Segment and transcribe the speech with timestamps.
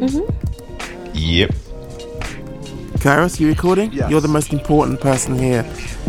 [0.00, 1.10] Mm-hmm.
[1.14, 1.50] Yep.
[3.00, 3.92] Kairos, you recording?
[3.92, 4.10] Yes.
[4.10, 5.62] You're the most important person here.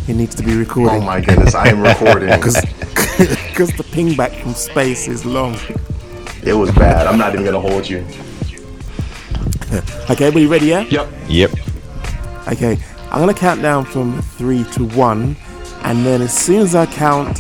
[0.08, 1.02] He needs to be recording.
[1.02, 2.30] Oh my goodness, I am recording.
[2.30, 2.56] Because
[3.78, 5.56] the ping back from space is long.
[6.44, 7.06] it was bad.
[7.06, 8.06] I'm not even gonna hold you.
[10.10, 10.82] Okay, everybody ready, yeah?
[10.90, 11.10] Yep.
[11.28, 11.52] Yep.
[12.54, 12.78] Okay,
[13.12, 15.36] I'm gonna count down from three to one,
[15.84, 17.40] and then as soon as I count,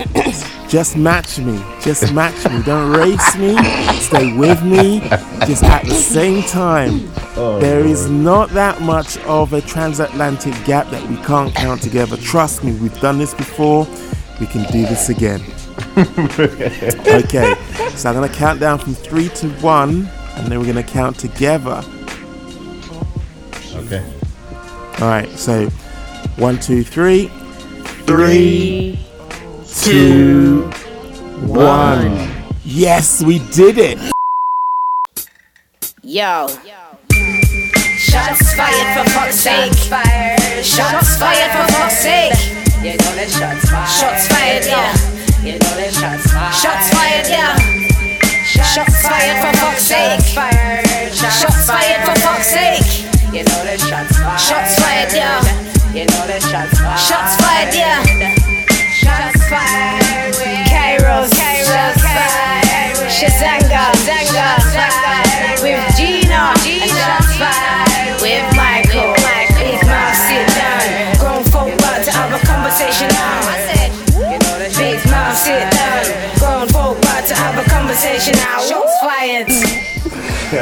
[0.71, 1.61] just match me.
[1.81, 2.63] Just match me.
[2.63, 3.57] Don't race me.
[3.95, 5.02] Stay with me.
[5.45, 7.11] Just at the same time.
[7.59, 12.16] there is not that much of a transatlantic gap that we can't count together.
[12.16, 13.85] Trust me, we've done this before.
[14.39, 15.41] We can do this again.
[15.97, 17.53] okay,
[17.95, 21.83] so I'm gonna count down from three to one, and then we're gonna count together.
[23.75, 24.05] Okay.
[25.02, 25.67] All right, so
[26.38, 27.27] one, two, three,
[28.05, 28.97] three,
[29.73, 30.70] two,
[31.48, 32.30] one.
[32.66, 33.97] Yes, we did it.
[36.03, 36.47] Yo.
[37.97, 39.73] Shots fired for fuck's sake.
[40.64, 42.33] Shots fired for fuck's sake.
[42.83, 43.88] Shots fired.
[43.88, 44.94] Shots fired, yeah.
[46.52, 47.27] Shots fired.
[47.30, 47.55] Yeah.
[48.44, 50.19] Shots fired for fuck's sake.
[51.14, 53.08] Shots fired for fuck's sake.
[54.38, 55.14] Shots fired.
[55.14, 55.42] Yeah.
[56.97, 58.11] Shots fired, yeah.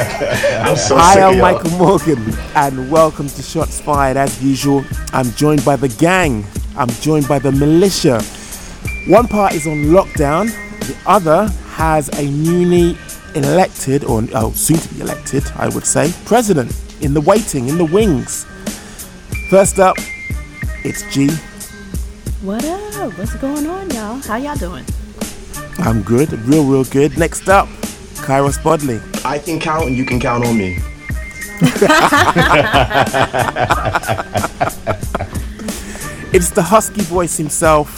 [0.00, 1.52] I'm so Hi, sick I'm y'all.
[1.52, 4.16] Michael Morgan, and welcome to Shots Fired.
[4.16, 6.46] As usual, I'm joined by the gang.
[6.74, 8.22] I'm joined by the militia.
[9.08, 10.46] One part is on lockdown.
[10.86, 12.96] The other has a newly
[13.34, 17.76] elected, or oh, soon to be elected, I would say, president in the waiting, in
[17.76, 18.46] the wings.
[19.50, 19.96] First up,
[20.82, 21.28] it's G.
[22.40, 23.18] What up?
[23.18, 24.16] What's going on, y'all?
[24.16, 24.86] How y'all doing?
[25.80, 27.18] I'm good, real, real good.
[27.18, 27.68] Next up,
[28.22, 29.00] Kairos Bodley.
[29.24, 30.78] I can count and you can count on me.
[36.32, 37.90] It's the husky voice himself.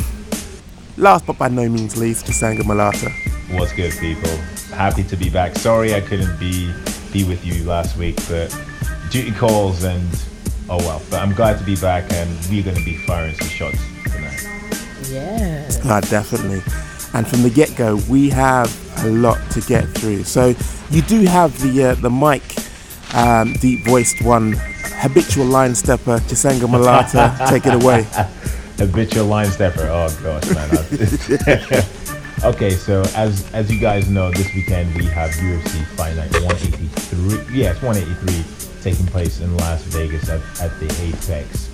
[0.97, 3.11] Last but by no means least, Chisanga Malata.
[3.51, 4.31] What's good, people?
[4.75, 5.55] Happy to be back.
[5.57, 6.73] Sorry I couldn't be
[7.13, 8.49] be with you last week, but
[9.11, 10.09] duty calls and
[10.71, 11.03] oh well.
[11.11, 14.49] But I'm glad to be back, and we're going to be firing some shots tonight.
[15.11, 15.69] Yeah.
[15.85, 16.63] Ah, definitely.
[17.15, 18.71] And from the get-go, we have
[19.05, 20.25] a lot to get through.
[20.25, 20.55] So
[20.91, 22.43] you do have the uh, the mic,
[23.15, 24.55] um, deep-voiced one,
[24.97, 27.37] habitual line stepper, Chisanga Malata.
[27.49, 28.07] Take it away.
[28.79, 29.89] Habitual line stepper.
[29.91, 31.85] Oh gosh, man.
[32.45, 37.57] Okay, so as as you guys know, this weekend we have UFC Fight Night 183.
[37.57, 41.72] Yes, 183 taking place in Las Vegas at, at the Apex.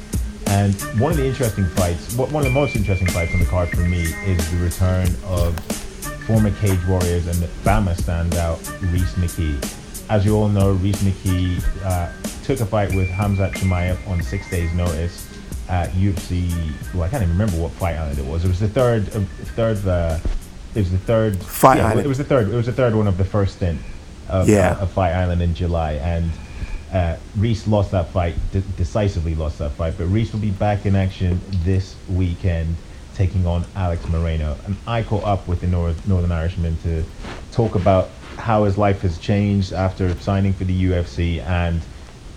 [0.49, 3.47] And one of the interesting fights, one one of the most interesting fights on the
[3.47, 5.59] card for me is the return of
[6.27, 8.59] former Cage Warriors and BAMMA standout
[8.93, 9.75] Rhys McKee.
[10.11, 12.11] As you all know, Rhys McKee uh,
[12.45, 15.27] took a fight with Hamzat Chimaev on six days' notice
[15.69, 16.51] at UFC.
[16.95, 18.45] Well, I can't even remember what fight island it was.
[18.45, 19.21] It was the third, uh,
[19.55, 19.87] third.
[19.87, 20.19] Uh,
[20.75, 22.07] it was the third Fight yeah, Island.
[22.07, 22.49] It was the third.
[22.49, 23.81] It was the third one of the first stint
[24.29, 24.73] of, Yeah.
[24.73, 26.31] uh, of Fight Island in July, and
[26.93, 29.95] uh, Rhys lost that fight, de- decisively lost that fight.
[29.99, 32.77] But Rhys will be back in action this weekend,
[33.15, 34.63] taking on Alex Morono.
[34.65, 37.05] And I caught up with the North, Northern Irishman to
[37.53, 41.83] talk about how his life has changed after signing for the UFC and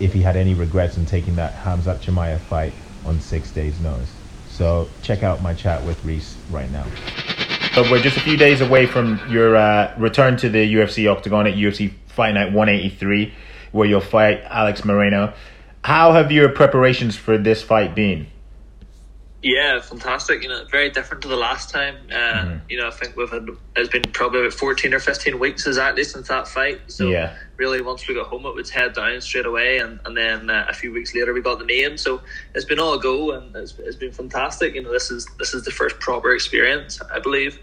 [0.00, 2.72] if he had any regrets in taking that Hamzat Chimaev fight
[3.06, 4.12] on six days' notice.
[4.50, 6.84] So check out my chat with Rhys right now.
[7.74, 11.46] So we're just a few days away from your uh, return to the UFC octagon
[11.46, 13.32] at UFC Fight Night 183,
[13.72, 15.34] where you'll fight Alex Morono.
[15.84, 18.28] How have your preparations for this fight been?
[19.42, 20.44] Yeah, fantastic.
[20.44, 21.96] You know, very different to the last time.
[22.10, 22.58] Uh, Mm-hmm.
[22.68, 26.04] You know, I think we've had it's been probably about fourteen or fifteen weeks exactly
[26.04, 26.80] since that fight.
[26.86, 27.34] So Yeah.
[27.56, 30.66] really, once we got home, it was head down straight away, and and then uh,
[30.68, 31.96] a few weeks later we got the name.
[31.98, 32.20] So
[32.54, 34.74] it's been all go, and it's, it's been fantastic.
[34.76, 37.58] You know, this is this is the first proper experience, I believe.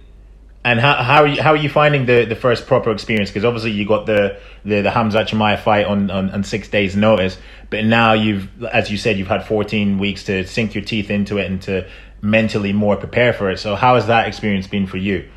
[0.63, 3.29] And how how are you, how are you finding the, the first proper experience?
[3.29, 7.37] Because obviously you got the the, the Chimaev fight on, on, on six days' notice,
[7.69, 11.37] but now you've, as you said, you've had 14 weeks to sink your teeth into
[11.37, 11.87] it and to
[12.21, 13.59] mentally more prepare for it.
[13.59, 15.29] So how has that experience been for you?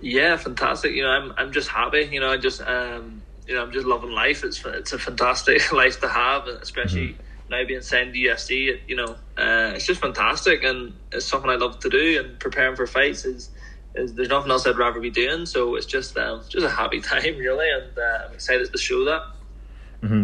[0.00, 0.92] Yeah, fantastic.
[0.92, 2.08] You know, I'm I'm just happy.
[2.12, 4.44] You know, I just um, you know, I'm just loving life.
[4.44, 7.16] It's it's a fantastic life to have, especially
[7.50, 8.78] now being signed to UFC.
[8.86, 12.22] You know, uh, it's just fantastic, and it's something I love to do.
[12.22, 13.50] And preparing for fights is.
[13.96, 17.00] Is, there's nothing else I'd rather be doing, so it's just um, just a happy
[17.12, 19.22] time, really, and uh, I'm excited to show that.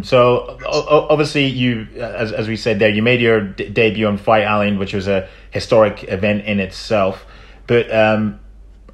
[0.04, 4.06] So o- o- obviously, you, as, as we said there, you made your d- debut
[4.06, 7.26] on Fight Island, which was a historic event in itself.
[7.66, 8.38] But um,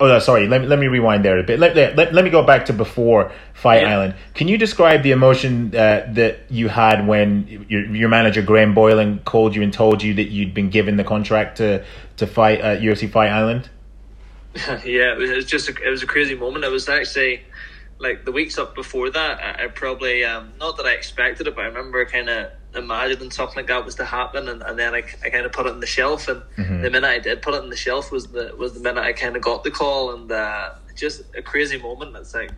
[0.01, 1.59] oh, no, sorry, let me let me rewind there a bit.
[1.59, 3.93] Let, let, let me go back to before Fight Yeah.
[3.97, 4.15] Island.
[4.33, 9.19] Can you describe the emotion uh, that you had when your your manager Graham Boylan
[9.27, 11.85] called you and told you that you'd been given the contract to
[12.17, 13.69] to fight at UFC Fight Island?
[14.85, 16.65] yeah, it was, it was just a, it was a crazy moment.
[16.65, 17.43] It was actually
[18.01, 19.41] like the weeks up before that.
[19.41, 23.31] I, I probably um, not that I expected it, but I remember kind of imagining
[23.31, 25.73] something like that was to happen, and, and then I, I kind of put it
[25.73, 26.29] on the shelf.
[26.29, 29.03] And the minute I did put it on the shelf was the was the minute
[29.03, 32.17] I kind of got the call, and uh, just a crazy moment.
[32.17, 32.53] It's like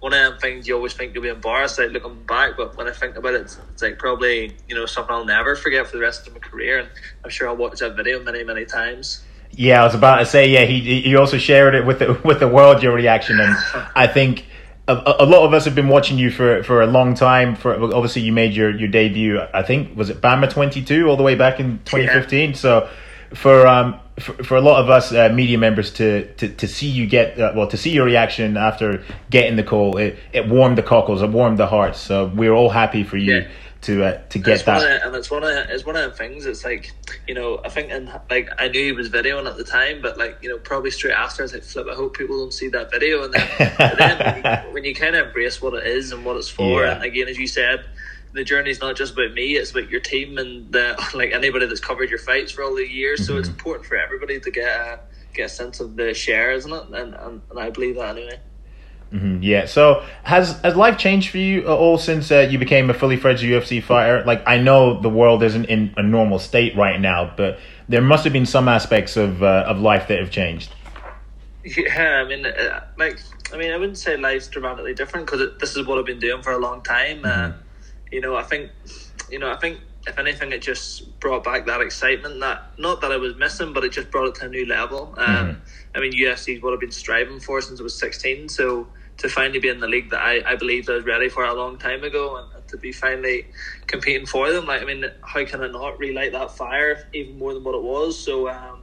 [0.00, 2.88] one of them things you always think you'll be embarrassed like looking back, but when
[2.88, 5.96] I think about it, it's, it's like probably you know something I'll never forget for
[5.96, 6.90] the rest of my career, and
[7.24, 9.24] I'm sure I'll watch that video many many times.
[9.56, 10.48] Yeah, I was about to say.
[10.48, 13.56] Yeah, he he also shared it with the with the world your reaction, and
[13.94, 14.44] I think
[14.88, 17.56] a, a lot of us have been watching you for, for a long time.
[17.56, 19.40] For obviously, you made your, your debut.
[19.52, 22.54] I think was it BAMMA twenty two all the way back in twenty fifteen.
[22.54, 22.88] So
[23.34, 26.88] for um for, for a lot of us uh, media members to, to, to see
[26.88, 30.78] you get uh, well to see your reaction after getting the call, it, it warmed
[30.78, 31.98] the cockles, it warmed the hearts.
[31.98, 33.48] So we're all happy for you Yeah.
[33.84, 35.00] To uh, to get it's one that.
[35.02, 36.46] of, and it's one of it's one of the things.
[36.46, 36.92] It's like
[37.26, 40.18] you know, I think and like I knew he was videoing at the time, but
[40.18, 41.86] like you know, probably straight after, I was like, "Flip!
[41.90, 43.48] I hope people don't see that video." And then,
[43.98, 46.82] then when, you, when you kind of embrace what it is and what it's for,
[46.84, 46.94] Yeah.
[46.96, 47.84] and again, as you said,
[48.32, 51.80] the journey's not just about me; it's about your team and the, like anybody that's
[51.80, 53.26] covered your fights for all the years.
[53.26, 55.00] So it's important for everybody to get a
[55.34, 56.84] get a sense of the share, isn't it?
[56.90, 58.40] And and, and I believe that anyway.
[59.14, 59.66] Yeah.
[59.66, 63.16] So has has life changed for you at all since uh, you became a fully
[63.16, 64.24] fledged UFC fighter?
[64.24, 67.58] Like I know the world isn't in a normal state right now, but
[67.88, 70.72] there must have been some aspects of uh, of life that have changed.
[71.64, 73.18] Yeah, I mean, uh, like,
[73.52, 76.42] I mean, I wouldn't say life's dramatically different because this is what I've been doing
[76.42, 77.22] for a long time.
[77.24, 77.52] Uh,
[78.12, 78.70] you know, I think,
[79.30, 83.12] you know, I think if anything, it just brought back that excitement that not that
[83.12, 85.14] I was missing, but it just brought it to a new level.
[85.16, 85.62] Um,
[85.94, 88.48] I mean, UFC is what I've been striving for since I was sixteen.
[88.48, 88.86] So
[89.18, 91.54] to finally be in the league that I, I believed I was ready for a
[91.54, 93.46] long time ago, and, to be finally
[93.86, 97.52] competing for them, like, I mean, how can I not relight that fire even more
[97.52, 98.18] than what it was?
[98.18, 98.48] So.
[98.48, 98.80] Um,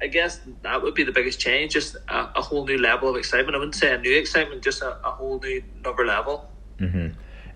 [0.00, 3.16] I guess that would be the biggest change, just a, a whole new level of
[3.16, 3.54] excitement.
[3.54, 6.50] I wouldn't say a new excitement, just a, a whole new number level.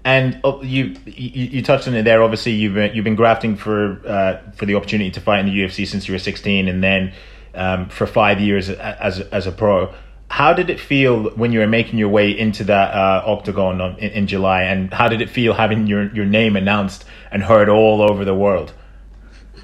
[0.05, 2.23] And oh, you, you you touched on it there.
[2.23, 5.53] Obviously, you've been, you've been grafting for uh, for the opportunity to fight in the
[5.53, 7.13] UFC since you were sixteen, and then
[7.55, 9.93] um, for five years as as a pro.
[10.31, 13.99] How did it feel when you were making your way into that uh, octagon on,
[13.99, 14.63] in, in July?
[14.63, 18.35] And how did it feel having your, your name announced and heard all over the
[18.35, 18.73] world?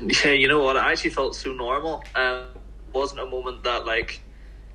[0.02, 0.76] Yeah, you know what?
[0.76, 2.02] I actually felt so normal.
[2.16, 2.48] Um,
[2.88, 4.20] it wasn't a moment that like,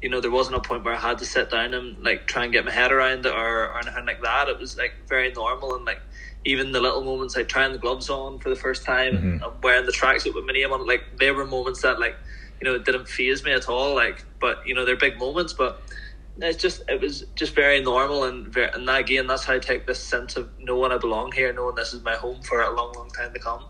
[0.01, 2.45] you know, there wasn't a point where I had to sit down and like try
[2.45, 4.47] and get my head around it or, or anything like that.
[4.47, 6.01] It was like very normal and like
[6.45, 9.59] even the little moments like trying the gloves on for the first time and I'm
[9.61, 12.15] wearing the tracksuit with my name on it, like they were moments that like,
[12.61, 13.95] you know, it didn't phase me at all.
[13.95, 15.81] Like, but you know, they're big moments, but
[16.37, 19.59] it's just it was just very normal and very, and that, again that's how I
[19.59, 22.73] take this sense of knowing I belong here, knowing this is my home for a
[22.73, 23.65] long, long time to come.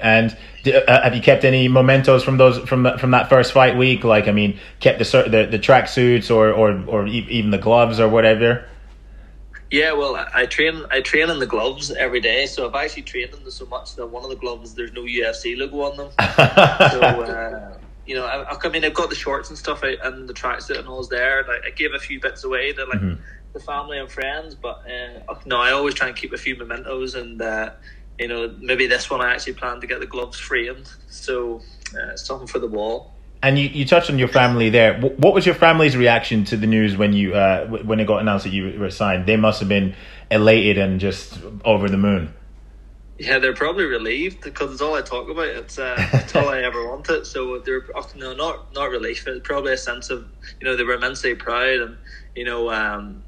[0.00, 0.34] And
[0.64, 3.76] d- uh, have you kept any mementos from those from that- from that first fight
[3.76, 4.02] week?
[4.02, 8.00] Like, I mean, kept the the, the track suits or or or even the gloves
[8.00, 8.64] or whatever.
[9.70, 10.84] Yeah, well, I, I train.
[10.90, 13.96] I train in the gloves every day, so I've actually trained in them so much
[13.96, 16.10] that one of the gloves there's no UFC logo on them.
[16.90, 20.26] so uh, you know, I, I mean, I've got the shorts and stuff out and
[20.26, 21.40] the tracksuit and all's there.
[21.40, 23.02] And I, I gave a few bits away to like
[23.52, 24.82] the family and friends, but
[25.28, 27.14] uh, no, I always try and keep a few mementos.
[27.14, 27.72] And uh,
[28.18, 31.60] you know, maybe this one I actually plan to get the gloves framed, so
[31.94, 33.12] uh, something for the wall.
[33.42, 34.98] And you, you touched on your family there.
[35.00, 38.44] What was your family's reaction to the news when you uh, when it got announced
[38.44, 39.26] that you were signed?
[39.26, 39.94] They must have been
[40.30, 42.32] elated and just over the moon.
[43.18, 45.48] Yeah, they're probably relieved because it's all I talk about.
[45.48, 47.26] It's uh, it's all I ever wanted.
[47.26, 49.26] So they're oh, no, not not relief.
[49.26, 50.20] It's probably a sense of
[50.60, 51.98] you know they were immensely proud, and
[52.36, 53.24] you know um,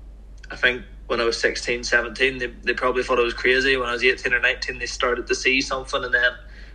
[0.51, 3.77] I think when I was 16, 17, they they probably thought I was crazy.
[3.77, 6.33] When I was eighteen or nineteen, they started to see something, and then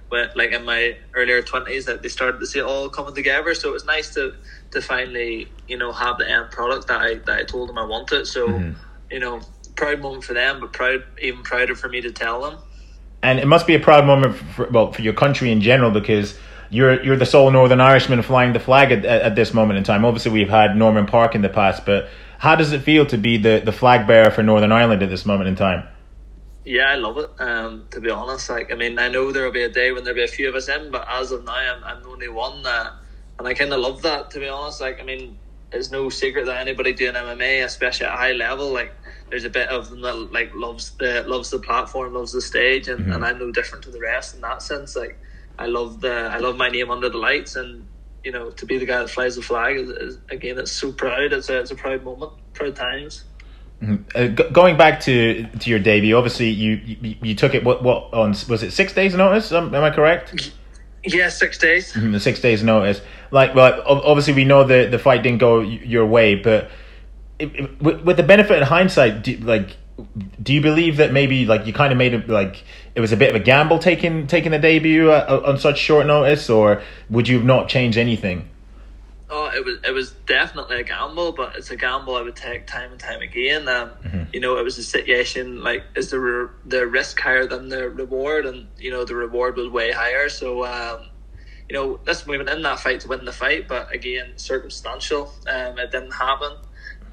[0.09, 3.55] when like in my earlier twenties, that they started to see it all coming together.
[3.55, 4.33] So it was nice to
[4.71, 7.85] to finally you know have the end product that I that I told them I
[7.85, 8.27] wanted.
[8.27, 8.49] So
[9.09, 9.39] you know
[9.77, 12.59] proud moment for them, but proud even prouder for me to tell them.
[13.25, 16.37] And it must be a proud moment for, well for your country in general because
[16.69, 20.05] you're you're the sole Northern Irishman flying the flag at, at, this moment in time.
[20.05, 23.37] Obviously, we've had Norman Parke in the past, but how does it feel to be
[23.37, 25.87] the, the flag bearer for Northern Ireland at this moment in time?
[26.65, 27.29] Yeah, I love it.
[27.39, 30.17] Um, to be honest, like I mean, I know there'll be a day when there'll
[30.17, 32.65] be a few of us in, but as of now, I'm, I'm the only one,
[32.65, 32.91] uh,
[33.39, 34.31] and I kind of love that.
[34.31, 35.37] To be honest, like I mean,
[35.71, 38.93] it's no secret that anybody doing MMA, especially at a high level, like
[39.29, 42.87] there's a bit of them that like loves the loves the platform, loves the stage,
[42.87, 44.95] and, and I'm no different to the rest in that sense.
[44.95, 45.17] Like
[45.57, 47.87] I love the I love my name under the lights, and
[48.23, 50.91] you know to be the guy that flies the flag is, is again it's so
[50.91, 51.33] proud.
[51.33, 53.23] It's a it's a proud moment, proud times.
[54.15, 57.83] Uh, g- going back to to your debut, obviously you, you you took it what
[57.83, 59.51] what on was it six days notice?
[59.51, 60.51] Um, am I correct?
[61.03, 61.93] Yeah, six days.
[61.93, 62.99] Mhm, The six days notice.
[63.29, 66.71] Like, well, obviously we know the the fight didn't go y- your way, but
[67.39, 69.77] if, if, with, with the benefit of hindsight, do, like,
[70.41, 72.63] do you believe that maybe like you kind of made it like
[72.95, 76.05] it was a bit of a gamble taking taking a debut uh, on such short
[76.05, 78.49] notice, or would you not changed anything?
[79.29, 82.67] Oh, it was it was definitely a gamble, but it's a gamble I would take
[82.67, 83.67] time and time again.
[83.67, 83.91] Um,
[84.33, 87.89] You know, it was a situation like is the re- the risk higher than the
[87.89, 90.29] reward, and you know the reward was way higher.
[90.29, 91.07] So, um,
[91.69, 95.33] you know, listen, we went in that fight to win the fight, but again, circumstantial.
[95.47, 96.51] Um, it didn't happen,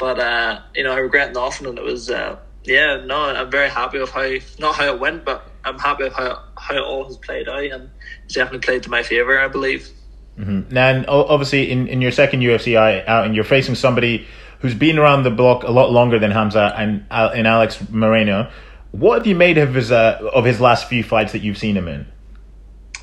[0.03, 3.69] but uh, you know, I regret nothing, and it was uh, yeah, no, I'm very
[3.71, 4.29] happy with how
[4.59, 7.63] not how it went, but I'm happy with how how it all has played out,
[7.63, 7.89] and
[8.25, 9.89] it's definitely played to my favor, I believe.
[10.37, 14.27] And obviously, in, in your second UFC out, and you're facing somebody
[14.59, 18.51] who's been around the block a lot longer than Hamza and Al- and Alex Morono.
[18.91, 21.77] What have you made of his uh, of his last few fights that you've seen
[21.77, 22.07] him in?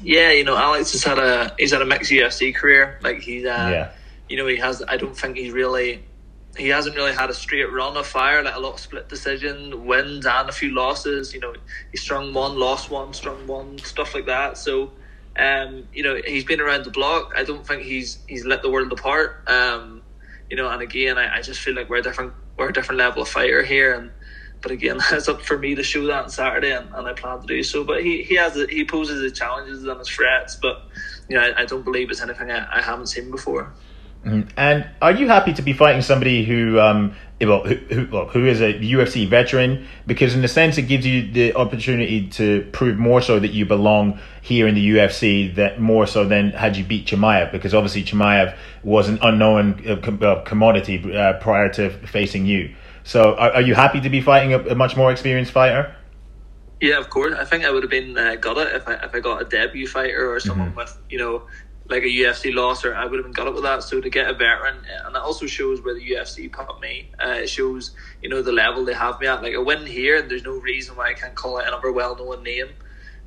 [0.04, 3.00] Yeah, you know, Alex has had a he's had a mixed UFC career.
[3.02, 3.92] Like he's, uh, Yeah.
[4.28, 4.84] you know, he has.
[4.88, 6.04] I don't think he's really.
[6.60, 9.86] He hasn't really had a straight run of fire, like a lot of split decision
[9.86, 11.34] wins and a few losses.
[11.34, 11.54] You know,
[11.92, 14.58] he strung one, lost one, strung one, stuff like that.
[14.58, 14.92] So,
[15.38, 17.32] um, you know, he's been around the block.
[17.36, 19.44] I don't think he's he's lit the world apart.
[19.48, 20.04] Um,
[20.50, 23.22] you know, and again, I, I just feel like we're different we're a different level
[23.22, 24.12] of fighter here, and
[24.62, 27.40] but again, it's up for me to show that on Saturday, and, and I plan
[27.40, 27.86] to do so.
[27.86, 30.82] But he he has he poses his challenges and his threats, but
[31.30, 33.74] you know, I, I don't believe it's anything I, I haven't seen before.
[34.26, 38.60] And are you happy to be fighting somebody who, um, well, who, who, who is
[38.60, 39.88] a UFC veteran?
[40.06, 43.66] Because in a sense, it gives you the opportunity to prove more so that you
[43.66, 47.52] belong here in the UFC, that more so than had you beat Chimaev.
[47.54, 52.76] Because obviously Chimaev was an unknown uh, uh, commodity uh, prior to facing you.
[53.04, 55.96] So are, are you happy to be fighting a, a much more experienced fighter?
[56.82, 57.34] Yeah, of course.
[57.38, 59.46] I think I would have been uh, got it if I if I got a
[59.46, 61.44] debut fighter or someone with you know
[61.90, 63.84] like a UFC loss, or I would have been got it with that.
[63.84, 67.12] So to get a veteran, uh, and it also shows where the UFC put me.
[67.24, 69.42] Uh, it shows you know the level they have me at.
[69.42, 72.16] Like a win here, and there's no reason why I can't call it another well
[72.16, 72.68] known name.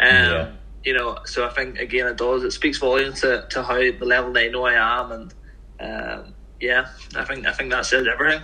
[0.00, 0.50] Um, Yeah.
[0.84, 2.42] You know, so I think again it does.
[2.42, 5.34] It speaks volumes to, to how the level they know I am, and
[5.78, 8.42] um, yeah, I think I think that says everything.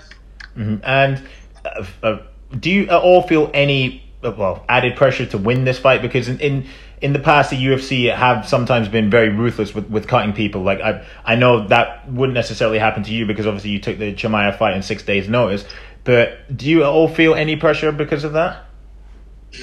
[0.84, 1.22] And
[1.64, 2.18] uh, uh,
[2.58, 6.02] do you at all feel any uh, well added pressure to win this fight?
[6.02, 6.66] Because in, in
[7.00, 10.62] in the past, the UFC have sometimes been very ruthless with, with cutting people.
[10.62, 14.14] Like I I know that wouldn't necessarily happen to you because obviously you took the
[14.14, 15.64] Chimaev fight in six days' notice.
[16.05, 18.64] But do you at all feel any pressure because of that?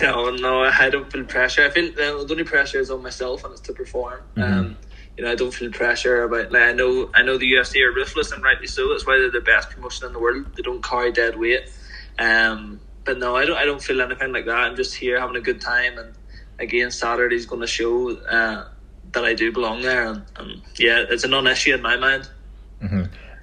[0.02, 1.66] No, no, I don't feel pressure.
[1.66, 4.22] I feel uh, the only pressure is on myself, and it's to perform.
[4.36, 4.78] Um,
[5.16, 6.52] you know, I don't feel pressure about.
[6.52, 8.90] Like, I know, I know the UFC are ruthless, and rightly so.
[8.90, 10.48] That's why they're the best promotion in the world.
[10.56, 11.72] They don't carry dead weight.
[12.18, 13.58] Um, but no, I don't.
[13.58, 14.58] I don't feel anything like that.
[14.58, 16.16] I'm just here having a good time, and
[16.60, 18.68] again, Saturday's going to show uh,
[19.12, 20.08] that I do belong there.
[20.08, 22.30] And, and yeah, it's a non-issue in my mind.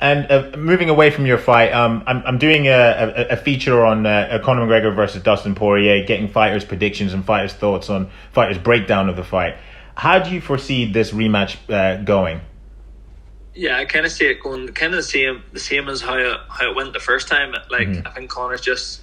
[0.01, 3.87] And uh, moving away from your fight, um, I'm I'm doing a, a, a feature
[3.87, 8.59] on uh, Conor McGregor versus Dustin Poirier, getting fighters' predictions and fighters' thoughts on fighters'
[8.59, 9.57] breakdown of the fight.
[9.95, 12.41] How do you foresee this rematch uh, going?
[13.55, 16.17] Yeah, I kind of see it going kind of the same, the same as how
[16.17, 17.55] it, how it went the first time.
[17.71, 19.02] Like I think Conor's just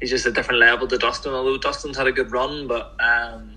[0.00, 1.32] he's just a different level to Dustin.
[1.32, 3.56] Although Dustin's had a good run, but um,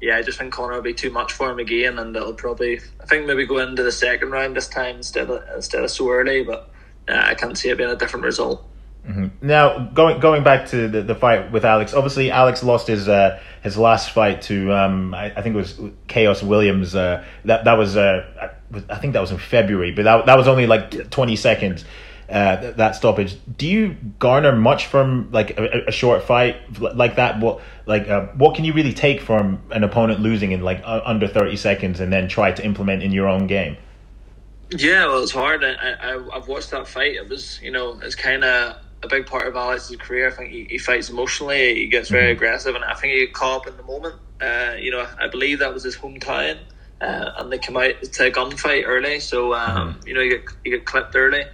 [0.00, 2.80] yeah, I just think Conor will be too much for him again, and it'll probably
[3.00, 6.10] I think maybe go into the second round this time instead of instead of so
[6.10, 6.42] early.
[6.42, 6.70] But
[7.08, 8.64] uh, I can't see it being a different result.
[9.40, 13.40] Now, going going back to the, the fight with Alex, obviously Alex lost his uh,
[13.62, 15.74] his last fight to um, I, I think it was
[16.08, 16.94] Khaos Williams.
[16.94, 18.52] Uh, that that was uh,
[18.88, 21.84] I think that was in February, but that that was only like twenty seconds.
[22.32, 23.36] Uh, th- that stoppage.
[23.58, 27.38] Do you garner much from like a, a short fight like that?
[27.40, 31.02] What like uh, what can you really take from an opponent losing in like uh,
[31.04, 33.76] under thirty seconds and then try to implement in your own game?
[34.70, 35.62] Yeah, well, it's hard.
[35.62, 37.16] I, I I've watched that fight.
[37.16, 40.28] It was you know it's kind of a big part of Alex's career.
[40.28, 41.74] I think he, he fights emotionally.
[41.74, 44.14] He gets very aggressive, and I think he got caught up in the moment.
[44.40, 46.60] Uh, you know, I believe that was his hometown,
[47.02, 49.20] uh, and they come out to a gunfight early.
[49.20, 51.44] So um, you know, you get you get clipped early.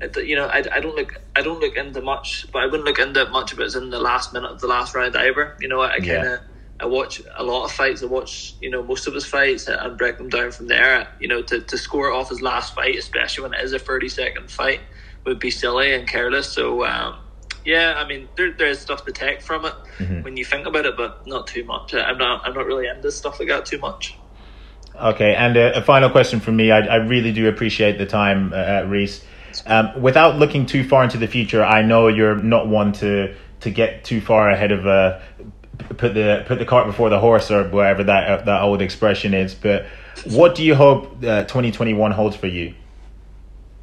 [0.00, 2.84] It, you know, I, I don't look I don't look into much, but I wouldn't
[2.84, 5.56] look into much if it's in the last minute of the last round either.
[5.60, 6.38] You know, I kind of Yeah.
[6.78, 8.02] I watch a lot of fights.
[8.02, 11.08] I watch, you know, most of his fights and break them down from there.
[11.18, 14.08] You know, to, to score off his last fight, especially when it is a 30
[14.10, 14.80] second fight,
[15.24, 16.52] would be silly and careless.
[16.52, 17.16] So, um,
[17.64, 19.74] yeah, I mean, there, there is stuff to take from it
[20.22, 21.94] when you think about it, but not too much.
[21.94, 24.18] I'm not, I'm not really into stuff like that too much.
[24.94, 26.70] Okay, and a, a final question from me.
[26.70, 29.24] I, I really do appreciate the time, uh, Rhys.
[29.64, 33.70] Um, without looking too far into the future, I know you're not one to to
[33.70, 35.20] get too far ahead of uh,
[35.96, 39.34] put the put the cart before the horse or whatever that uh, that old expression
[39.34, 39.54] is.
[39.54, 39.86] But
[40.24, 42.74] what do you hope uh, 2021 holds for you?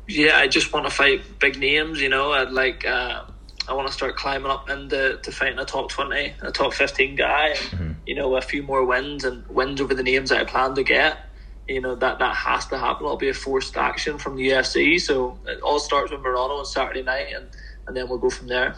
[0.08, 2.02] yeah, I just want to fight big names.
[2.02, 3.24] You know, I'd like uh,
[3.68, 7.16] I want to start climbing up into to fighting a top twenty, a top fifteen
[7.16, 10.44] guy, and you know, a few more wins and wins over the names that I
[10.44, 11.18] plan to get.
[11.68, 13.06] You know that that has to happen.
[13.06, 15.00] It'll be a forced action from the UFC.
[15.00, 17.48] So it all starts with Morono on Saturday night, and
[17.88, 18.76] and then we'll go from there.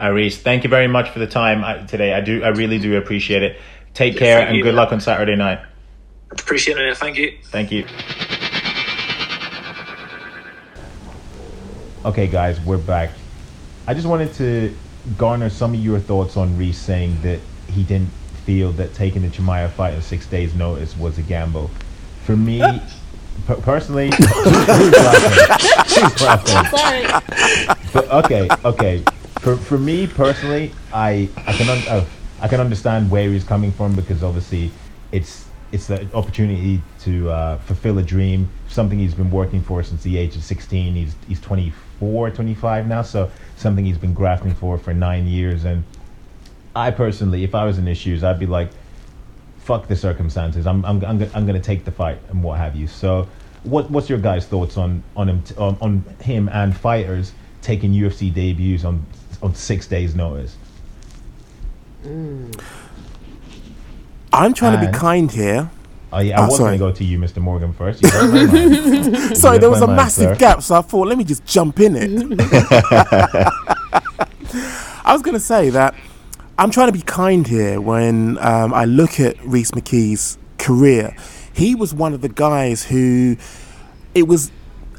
[0.00, 2.12] Rhys, thank you very much for the time uh, today.
[2.12, 3.60] I do, I really do appreciate it.
[3.94, 4.62] Take care and you.
[4.62, 5.60] good luck on Saturday night.
[6.30, 6.96] Appreciate it.
[6.96, 7.38] Thank you.
[7.44, 7.86] Thank you.
[12.04, 13.10] Okay, guys, we're back.
[13.86, 14.74] I just wanted to
[15.18, 18.10] garner some of your thoughts on Rhys saying that he didn't
[18.44, 21.70] feel that taking the Chimaev fight at six days' notice was a gamble.
[22.24, 22.60] For me,
[23.46, 26.02] per- personally, who's laughing?
[26.02, 26.78] Who's laughing?
[26.78, 27.02] Sorry.
[27.92, 29.02] But, okay, okay.
[29.40, 32.04] For for me personally, I I can un- uh,
[32.40, 34.70] I can understand where he's coming from because obviously
[35.10, 40.02] it's it's the opportunity to uh, fulfill a dream, something he's been working for since
[40.02, 40.94] the age of 16.
[40.94, 45.64] He's he's 24, 25 now, so something he's been grafting for for nine years.
[45.64, 45.82] And
[46.76, 48.70] I personally, if I was in his shoes, I'd be like,
[49.62, 50.66] fuck the circumstances.
[50.66, 52.86] I'm I'm I'm, I'm gonna take the fight and what have you.
[52.86, 53.28] So,
[53.64, 57.92] what what's your guys' thoughts on on him t- on, on him and fighters taking
[57.92, 59.04] UFC debuts on
[59.42, 60.56] on six days' notice?
[62.04, 62.60] Mm.
[64.32, 65.70] I'm trying to be kind here.
[66.12, 67.38] Oh yeah, I Oh, was gonna go to you, Mr.
[67.38, 68.00] Morgan, first.
[69.36, 70.36] Sorry, there was a mind, massive sir.
[70.36, 72.10] gap, so I thought, let me just jump in it.
[75.04, 75.94] I was going to say that
[76.62, 81.16] I'm trying to be kind here when um, I look at Rhys McKee's career.
[81.52, 83.36] He was one of the guys who,
[84.14, 84.52] it was,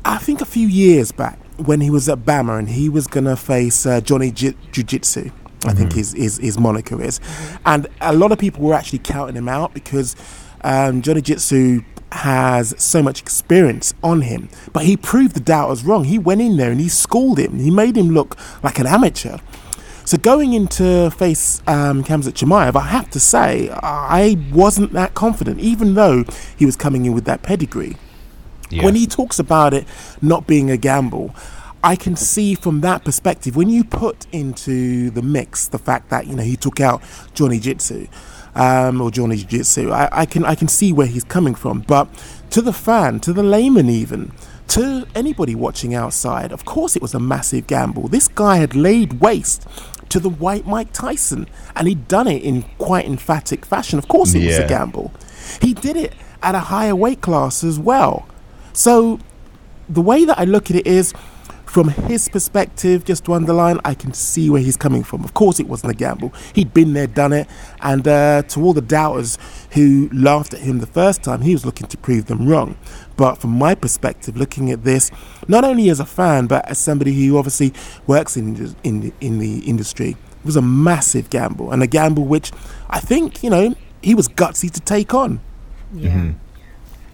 [0.03, 3.23] I think, a few years back when he was at BAMMA and he was going
[3.23, 5.31] to face uh, Johnny Jiu Jitsu.
[5.63, 7.21] I think his, his his moniker is,
[7.65, 10.17] and a lot of people were actually counting him out because
[10.65, 16.03] um, Johnny Jitsu has so much experience on him, but he proved the doubters wrong.
[16.03, 17.57] He went in there and he schooled him.
[17.57, 19.37] He made him look like an amateur.
[20.05, 25.59] So going into face um, Hamzat Chimaev, I have to say I wasn't that confident,
[25.59, 26.25] even though
[26.57, 27.97] he was coming in with that pedigree.
[28.83, 29.85] When he talks about it
[30.21, 31.35] not being a gamble,
[31.83, 36.27] I can see from that perspective when you put into the mix the fact that
[36.27, 37.01] you know he took out
[37.33, 38.07] Johnny Jitsu
[38.55, 41.81] um, or Johnny Jiu Jitsu, I, I can I can see where he's coming from.
[41.81, 42.07] But
[42.51, 44.31] to the fan, to the layman, even
[44.69, 48.07] to anybody watching outside, of course it was a massive gamble.
[48.07, 49.67] This guy had laid waste
[50.09, 53.99] to the white Mike Tyson, and he'd done it in quite emphatic fashion.
[53.99, 55.11] Of course, it was a gamble.
[55.61, 58.27] He did it at a higher weight class as well.
[58.73, 59.19] So
[59.89, 61.13] the way that I look at it is
[61.73, 65.23] from his perspective, just to underline, I can see where he's coming from.
[65.23, 66.31] Of course, it wasn't a gamble.
[66.53, 67.47] He'd been there, done it.
[67.81, 69.39] And uh, to all the doubters
[69.71, 72.77] who laughed at him the first time, he was looking to prove them wrong.
[73.17, 75.09] But from my perspective, looking at this,
[75.47, 77.73] not only as a fan, but as somebody who obviously
[78.05, 81.71] works in, in, in the industry, it was a massive gamble.
[81.71, 82.51] And a gamble which
[82.87, 85.39] I think, you know, he was gutsy to take on.
[85.91, 86.33] Yeah.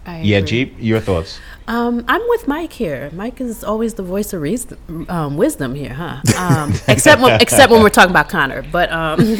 [0.06, 0.48] I Yeah, agree.
[0.48, 1.38] Jeep, your thoughts?
[1.68, 3.10] Um, I'm with Mike here.
[3.12, 4.76] Mike is always the voice of reason,
[5.08, 6.20] um, wisdom here, huh?
[6.36, 8.62] Um, except when, except when we're talking about Conor.
[8.72, 9.20] But um,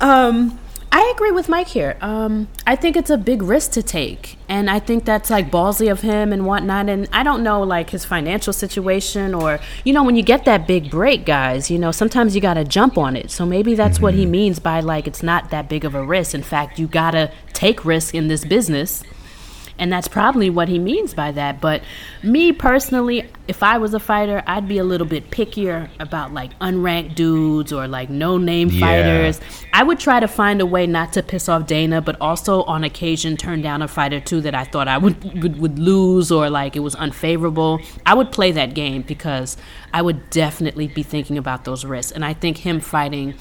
[0.00, 0.58] um,
[0.96, 1.96] I agree with Mike here.
[2.00, 5.90] Um, I think it's a big risk to take, and I think that's like ballsy
[5.90, 6.88] of him and whatnot.
[6.88, 10.68] And I don't know like his financial situation, or you know, when you get that
[10.68, 13.32] big break, guys, you know, sometimes you got to jump on it.
[13.32, 16.32] So maybe that's what he means by like it's not that big of a risk.
[16.32, 19.02] In fact, you got to take risk in this business.
[19.78, 21.60] And that's probably what he means by that.
[21.60, 21.82] But
[22.22, 26.56] me personally, if I was a fighter, I'd be a little bit pickier about like
[26.60, 28.80] unranked dudes or like no name Yeah.
[28.80, 29.40] fighters.
[29.72, 32.84] I would try to find a way not to piss off Dana, but also on
[32.84, 36.48] occasion turn down a fighter too that I thought I would, would, would lose or
[36.48, 37.80] like it was unfavorable.
[38.06, 39.56] I would play that game because
[39.92, 42.12] I would definitely be thinking about those risks.
[42.12, 43.34] And I think him fighting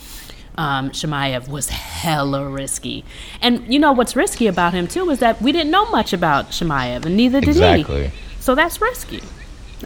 [0.58, 3.04] um, Chimaev was hella risky.
[3.42, 6.50] And you know what's risky about him too is that we didn't know much about
[6.52, 8.08] Chimaev, and neither did Exactly.
[8.08, 8.12] he.
[8.40, 9.22] So that's risky.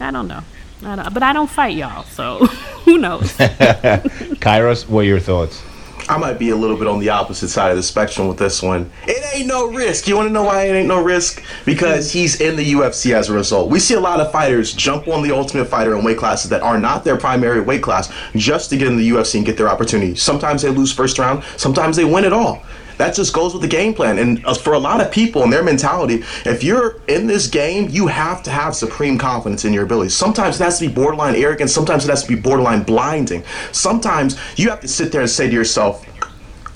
[0.00, 0.40] I don't know.
[0.84, 2.46] I don't, but I don't fight y'all, so
[2.84, 3.32] who knows?
[3.36, 5.62] Kairos, what are your thoughts?
[6.08, 8.62] I might be a little bit on the opposite side of the spectrum with this
[8.62, 8.90] one.
[9.06, 10.08] It ain't no risk.
[10.08, 11.42] You want to know why it ain't no risk?
[11.64, 13.70] Because he's in the UFC as a result.
[13.70, 16.62] We see a lot of fighters jump on the Ultimate Fighter in weight classes that
[16.62, 19.68] are not their primary weight class just to get in the UFC and get their
[19.68, 20.14] opportunity.
[20.14, 22.62] Sometimes they lose first round, sometimes they win it all.
[22.98, 24.18] That just goes with the game plan.
[24.18, 27.88] And uh, for a lot of people and their mentality, if you're in this game,
[27.88, 30.14] you have to have supreme confidence in your abilities.
[30.14, 31.72] Sometimes it has to be borderline arrogance.
[31.72, 33.42] Sometimes it has to be borderline blinding.
[33.72, 36.04] Sometimes you have to sit there and say to yourself,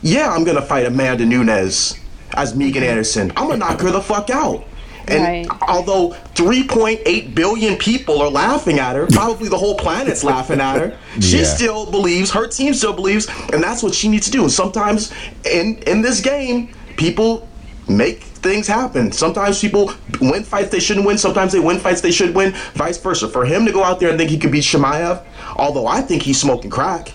[0.02, 1.98] yeah, I'm going to fight Amanda Nunes
[2.32, 3.30] as Megan Anderson.
[3.36, 4.64] I'm going to knock her the fuck out.
[5.08, 5.46] And Right.
[5.68, 10.92] although 3.8 billion people are laughing at her, probably the whole planet's laughing at her,
[11.20, 11.44] she Yeah.
[11.44, 14.42] still believes, her team still believes, and that's what she needs to do.
[14.42, 15.10] And sometimes
[15.50, 17.46] in in this game, people
[17.88, 19.12] make things happen.
[19.12, 21.18] Sometimes people win fights they shouldn't win.
[21.18, 22.54] Sometimes they win fights they should win.
[22.74, 23.28] Vice versa.
[23.28, 25.20] For him to go out there and think he could beat Chimaev,
[25.56, 27.12] although I think he's smoking crack.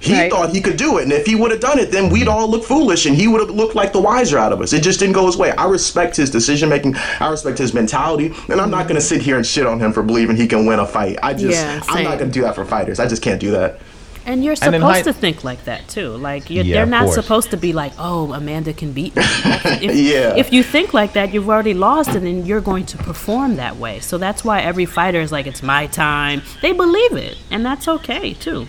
[0.00, 0.30] He Right.
[0.30, 2.48] thought he could do it, and if he would have done it, then we'd all
[2.48, 4.72] look foolish, and he would have looked like the wiser out of us.
[4.72, 5.50] It just didn't go his way.
[5.52, 6.94] I respect his decision making.
[7.18, 9.92] I respect his mentality, and I'm not going to sit here and shit on him
[9.92, 11.18] for believing he can win a fight.
[11.22, 13.00] I just, Yeah, I'm not going to do that for fighters.
[13.00, 13.80] I just can't do that.
[14.24, 16.10] And you're And in supposed high- to think like that too.
[16.10, 19.22] Like you're, Yeah, they're not supposed to be like, "Oh, Amanda can beat me."
[19.80, 20.34] If, Yeah.
[20.36, 23.78] if you think like that, you've already lost, and then you're going to perform that
[23.78, 24.00] way.
[24.00, 27.88] So that's why every fighter is like, "It's my time." They believe it, and that's
[27.88, 28.66] okay too.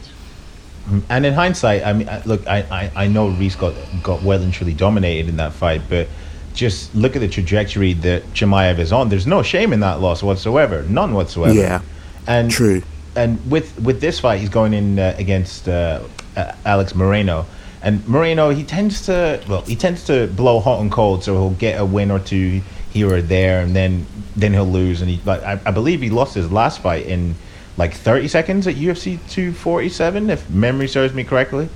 [1.09, 4.53] And in hindsight, I mean, look, I, I, I know Rhys got got well and
[4.53, 6.07] truly dominated in that fight, but
[6.53, 9.09] just look at the trajectory that Chimaev is on.
[9.09, 11.53] There's no shame in that loss whatsoever, none whatsoever.
[11.53, 11.81] Yeah,
[12.27, 12.81] and true.
[13.15, 16.01] And with with this fight, he's going in uh, against uh,
[16.35, 17.45] uh, Alex Morono,
[17.81, 21.49] and Morono he tends to well he tends to blow hot and cold, so he'll
[21.51, 25.01] get a win or two here or there, and then then he'll lose.
[25.01, 27.35] And he like I, I believe he lost his last fight in
[27.79, 31.69] like 30 seconds at UFC 247, if memory serves me correctly.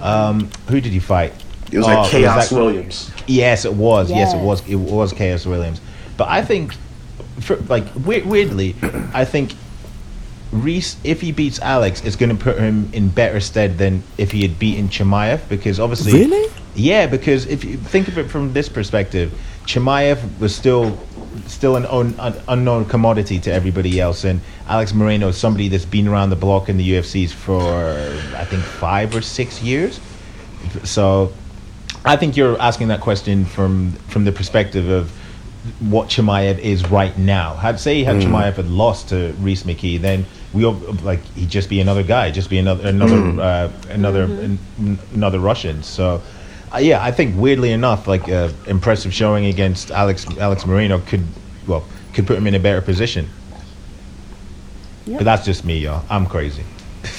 [0.00, 1.32] Um, who did he fight?
[1.70, 3.10] It was Oh, like Khaos that- Williams.
[3.26, 4.10] Yes, it was.
[4.10, 4.66] Yes, it was.
[4.68, 5.80] It was Khaos Williams.
[6.16, 6.72] But I think,
[7.40, 8.74] for, like we- weirdly,
[9.12, 9.52] I think
[10.50, 14.30] Rhys, if he beats Alex, it's going to put him in better stead than if
[14.32, 16.50] he had beaten Chimaev because obviously, Really?
[16.74, 17.06] yeah.
[17.06, 19.30] Because if you think of it from this perspective,
[19.66, 20.98] Chimaev was still
[21.46, 25.86] still an un, un, unknown commodity to everybody else, and Alex Morono is somebody that's
[25.86, 27.62] been around the block in the UFCs for
[28.36, 29.98] I think five or six years.
[30.84, 31.32] So
[32.04, 35.10] I think you're asking that question from from the perspective of
[35.80, 37.54] what Chimaev is right now.
[37.54, 41.70] Had say had Chimaev had lost to Rhys McKee, then we all like he'd just
[41.70, 44.58] be another guy, just be another another uh, another an,
[45.14, 45.82] another Russian.
[45.82, 46.22] So.
[46.70, 51.24] Uh, yeah, I think weirdly enough, like uh, impressive showing against Alex Alex Morono could
[51.66, 53.26] well could put him in a better position.
[55.08, 55.18] Yep.
[55.20, 56.04] But that's just me, y'all.
[56.10, 56.64] I'm crazy.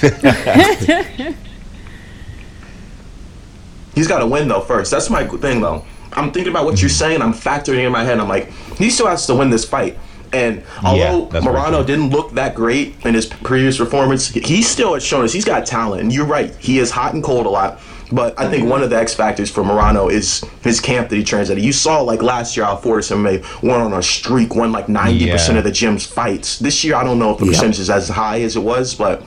[3.94, 4.92] He's got to win though first.
[4.92, 5.84] That's my thing though.
[6.12, 6.96] I'm thinking about what you're mm-hmm.
[6.96, 7.22] saying.
[7.22, 8.20] I'm factoring in my head.
[8.20, 9.98] I'm like, he still has to win this fight.
[10.32, 14.94] And although that's very Morono didn't look that great in his previous performance, he still
[14.94, 16.02] has shown us he's got talent.
[16.02, 17.80] And you're right, he is hot and cold a lot.
[18.12, 21.22] But I think one of the X factors for Morono is his camp that he
[21.22, 21.58] trains at.
[21.60, 25.58] You saw like last year, Alfortis MMA went on a streak, won like 90% Yeah.
[25.58, 26.58] of the gym's fights.
[26.58, 27.52] This year, I don't know if the Yeah.
[27.52, 29.22] percentage is as high as it was, but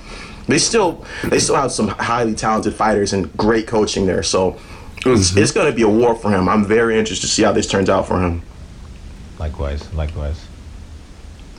[0.48, 4.24] they still they still have some highly talented fighters and great coaching there.
[4.24, 4.58] So
[5.06, 5.40] it's, mm-hmm.
[5.40, 6.50] it's going to be a war for him.
[6.50, 8.42] I'm very interested to see how this turns out for him.
[9.40, 10.46] Likewise, likewise.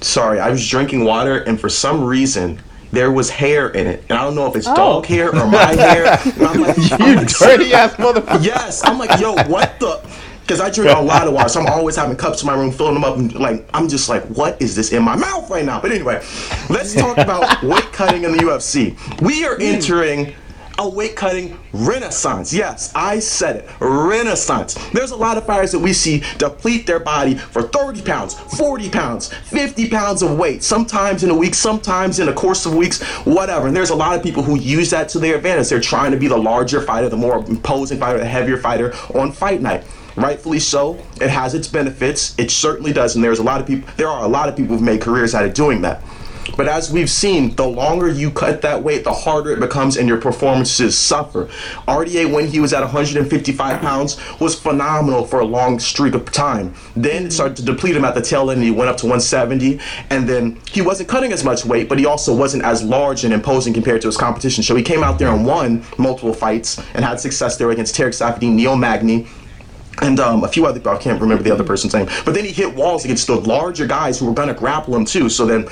[0.02, 2.60] Sorry, I was drinking water and for some reason
[2.94, 4.74] there was hair in it, and I don't know if it's oh.
[4.74, 6.18] dog hair or my hair.
[6.24, 8.44] And I'm like, I'm like, Dirty ass motherfucker.
[8.44, 10.02] yes, I'm like, yo, what the?
[10.40, 12.70] Because I drink a lot of water, so I'm always having cups in my room,
[12.70, 15.64] filling them up, and like, I'm just like, what is this in my mouth right
[15.64, 15.80] now?
[15.80, 16.22] But anyway,
[16.68, 18.94] let's talk about weight cutting in the UFC.
[19.22, 19.62] We are hmm.
[19.62, 20.34] entering
[20.78, 22.52] a weight cutting renaissance.
[22.52, 24.74] Yes, I said it, renaissance.
[24.92, 28.90] There's a lot of fighters that we see deplete their body for 30 pounds, 40
[28.90, 33.02] pounds, 50 pounds of weight, sometimes in a week, sometimes in a course of weeks,
[33.24, 33.68] whatever.
[33.68, 35.68] And there's a lot of people who use that to their advantage.
[35.68, 39.32] They're trying to be the larger fighter, the more imposing fighter, the heavier fighter on
[39.32, 39.84] fight night.
[40.16, 40.98] Rightfully so.
[41.20, 42.38] It has its benefits.
[42.38, 43.16] It certainly does.
[43.16, 45.34] And there's a lot of people, there are a lot of people who've made careers
[45.34, 46.02] out of doing that.
[46.56, 50.08] But as we've seen, the longer you cut that weight, the harder it becomes and
[50.08, 51.46] your performances suffer.
[51.88, 56.74] RDA, when he was at 155 pounds, was phenomenal for a long streak of time.
[56.94, 59.06] Then it started to deplete him at the tail end and he went up to
[59.06, 59.80] 170.
[60.10, 63.32] And then he wasn't cutting as much weight, but he also wasn't as large and
[63.32, 64.62] imposing compared to his competition.
[64.62, 68.10] So he came out there and won multiple fights and had success there against Tarec
[68.10, 69.26] Saffiedine, Neil Magny,
[70.02, 72.08] and um, a few other I can't remember the other person's name.
[72.24, 75.28] But then he hit walls against the larger guys who were gonna grapple him too.
[75.28, 75.68] So then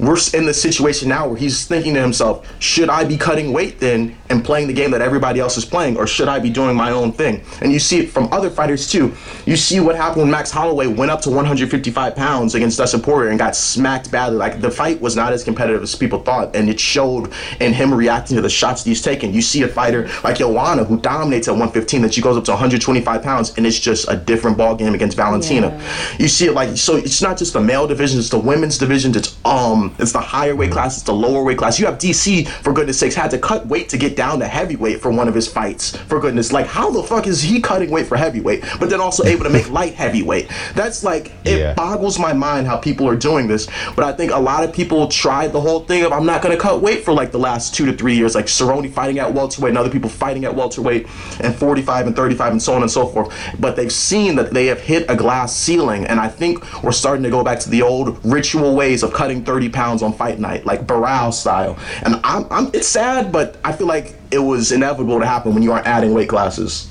[0.00, 3.78] we're in the situation now where he's thinking to himself, should I be cutting weight
[3.78, 6.74] then and playing the game that everybody else is playing, or should I be doing
[6.74, 7.44] my own thing?
[7.60, 9.14] And you see it from other fighters too.
[9.44, 13.30] You see what happened when Max Holloway went up to 155 pounds against Dustin Poirier
[13.30, 14.38] and got smacked badly.
[14.38, 17.92] Like the fight was not as competitive as people thought, and it showed in him
[17.92, 19.34] reacting to the shots he's taken.
[19.34, 22.52] You see a fighter like Joanna who dominates at 115, that she goes up to
[22.52, 25.68] 125 pounds, and it's just a different ball game against Valentina.
[25.68, 26.16] Yeah.
[26.18, 26.96] You see it like so.
[26.96, 29.14] It's not just the male division; it's the women's division.
[29.14, 31.78] It's um, it's the higher weight class, it's the lower weight class.
[31.78, 35.00] You have DC for goodness sakes had to cut weight to get down to heavyweight
[35.00, 35.96] for one of his fights.
[35.96, 39.24] For goodness, like how the fuck is he cutting weight for heavyweight, but then also
[39.24, 40.50] able to make light heavyweight?
[40.74, 41.74] That's like it Yeah.
[41.74, 43.68] boggles my mind how people are doing this.
[43.96, 46.54] But I think a lot of people tried the whole thing of I'm not going
[46.54, 49.32] to cut weight for like the last two to three years, like Cerrone fighting at
[49.32, 51.06] welterweight and other people fighting at welterweight
[51.40, 53.32] and 45 and 35 and so on and so forth.
[53.58, 57.22] But they've seen that they have hit a glass ceiling, and I think we're starting
[57.24, 60.66] to go back to the old ritual ways of cutting 30 pounds on fight night,
[60.66, 61.78] like Barao style.
[62.02, 65.62] And I'm, I'm it's sad, but I feel like it was inevitable to happen when
[65.62, 66.90] you aren't adding weight classes.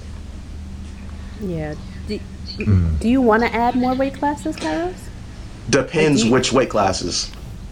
[1.41, 1.75] Yeah.
[2.07, 2.19] Do,
[2.57, 4.95] do you want to add more weight classes, Kairos?
[5.69, 7.31] Depends you- which weight classes.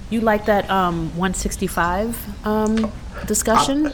[0.09, 2.89] You like that um 165 um
[3.25, 3.87] discussion?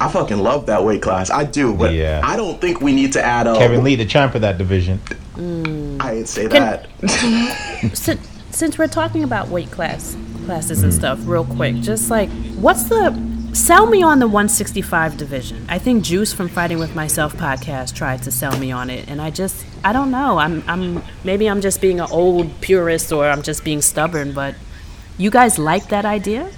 [0.00, 1.30] I fucking love that weight class.
[1.30, 2.20] I do, but Yeah.
[2.22, 3.56] I don't think we need to add a.
[3.58, 5.00] Kevin Lee, the champ of that division.
[5.34, 7.90] I didn't say Can- that.
[7.96, 8.20] since,
[8.52, 10.16] since we're talking about weight class
[10.48, 11.76] classes and stuff real quick.
[11.76, 13.12] Just like what's the
[13.52, 15.66] sell me on the 165 division.
[15.68, 19.20] I think juice from fighting with myself podcast tried to sell me on it and
[19.20, 20.38] i just i don't know.
[20.38, 24.54] I'm i'm maybe i'm just being an old purist or i'm just being stubborn but
[25.18, 26.50] you guys like that idea?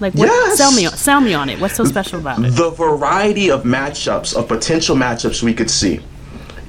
[0.00, 0.56] Like what Yes.
[0.56, 1.60] sell me sell me on it.
[1.60, 2.52] What's so special about it?
[2.52, 6.00] The variety of matchups, of potential matchups we could see.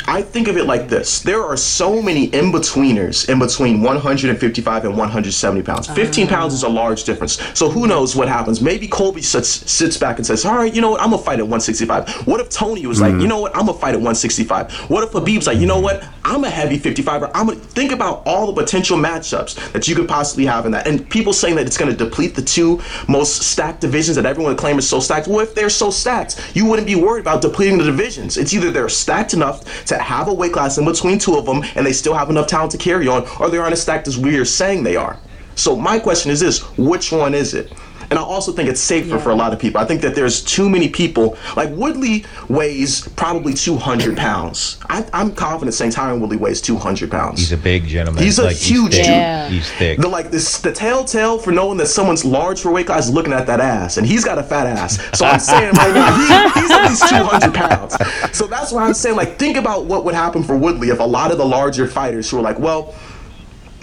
[0.07, 4.85] I think of it like this: there are so many in betweeners in between 155
[4.85, 5.87] and 170 pounds.
[5.87, 6.29] 15 ah.
[6.29, 7.41] pounds is a large difference.
[7.57, 8.61] So who knows what happens?
[8.61, 11.01] Maybe Colby sits sits back and says, "All right, you know what?
[11.01, 13.21] I'm gonna fight at 165." What if Tony was like, hmm.
[13.21, 13.55] "You know what?
[13.55, 16.03] I'm gonna fight at 165." What if Khabib's like, "You know what?
[16.25, 17.29] I'm a heavy 55er.
[17.33, 20.87] I'm gonna think about all the potential matchups that you could possibly have in that."
[20.87, 24.85] And people saying that it's gonna deplete the two most stacked divisions that everyone claims
[24.85, 25.27] is so stacked.
[25.27, 28.37] Well, if they're so stacked, you wouldn't be worried about depleting the divisions.
[28.37, 31.63] It's either they're stacked enough to have a weight class in between two of them
[31.75, 34.17] and they still have enough talent to carry on, or they aren't as stacked as
[34.17, 35.17] we are saying they are.
[35.55, 37.71] So my question is this: which one is it?
[38.13, 39.81] And I also think it's safer for a lot of people.
[39.81, 41.35] I think that there's too many people.
[41.55, 44.77] Like Woodley weighs probably 200 pounds.
[44.87, 47.39] I, I'm confident saying Tyron Woodley weighs 200 pounds.
[47.39, 48.23] He's a big gentleman.
[48.23, 49.05] He's a like, huge thick.
[49.05, 49.15] dude.
[49.15, 49.49] Yeah.
[49.49, 49.97] He's thick.
[49.97, 53.33] The like this the telltale for knowing that someone's large for weight class is looking
[53.33, 54.99] at that ass, and he's got a fat ass.
[55.17, 57.97] So I'm saying right now he, he's at least 200 pounds.
[58.37, 61.03] So that's why I'm saying like think about what would happen for Woodley if a
[61.03, 62.93] lot of the larger fighters who are like, well,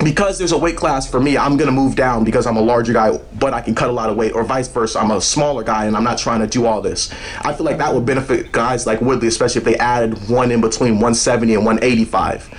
[0.03, 2.93] because there's a weight class for me, I'm gonna move down because I'm a larger
[2.93, 4.99] guy, but I can cut a lot of weight, or vice versa.
[4.99, 7.13] I'm a smaller guy and I'm not trying to do all this.
[7.43, 10.61] I feel like that would benefit guys like Woodley, especially if they added one in
[10.61, 12.51] between 170 and 185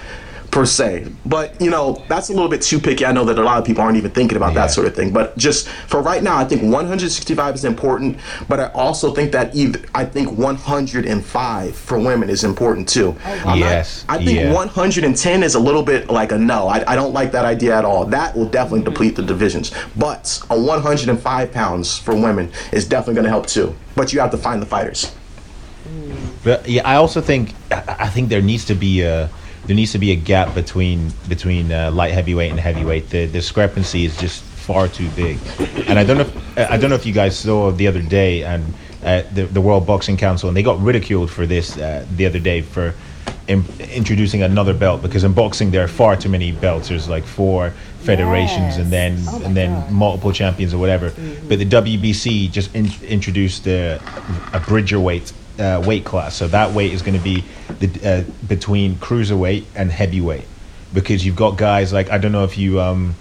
[0.52, 1.08] per se.
[1.26, 3.06] But you know, that's a little bit too picky.
[3.06, 4.62] I know that a lot of people aren't even thinking about Yeah.
[4.62, 5.12] that sort of thing.
[5.12, 8.18] But just for right now, I think 165 is important.
[8.48, 13.16] But I also think that either I think 105 for women is important too.
[13.26, 14.54] Oh, Not- Yes, I think yeah.
[14.54, 16.68] 110 is a little bit like a no.
[16.68, 18.06] I, I don't like that idea at all.
[18.06, 18.90] That will definitely mm-hmm.
[18.90, 19.72] deplete the divisions.
[19.96, 23.76] But a 105 pounds for women is definitely going to help too.
[23.96, 25.12] But you have to find the fighters.
[26.44, 29.30] But yeah, I also think I think there needs to be a
[29.66, 33.10] there needs to be a gap between between uh, light heavyweight and heavyweight.
[33.10, 35.38] The discrepancy is just far too big,
[35.88, 38.44] and I don't know if, I don't know if you guys saw the other day
[38.44, 42.26] and uh, the the World Boxing Council and they got ridiculed for this uh, the
[42.26, 42.94] other day for.
[43.48, 46.88] In, introducing another belt because in boxing there are far too many belts.
[46.88, 51.10] There's like four federations and then and then multiple champions or whatever.
[51.50, 54.00] But the WBC just in, introduced a,
[54.54, 56.36] a bridger weight uh, weight class.
[56.36, 57.44] So that weight is going to be
[57.80, 60.46] the uh, between cruiserweight and heavyweight
[60.94, 63.16] because you've got guys like I don't know if you um,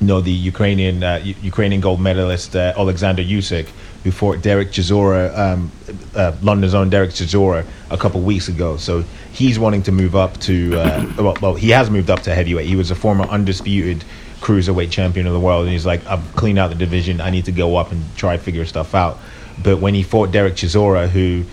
[0.00, 3.68] know the Ukrainian uh, U- Ukrainian gold medalist uh, Alexander Usyk
[4.04, 5.72] who fought Derek Chisora, um,
[6.14, 8.76] uh, London's own Derek Chisora, a couple weeks ago.
[8.76, 12.34] So he's wanting to move up to uh, well, well, he has moved up to
[12.34, 12.66] heavyweight.
[12.68, 14.04] He was a former undisputed
[14.40, 17.22] cruiserweight champion of the world, and he's like, I've cleaned out the division.
[17.22, 19.18] I need to go up and try figure stuff out.
[19.62, 21.44] But when he fought Derek Chisora, who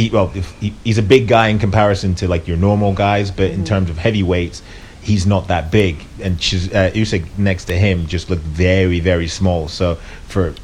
[0.00, 3.30] he, well, if he, he's a big guy in comparison to like your normal guys,
[3.30, 4.62] but in terms of heavyweights,
[5.02, 6.04] he's not that big.
[6.22, 9.68] And Chiz, uh, Usyk next to him just looked very, very small.
[9.68, 9.96] So
[10.28, 10.54] for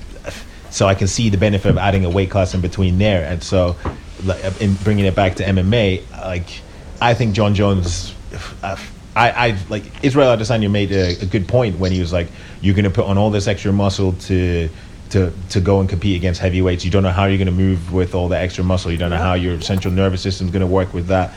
[0.70, 3.25] so I can see the benefit of adding a weight class in between there.
[3.25, 3.77] And so,
[4.25, 6.61] like, in bringing it back to MMA, like
[7.01, 8.14] I think Jon Jones,
[8.62, 8.77] uh,
[9.14, 12.29] I, I like Israel Adesanya made a, a good point when he was like,
[12.61, 14.68] "You're going to put on all this extra muscle to."
[15.16, 17.90] To, to go and compete against heavyweights, you don't know how you're going to move
[17.90, 18.92] with all the extra muscle.
[18.92, 21.33] You don't know how your central nervous system is going to work with that.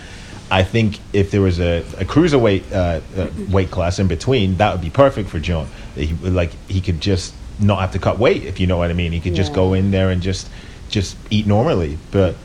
[0.51, 4.73] I think if there was a, a cruiserweight uh, uh, weight class in between, that
[4.73, 5.67] would be perfect for Jon.
[5.95, 8.93] He, like he could just not have to cut weight, if you know what I
[8.93, 9.11] mean.
[9.11, 10.49] He could just go in there and just
[10.89, 11.97] just eat normally.
[12.11, 12.35] But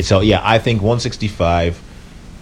[0.00, 1.80] so yeah, I think 165,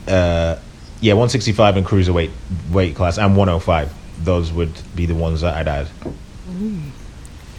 [0.06, 0.56] uh,
[1.00, 2.30] yeah, 165 and cruiserweight
[2.70, 3.92] weight class and 105.
[4.24, 5.88] Those would be the ones that I'd add.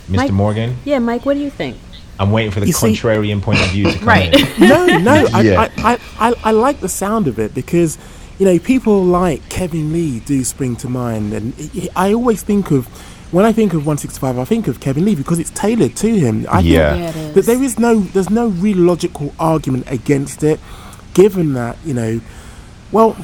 [0.09, 0.15] Mr.
[0.15, 1.77] Mike- Morgan, Yeah, Mike, what do you think?
[2.19, 4.33] I'm waiting for the You see- contrarian point of view to come Right.
[4.59, 4.67] in.
[4.67, 5.69] no, no, I, Yeah.
[5.77, 7.97] I, I, I, I like the sound of it because,
[8.37, 11.53] you know, people like Kevin Lee do spring to mind, and
[11.95, 12.87] I- I always think of
[13.31, 16.47] when I think of 165, I think of Kevin Lee because it's tailored to him.
[16.49, 16.91] I Yeah.
[16.93, 17.45] think Yeah, it that is.
[17.45, 20.59] there is no, there's no real logical argument against it,
[21.13, 22.21] given that you know,
[22.91, 23.15] well,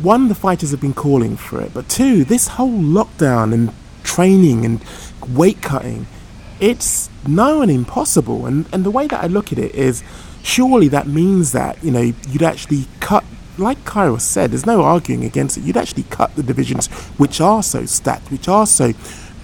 [0.00, 3.70] one, the fighters have been calling for it, but two, this whole lockdown and
[4.04, 4.80] training and
[5.28, 6.06] weight cutting,
[6.60, 8.46] it's no and impossible.
[8.46, 10.02] And and the way that I look at it is,
[10.42, 13.24] surely that means that you know you'd actually cut.
[13.58, 15.64] Like Kairos said, there's no arguing against it.
[15.64, 16.86] You'd actually cut the divisions
[17.18, 18.92] which are so stacked, which are so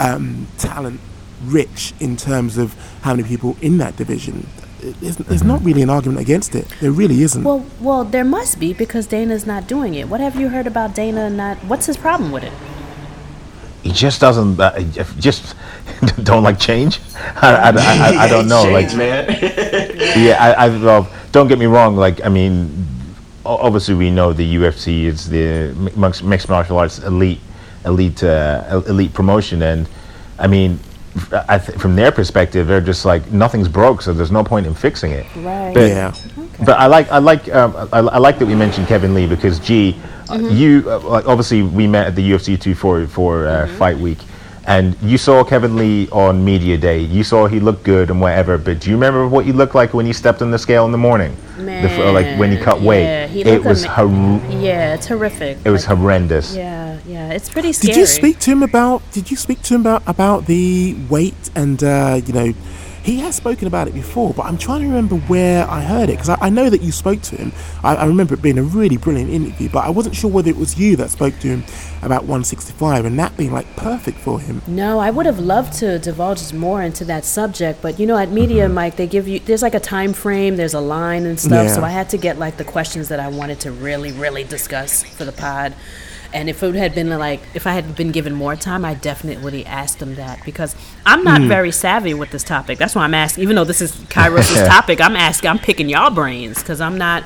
[0.01, 1.01] um, talent
[1.45, 4.47] rich in terms of how many people in that division.
[4.81, 6.69] There's, there's not really an argument against it.
[6.81, 7.43] There really isn't.
[7.43, 10.09] Well, well, there must be because Dana's not doing it.
[10.09, 11.59] What have you heard about Dana not?
[11.65, 12.53] What's his problem with it?
[13.87, 14.79] He just doesn't uh,
[15.19, 15.55] just
[16.25, 17.01] don't like change
[17.37, 19.29] I, I, I, I don't know like man.
[20.19, 22.87] yeah I, I well, don't get me wrong like I mean
[23.45, 25.93] obviously we know the UFC is the mi-
[26.25, 27.41] mixed, martial arts elite
[27.85, 29.89] elite uh, elite promotion and
[30.39, 30.81] I mean
[31.21, 35.13] th- from their perspective they're just like nothing's broke so there's no point in fixing
[35.13, 35.73] it Right.
[35.75, 36.13] but, Yeah.
[36.65, 39.59] but I like I like um, I, I like that we mentioned Kevin Lee because
[39.59, 39.97] G,
[40.31, 43.97] uh, you uh, like obviously we met at the UFC two for for uh, fight
[43.99, 44.19] week,
[44.67, 46.99] and you saw Kevin Lee on media day.
[47.01, 48.59] You saw he looked good and whatever.
[48.59, 50.93] But do you remember what he looked like when he stepped on the scale in
[50.93, 51.37] the morning?
[51.57, 55.09] The uh, like when he cut weight, yeah, he it was ama- hor- Yeah, terrific.
[55.09, 55.67] horrific.
[55.67, 56.57] it was Like, horrendous.
[56.57, 57.95] Yeah, yeah, it's pretty scary.
[57.95, 59.03] Did you speak to him about?
[59.13, 62.53] Did you speak to him about about the weight and uh, you know?
[63.03, 66.15] He has spoken about it before, but I'm trying to remember where I heard it
[66.15, 67.53] because I, I know that you spoke to him.
[67.85, 70.57] I, I remember it being a really brilliant interview, but I wasn't sure whether it
[70.57, 71.63] was you that spoke to him
[72.03, 74.61] about 165 and that being like perfect for him.
[74.67, 78.33] No, I would have loved to divulge more into that subject, but you know, at
[78.33, 81.69] Media Mike, they give you there's like a time frame, there's a line and stuff.
[81.71, 85.05] So I had to get like the questions that I wanted to really, really discuss
[85.05, 85.75] for the pod.
[86.37, 89.43] And if it had been like, if I had been given more time, I definitely
[89.43, 92.77] would have asked them that because I'm not very savvy with this topic.
[92.77, 93.43] That's why I'm asking.
[93.43, 95.49] Even though this is Kairos' topic, I'm asking.
[95.49, 97.25] I'm picking y'all brains because I'm not.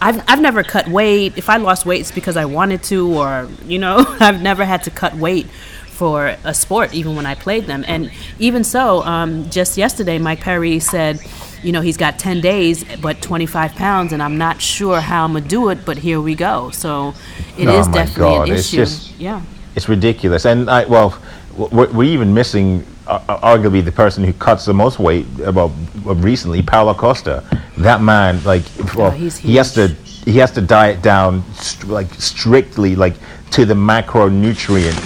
[0.00, 1.38] I've I've never cut weight.
[1.38, 4.82] If I lost weight, it's because I wanted to, or you know, I've never had
[4.84, 7.84] to cut weight for a sport, even when I played them.
[7.86, 11.20] And even so, um, just yesterday, Mike Perry said,
[11.62, 15.32] you know, he's got 10 days, but 25 pounds, and I'm not sure how I'm
[15.32, 16.70] going to do it, but here we go.
[16.70, 17.14] So
[17.56, 18.76] it is Oh my definitely God, an it's issue.
[18.76, 19.42] just- yeah.
[19.76, 21.16] It's ridiculous, and I well,
[21.56, 25.70] we're, we're even missing uh, arguably the person who cuts the most weight about
[26.04, 27.44] uh, recently, Paulo Costa.
[27.76, 28.64] That man, like,
[28.96, 29.88] well, he has to
[30.24, 33.14] he has to diet down st- like strictly like
[33.52, 34.96] to the macronutrient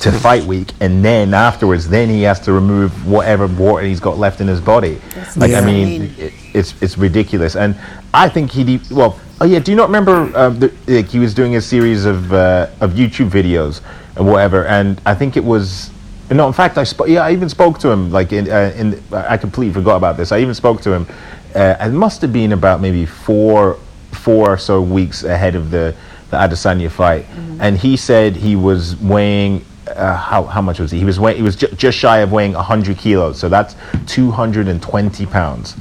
[0.00, 4.18] to fight week, and then afterwards, then he has to remove whatever water he's got
[4.18, 5.00] left in his body.
[5.36, 7.76] like, I mean, it, it's it's ridiculous, and
[8.14, 9.18] I think he de- well.
[9.42, 10.30] Oh yeah, do you not remember?
[10.36, 13.80] Um, the, like he was doing a series of uh, of YouTube videos
[14.16, 15.90] and whatever, and I think it was.
[16.30, 18.10] No, in fact, I sp- yeah, I even spoke to him.
[18.10, 20.30] Like in, uh, in I completely forgot about this.
[20.32, 21.06] I even spoke to him.
[21.54, 23.78] Uh, it must have been about maybe four
[24.12, 25.94] four or so weeks ahead of the
[26.30, 27.26] the Adesanya fight,
[27.58, 29.64] and he said he was weighing.
[29.96, 30.98] Uh, how, how much was he?
[30.98, 31.38] He was weighing.
[31.38, 33.74] He was ju- just shy of weighing 100 kilos, so that's
[34.06, 35.76] 220 pounds.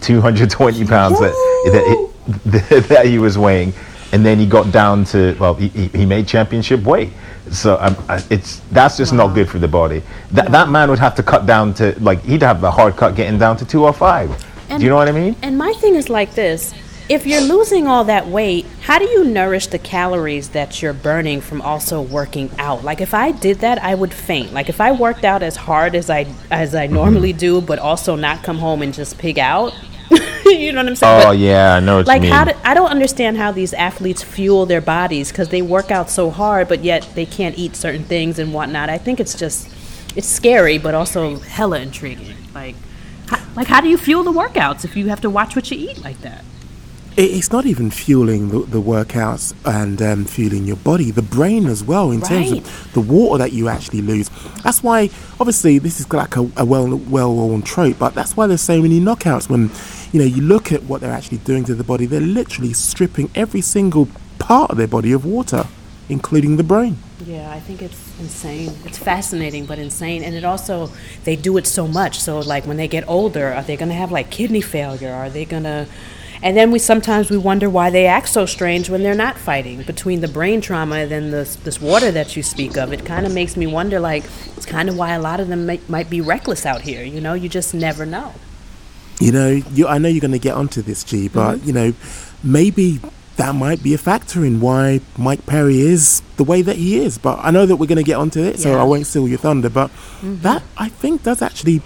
[0.00, 2.10] 220 pounds that,
[2.44, 3.72] that, that he was weighing,
[4.12, 7.10] and then he got down to well, he, he made championship weight.
[7.50, 7.96] So um,
[8.30, 10.02] it's that's just not good for the body.
[10.32, 13.14] That that man would have to cut down to like he'd have a hard cut
[13.14, 14.46] getting down to 205.
[14.68, 15.36] Do you know what I mean?
[15.42, 16.72] And my thing is like this
[17.12, 21.42] if you're losing all that weight, how do you nourish the calories that you're burning
[21.42, 22.82] from also working out?
[22.84, 24.54] Like if I did that, I would faint.
[24.54, 28.16] Like if I worked out as hard as I as I normally do, but also
[28.16, 29.74] not come home and just pig out.
[30.46, 31.22] you know what I'm saying?
[31.22, 32.32] Oh But- yeah, I know what like you mean.
[32.32, 36.08] how do, I don't understand how these athletes fuel their bodies because they work out
[36.08, 38.88] so hard, but yet they can't eat certain things and whatnot.
[38.88, 39.68] I think it's just
[40.16, 42.36] it's scary, but also hella intriguing.
[42.54, 42.74] Like,
[43.26, 45.90] how, like how do you fuel the workouts if you have to watch what you
[45.90, 46.42] eat like that?
[47.16, 51.66] It, it's not even fueling the, the workouts and um, fueling your body, the brain
[51.66, 54.30] as well, in terms of the water that you actually lose.
[54.62, 55.10] That's why,
[55.40, 58.80] obviously, this is like a, a well well worn trope, but that's why there's so
[58.80, 59.48] many knockouts.
[59.48, 59.70] When
[60.12, 63.30] you know you look at what they're actually doing to the body, they're literally stripping
[63.34, 64.08] every single
[64.38, 65.66] part of their body of water,
[66.08, 66.98] including the brain.
[67.24, 68.72] Yeah, I think it's insane.
[68.84, 70.24] It's fascinating, but insane.
[70.24, 70.90] And it also,
[71.22, 72.18] they do it so much.
[72.18, 75.12] So, like, when they get older, are they going to have, like, kidney failure?
[75.12, 75.86] Are they going to.
[76.42, 79.82] And then we sometimes we wonder why they act so strange when they're not fighting.
[79.82, 83.26] Between the brain trauma and then this, this water that you speak of, it kind
[83.26, 84.24] of makes me wonder, like,
[84.56, 87.04] it's kind of why a lot of them might, might be reckless out here.
[87.04, 88.34] You know, you just never know.
[89.20, 91.66] You know, you, I know you're going to get onto this, G, but Mm-hmm.
[91.66, 91.92] you know,
[92.42, 92.98] maybe
[93.36, 97.18] that might be a factor in why Mike Perry is the way that he is.
[97.18, 99.38] But I know that we're going to get onto it, so I won't steal your
[99.38, 99.70] thunder.
[99.70, 100.42] But Mm-hmm.
[100.42, 101.82] that I think does actually,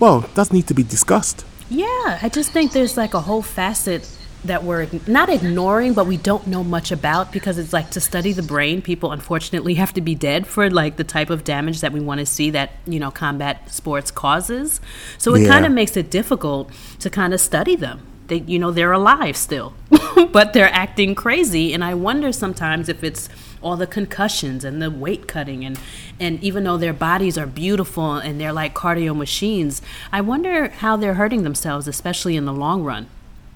[0.00, 1.44] well, does need to be discussed.
[1.70, 4.08] Yeah, I just think there's like a whole facet
[4.44, 8.32] that we're not ignoring, but we don't know much about because it's like to study
[8.32, 11.92] the brain, people unfortunately have to be dead for like the type of damage that
[11.92, 14.80] we want to see that, you know, combat sports causes.
[15.18, 15.48] So it Yeah.
[15.48, 18.00] kind of makes it difficult to kind of study them.
[18.28, 19.72] They, you know, they're alive still,
[20.32, 21.72] but they're acting crazy.
[21.74, 23.28] And I wonder sometimes if it's
[23.62, 25.78] all the concussions and the weight cutting and
[26.20, 30.96] and even though their bodies are beautiful and they're like cardio machines, I wonder how
[30.96, 33.06] they're hurting themselves, especially in the long run.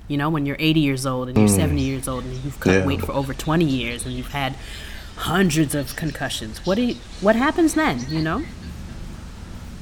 [0.09, 2.73] You know, when you're 80 years old and you're 70 years old and you've cut
[2.75, 2.87] Yeah.
[2.87, 4.55] weight for over 20 years and you've had
[5.17, 6.65] hundreds of concussions.
[6.67, 8.05] What do you, what happens then?
[8.09, 8.43] You know?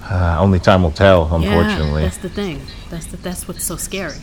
[0.03, 2.03] Uh, only time will tell, unfortunately Yeah, unfortunately.
[2.03, 2.63] that's the thing.
[2.91, 4.17] That's the, that's what's so scary.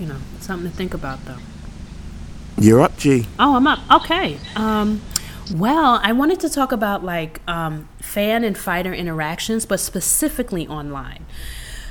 [0.00, 1.36] You know, something to think about though.
[2.58, 3.26] You're up, G.
[3.38, 3.78] Oh, I'm up.
[3.90, 4.38] Okay.
[4.56, 5.02] Um,
[5.54, 11.26] well, I wanted to talk about like um, fan and fighter interactions, but specifically online.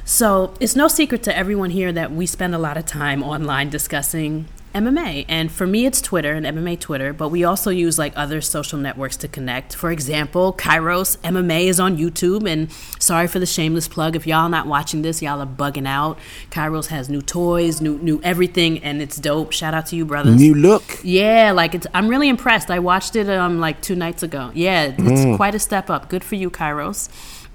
[0.06, 3.70] So it's no secret to everyone here that we spend a lot of time online
[3.70, 5.26] discussing MMA.
[5.28, 8.78] And for me, it's Twitter and MMA Twitter, but we also use like other social
[8.78, 9.76] networks to connect.
[9.76, 12.50] For example, Kairos MMA is on YouTube.
[12.50, 14.16] And sorry for the shameless plug.
[14.16, 16.20] If y'all not watching this, y'all are bugging out.
[16.52, 19.52] Kairos has new toys, new new everything, and it's dope.
[19.52, 20.36] Shout out to you, brothers.
[20.36, 21.00] New look.
[21.04, 21.88] Yeah, like it's.
[21.94, 22.70] I'm really impressed.
[22.70, 24.52] I watched it um like two nights ago.
[24.54, 26.10] Yeah, it's quite a step up.
[26.10, 27.10] Good for you, Kairos.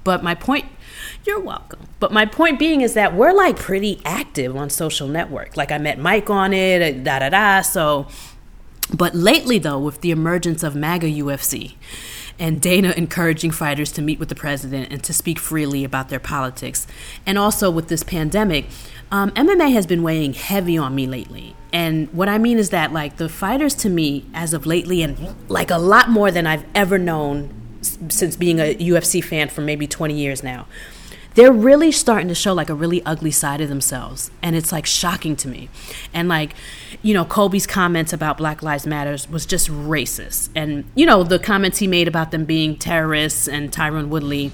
[0.05, 0.67] But my point,
[1.27, 1.81] you're welcome.
[2.01, 5.57] But my point being is that we're like pretty active on social network.
[5.57, 7.63] Like I met Mike on it, uh, da da da.
[7.63, 8.07] So,
[8.93, 11.75] but lately though, with the emergence of MAGA UFC.
[12.37, 16.19] And Dana encouraging fighters to meet with the president and to speak freely about their
[16.19, 16.85] politics.
[17.25, 18.67] And also with this pandemic,
[19.13, 21.55] um, MMA has been weighing heavy on me lately.
[21.73, 25.37] And what I mean is that, like, the fighters to me, as of lately, and
[25.49, 29.87] like a lot more than I've ever known since being a UFC fan for maybe
[29.87, 30.67] 20 years now,
[31.35, 34.31] they're really starting to show like a really ugly side of themselves.
[34.43, 35.69] And it's like shocking to me.
[36.13, 36.55] And like
[37.03, 40.51] you know Colby's comments about black lives matters was just racist.
[40.55, 44.53] And you know the comments he made about them being terrorists and tyron woodley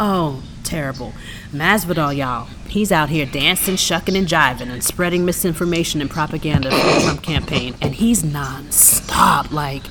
[0.00, 1.12] oh terrible
[1.52, 6.76] masvidal y'all he's out here dancing shucking and jiving and spreading misinformation and propaganda for
[6.76, 9.82] the trump campaign and he's non-stop like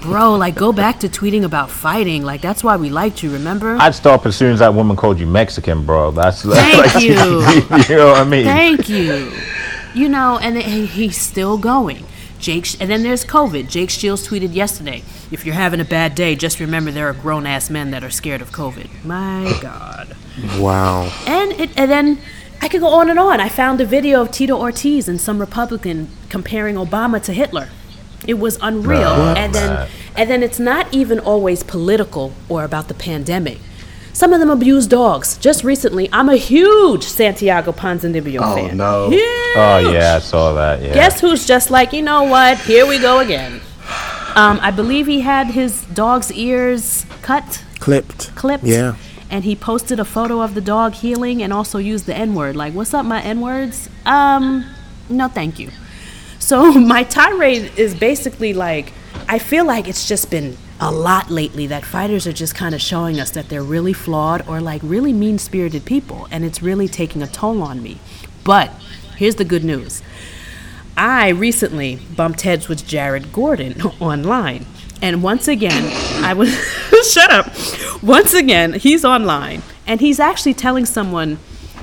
[0.00, 3.76] bro like go back to tweeting about fighting like that's why we liked you remember
[3.78, 6.10] I'd stop as soon as that woman called you Mexican, bro.
[6.10, 7.10] That's Thank like, you.
[7.94, 8.44] you know what I mean?
[8.44, 9.30] Thank you.
[9.94, 12.04] You know, and he- he's still going.
[12.44, 13.70] Jake, and then there's COVID.
[13.70, 17.46] Jake Shields tweeted yesterday, "If you're having a bad day, just remember there are grown
[17.46, 20.14] ass men that are scared of COVID." My God.
[20.58, 21.10] Wow.
[21.26, 22.18] And it, and then
[22.60, 23.40] I could go on and on.
[23.40, 27.68] I found a video of Tito Ortiz and some Republican comparing Obama to Hitler.
[28.26, 29.16] It was unreal.
[29.18, 29.38] What?
[29.38, 33.58] And then and then it's not even always political or about the pandemic.
[34.14, 35.36] Some of them abuse dogs.
[35.38, 38.80] Just recently, I'm a huge Santiago Ponzinibbio Oh, fan.
[38.80, 39.10] Oh no.
[39.10, 39.56] Huge.
[39.56, 40.80] Oh yeah, I saw that.
[40.82, 40.94] Yeah.
[40.94, 42.58] Guess who's just like, you know what?
[42.60, 43.60] Here we go again.
[44.36, 48.34] Um, I believe he had his dog's ears cut Clipped.
[48.34, 48.64] clipped.
[48.64, 48.96] Yeah.
[49.30, 52.54] And he posted a photo of the dog healing and also used the N word.
[52.56, 53.88] Like, what's up, my N words?
[54.06, 54.64] Um,
[55.08, 55.70] no, thank you.
[56.38, 58.92] So my tirade is basically like,
[59.28, 62.80] I feel like it's just been a lot lately that fighters are just kind of
[62.80, 66.28] showing us that they're really flawed or like really mean spirited people.
[66.30, 67.98] And it's really taking a toll on me.
[68.44, 68.70] But
[69.16, 70.02] here's the good news.
[70.94, 74.66] I recently bumped heads with Jared Gordon online.
[75.00, 75.90] And once again,
[76.22, 76.50] I was
[77.10, 77.46] shut up.
[78.02, 81.38] Once again, he's online and he's actually telling someone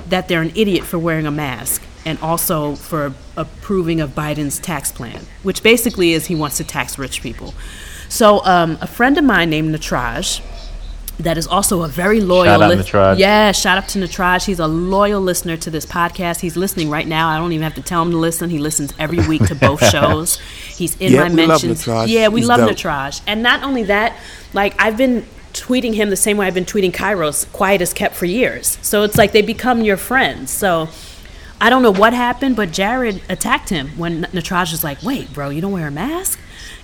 [0.09, 4.91] that they're an idiot for wearing a mask and also for approving of Biden's tax
[4.91, 7.55] plan, which basically is he wants to tax rich people.
[8.11, 10.41] So, um, a friend of mine named Natraj
[11.19, 13.17] that is also a very loyal Shout out Natraj.
[13.17, 14.45] Yeah, shout out to Natraj.
[14.45, 16.41] He's a loyal listener to this podcast.
[16.41, 17.29] He's listening right now.
[17.29, 18.49] I don't even have to tell him to listen.
[18.49, 20.39] He listens every week to both shows.
[20.75, 21.85] He's in Yeah, my we love mentions.
[21.85, 22.07] Natraj.
[22.09, 22.71] Yeah, we He's love dope.
[22.71, 23.21] Natraj.
[23.27, 24.17] And not only that,
[24.53, 28.15] like I've been tweeting him the same way I've been tweeting Kairos, quiet as kept
[28.15, 28.77] for years.
[28.81, 30.51] So it's like they become your friends.
[30.51, 30.89] So
[31.61, 35.49] I don't know what happened, but Jared attacked him when Natraj was like, "Wait, bro,
[35.49, 36.39] you don't wear a mask,"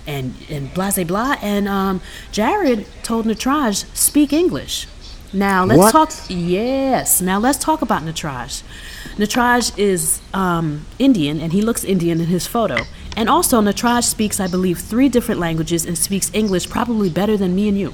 [0.08, 1.36] and and blah blah blah.
[1.42, 2.00] And um,
[2.32, 4.88] Jared told Natraj, "Speak English."
[5.32, 5.92] Now let's What?
[5.92, 6.10] talk.
[6.28, 7.20] Yes.
[7.20, 8.62] Now let's talk about Natraj.
[9.18, 12.76] Natraj is um, Indian, and he looks Indian in his photo.
[13.14, 17.54] And also, Natraj speaks, I believe, three different languages and speaks English probably better than
[17.54, 17.92] me and you.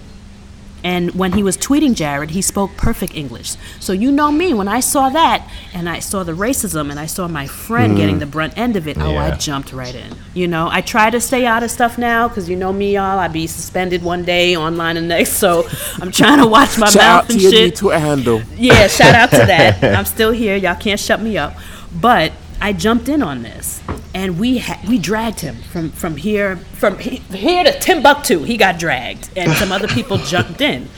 [0.85, 3.57] And when he was tweeting Jared, he spoke perfect English.
[3.80, 7.07] So you know me, when I saw that and I saw the racism and I
[7.07, 7.97] saw my friend mm.
[7.97, 10.12] getting the brunt end of it, oh, I jumped right in.
[10.35, 13.18] You know, I try to stay out of stuff now because you know me, y'all.
[13.18, 15.35] I'd be suspended one day, online the next.
[15.45, 15.68] So
[16.01, 17.76] I'm trying to watch my mouth out to and shit.
[17.76, 18.43] Twitter handle.
[18.57, 19.82] Yeah, shout out to that.
[19.99, 20.57] I'm still here.
[20.57, 21.55] Y'all can't shut me up.
[21.95, 23.82] But I jumped in on this,
[24.15, 28.45] and we ha- we dragged him from from here from he- here to Timbuktu.
[28.45, 30.89] He got dragged, and some other people jumped in.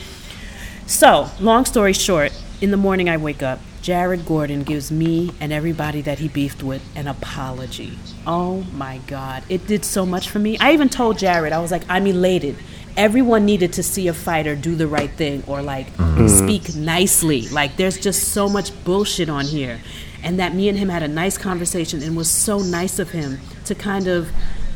[0.85, 3.59] So, long story short, in the morning I wake up.
[3.81, 7.97] Jared Gordon gives me and everybody that he beefed with an apology.
[8.25, 9.43] Oh my God.
[9.47, 10.57] It did so much for me.
[10.59, 12.57] I even told Jared, I was like, I'm elated.
[12.97, 16.27] Everyone needed to see a fighter do the right thing or like mm-hmm.
[16.27, 17.47] speak nicely.
[17.47, 19.79] Like, there's just so much bullshit on here.
[20.23, 23.39] And that me and him had a nice conversation and was so nice of him
[23.65, 24.29] to kind of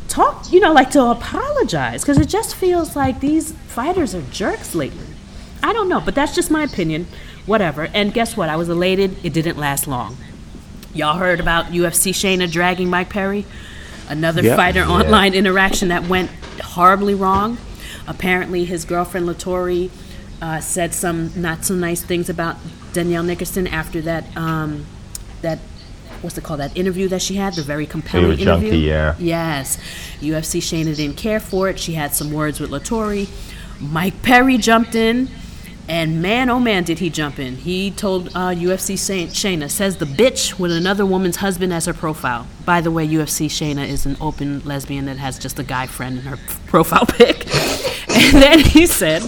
[0.07, 2.01] talk, you know, like to apologize.
[2.01, 5.05] Because it just feels like these fighters are jerks lately.
[5.63, 7.07] I don't know, but that's just my opinion.
[7.45, 7.87] Whatever.
[7.93, 8.49] And guess what?
[8.49, 9.15] I was elated.
[9.25, 10.17] It didn't last long.
[10.93, 13.45] Y'all heard about UFC Shayna dragging Mike Perry?
[14.09, 14.57] Another Yep.
[14.57, 16.29] fighter online interaction that went
[16.61, 17.57] horribly wrong.
[18.07, 19.89] Apparently, his girlfriend Latory
[20.41, 22.57] uh, said some not so nice things about
[22.93, 24.25] Danielle Nickerson after that.
[24.35, 24.85] Um,
[25.41, 25.59] that
[26.21, 26.59] what's it called?
[26.59, 28.73] That interview that she had, the very compelling interview.
[28.73, 29.15] yeah.
[29.19, 29.77] Yes.
[30.19, 31.79] UFC Shayna didn't care for it.
[31.79, 33.27] She had some words with Latory.
[33.79, 35.27] Mike Perry jumped in,
[35.91, 37.57] and man, oh man, did he jump in.
[37.57, 41.93] He told uh, UFC Shay- Shayna, says the bitch with another woman's husband as her
[41.93, 42.47] profile.
[42.63, 46.19] By the way, UFC Shayna is an open lesbian that has just a guy friend
[46.19, 46.37] in her
[46.67, 47.45] profile pic.
[48.07, 49.21] and then he said,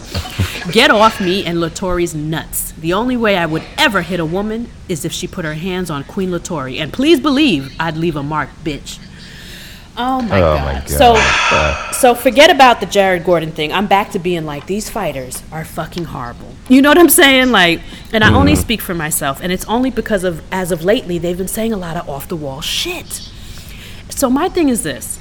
[0.72, 2.72] Get off me and Latory's nuts.
[2.72, 5.90] The only way I would ever hit a woman is if she put her hands
[5.90, 6.80] on Queen Latory.
[6.80, 9.00] And please believe I'd leave a mark, bitch.
[9.96, 10.66] Oh my Oh god.
[10.66, 11.92] my God.
[11.92, 13.72] So so forget about the Jared Gordon thing.
[13.72, 16.48] I'm back to being like these fighters are fucking horrible.
[16.68, 17.52] You know what I'm saying?
[17.52, 17.82] Like
[18.12, 18.36] and I Mm.
[18.36, 21.74] only speak for myself and it's only because of as of lately they've been saying
[21.74, 23.30] a lot of off the wall shit.
[24.10, 25.20] So my thing is this.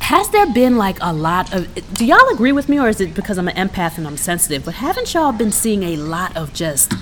[0.00, 3.14] Has there been like a lot of do y'all agree with me or is it
[3.14, 4.64] because I'm an empath and I'm sensitive?
[4.66, 6.92] But haven't y'all been seeing a lot of just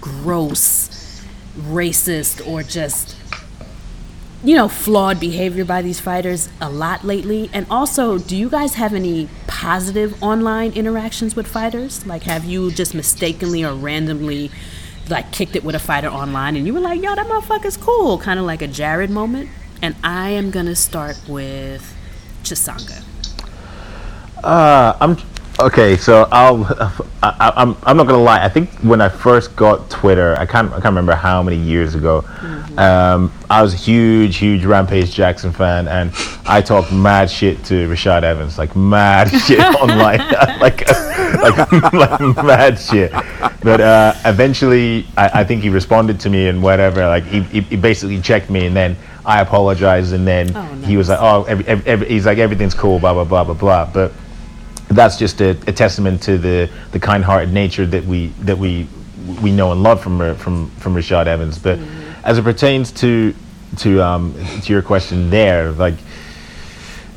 [0.00, 1.22] gross
[1.56, 3.14] racist or just
[4.44, 7.48] you know, flawed behavior by these fighters a lot lately?
[7.52, 12.06] And also, do you guys have any positive online interactions with fighters?
[12.06, 14.50] Like, have you just mistakenly or randomly,
[15.08, 18.18] like, kicked it with a fighter online and you were like, yo, that motherfucker's cool?
[18.18, 19.48] Kind of like a Jared moment?
[19.80, 21.94] And I am going to start with
[22.42, 23.02] Chisanga.
[24.42, 25.16] Uh, I'm
[25.60, 25.96] okay.
[25.96, 26.64] So I'll.
[27.22, 27.76] I, I- I'm.
[27.84, 28.44] I'm not gonna lie.
[28.44, 30.68] I think when I first got Twitter, I can't.
[30.70, 32.24] I can't remember how many years ago.
[32.76, 36.10] Um, I was a huge, huge Rampage Jackson fan, and
[36.44, 40.18] I talked mad shit to Rashad Evans, like mad shit online,
[40.60, 40.86] like,
[41.40, 43.12] like, like mad shit.
[43.62, 47.06] But uh, eventually, I, I think he responded to me and whatever.
[47.06, 50.96] Like he, he, he basically checked me, and then I apologized, and then Oh, he
[50.96, 53.84] was like, "Oh, every, every, every, he's like everything's cool, blah blah blah blah blah."
[53.92, 54.12] But
[54.94, 58.88] that's just a, a testament to the, the kind-hearted nature that we that we
[59.42, 61.58] we know and love from from from Rashad Evans.
[61.58, 61.78] But
[62.24, 63.34] as it pertains to
[63.78, 65.94] to um, to your question there, like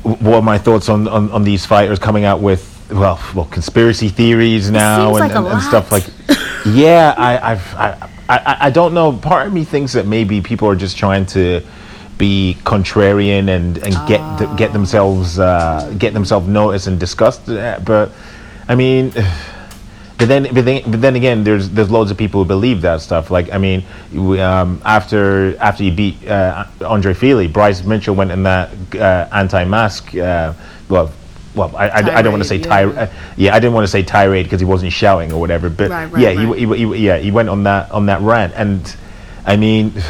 [0.02, 4.08] what are my thoughts on, on, on these fighters coming out with well well conspiracy
[4.08, 6.04] theories now and, like and, and stuff like
[6.66, 9.12] yeah I I've, I I I don't know.
[9.12, 11.62] Part of me thinks that maybe people are just trying to
[12.18, 17.78] be contrarian and and get th- get themselves uh, get themselves noticed and discussed uh,
[17.84, 18.10] but
[18.68, 19.12] I mean
[20.18, 23.00] but then, but then, but then again, there's there's loads of people who believe that
[23.00, 23.30] stuff.
[23.30, 28.32] Like, I mean, we, um, after after you beat uh, Andre Fili, Bryce Mitchell went
[28.32, 30.16] in that uh, anti-mask.
[30.16, 30.54] Uh,
[30.88, 31.12] well,
[31.54, 33.10] well, I, I, I don't want to say Tirade, tirade.
[33.10, 35.70] Uh, yeah, I didn't want to say tirade because he wasn't shouting or whatever.
[35.70, 36.58] But Right, right, yeah, right.
[36.58, 38.96] He, he, he, yeah, he went on that on that rant, and
[39.46, 39.92] I mean.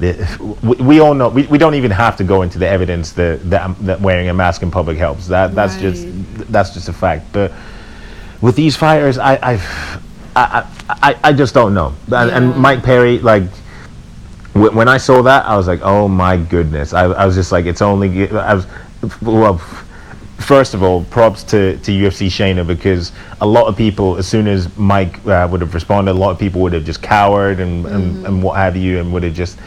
[0.00, 3.12] The, we, we all know we, we don't even have to go into the evidence
[3.12, 6.06] that, that that wearing a mask in public helps that that's just
[6.50, 7.52] that's just a fact but
[8.40, 10.00] with these fires, I I
[10.36, 11.94] I, I, I just don't know.
[12.12, 13.44] And, and Mike Perry, like
[14.52, 16.92] wh- when I saw that, I was like, oh my goodness.
[16.92, 18.28] I, I was just like, it's only.
[18.30, 18.66] I was
[19.22, 19.58] well.
[20.38, 24.46] First of all, props to, to UFC Shayna because a lot of people, as soon
[24.46, 27.86] as Mike uh, would have responded, a lot of people would have just cowered and,
[27.86, 29.58] and, and what have you, and would have just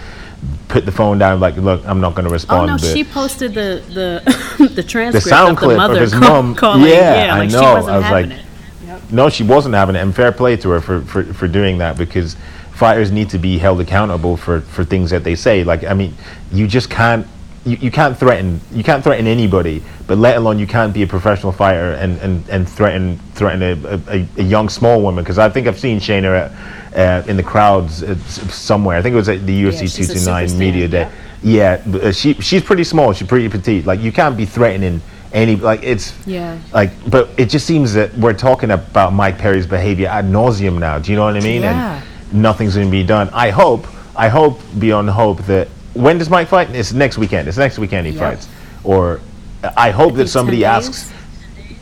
[0.67, 2.81] put the phone down, like, look, I'm not going to respond Oh respond.
[2.83, 6.13] no, but she posted the the the transcript the sound of the mother of his
[6.19, 6.55] call- mom.
[6.55, 6.89] calling.
[6.89, 7.59] yeah, I like know.
[7.59, 9.11] she wasn't I was having like, it.
[9.11, 11.97] no, she wasn't having it, and fair play to her for, for, for doing that
[11.97, 12.35] because
[12.73, 15.63] fighters need to be held accountable for, for things that they say.
[15.63, 16.13] Like, I mean,
[16.51, 17.25] you just can't.
[17.68, 21.07] You, you can't threaten you can't threaten anybody, but let alone you can't be a
[21.07, 25.49] professional fighter and, and, and threaten threaten a, a, a young small woman because I
[25.49, 26.49] think I've seen Shayna
[26.93, 28.97] at, uh, in the crowds uh, somewhere.
[28.97, 31.11] I think it was at the UFC a 229 media day.
[31.43, 33.11] Yeah, but, uh, she she's pretty small.
[33.11, 33.86] She's pretty petite.
[33.86, 35.01] Like you can't be threatening
[35.34, 36.57] any like it's Yeah.
[36.74, 40.99] like but it just seems that we're talking about Mike Perry's behavior ad nauseum now.
[40.99, 41.63] Do you know what I mean?
[41.63, 42.01] Yeah.
[42.32, 43.30] And nothing's going to be done.
[43.34, 43.88] I hope.
[44.15, 46.69] I hope beyond hope that when does Mike fight?
[46.71, 47.47] It's next weekend.
[47.47, 48.47] It's next weekend he fights.
[48.83, 49.19] Or
[49.63, 51.11] uh, I hope that somebody asks.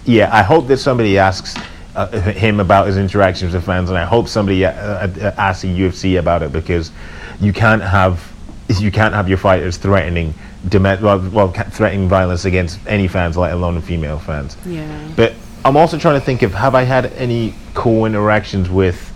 [0.05, 1.55] Yeah, I hope that somebody asks
[1.95, 5.80] uh, him about his interactions with fans, and I hope somebody uh, uh, asks the
[5.80, 6.91] UFC about it because
[7.39, 8.32] you can't have
[8.68, 10.34] you can't have your fighters threatening
[10.70, 14.57] demand well, well threatening violence against any fans, let alone female fans.
[14.66, 15.11] Yeah.
[15.16, 19.11] But I'm also trying to think of have I had any cool interactions with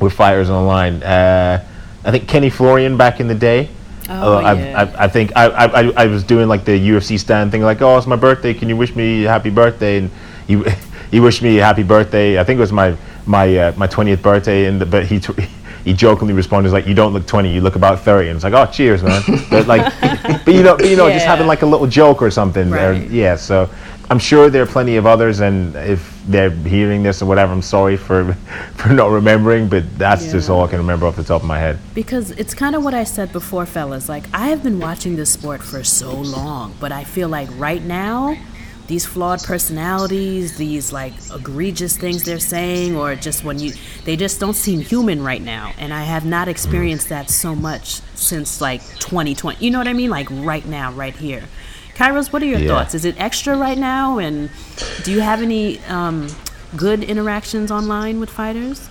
[0.00, 1.02] with fighters online?
[1.02, 1.66] Uh,
[2.04, 3.70] I think Kenny Florian back in the day.
[4.08, 4.80] Oh, Uh, yeah.
[4.82, 7.82] I've- I think I, I, I- I was doing like the UFC stand thing, like,
[7.82, 8.54] oh, it's my birthday.
[8.54, 9.98] Can you wish me a happy birthday?
[9.98, 10.10] And
[10.46, 10.62] he
[11.10, 12.38] he wished me a happy birthday.
[12.38, 12.96] I think it was my
[13.26, 15.18] my uh, my twentieth birthday, and the, but he.
[15.20, 15.32] T-
[15.86, 18.54] he jokingly responded like, "You don't look 20, you look about 30." And it's like,
[18.54, 19.84] "Oh, cheers, man!" But like,
[20.44, 22.72] but you know, but, you know, just having like a little joke or something.
[22.74, 23.70] or- yeah, so
[24.08, 27.62] I'm sure there are plenty of others, and if they're hearing this or whatever, I'm
[27.62, 28.32] sorry for
[28.76, 31.58] for not remembering, but that's just all I can remember off the top of my
[31.58, 31.78] head.
[31.94, 34.08] Because it's kind of what I said before, fellas.
[34.08, 37.82] Like, I have been watching this sport for so long, but I feel like right
[37.82, 38.36] now,
[38.86, 43.72] these flawed personalities, these like egregious things they're saying, or just when you,
[44.04, 45.72] they just don't seem human right now.
[45.78, 49.64] And I have not experienced that so much since like 2020.
[49.64, 50.10] You know what I mean?
[50.10, 51.42] Like right now, right here.
[51.96, 52.68] Kairos, what are your Yeah.
[52.68, 52.94] thoughts?
[52.94, 54.18] Is it extra right now?
[54.18, 54.50] And
[55.02, 56.28] do you have any um,
[56.76, 58.88] good interactions online with fighters?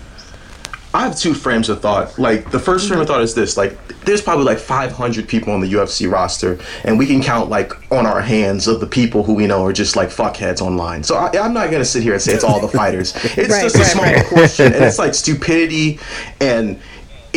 [0.92, 2.18] I have two frames of thought.
[2.18, 3.76] Like the first frame of thought is this: like
[4.06, 8.06] there's probably like 500 people on the UFC roster, and we can count like on
[8.06, 11.02] our hands of the people who we know are just like fuckheads online.
[11.04, 13.12] So I, I'm not gonna sit here and say it's all the fighters.
[13.36, 14.24] It's Right, just a small right.
[14.24, 16.00] portion, and it's like stupidity
[16.40, 16.80] and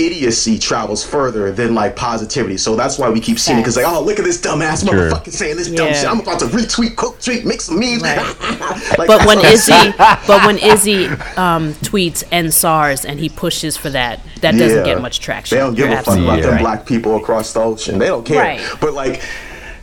[0.06, 2.58] idiocy travels further than like positivity.
[2.58, 4.98] So that's why we keep seeing it because like, oh, look at this dumbass True.
[5.10, 5.94] motherfucker saying this dumb Yeah.
[5.94, 6.10] shit.
[6.10, 8.02] I'm about to retweet, quote tweet, make some memes.
[8.02, 8.36] Right.
[8.98, 11.06] Like, But when what I'm Izzy, but when Izzy
[11.38, 14.84] um, tweets End SARS and he pushes for that, that doesn't Yeah.
[14.96, 15.58] get much traction.
[15.58, 16.62] They don't give You're a fuck about absolutely them right.
[16.62, 18.00] black people across the ocean.
[18.00, 18.42] They don't care.
[18.42, 18.62] Right.
[18.82, 19.22] But like,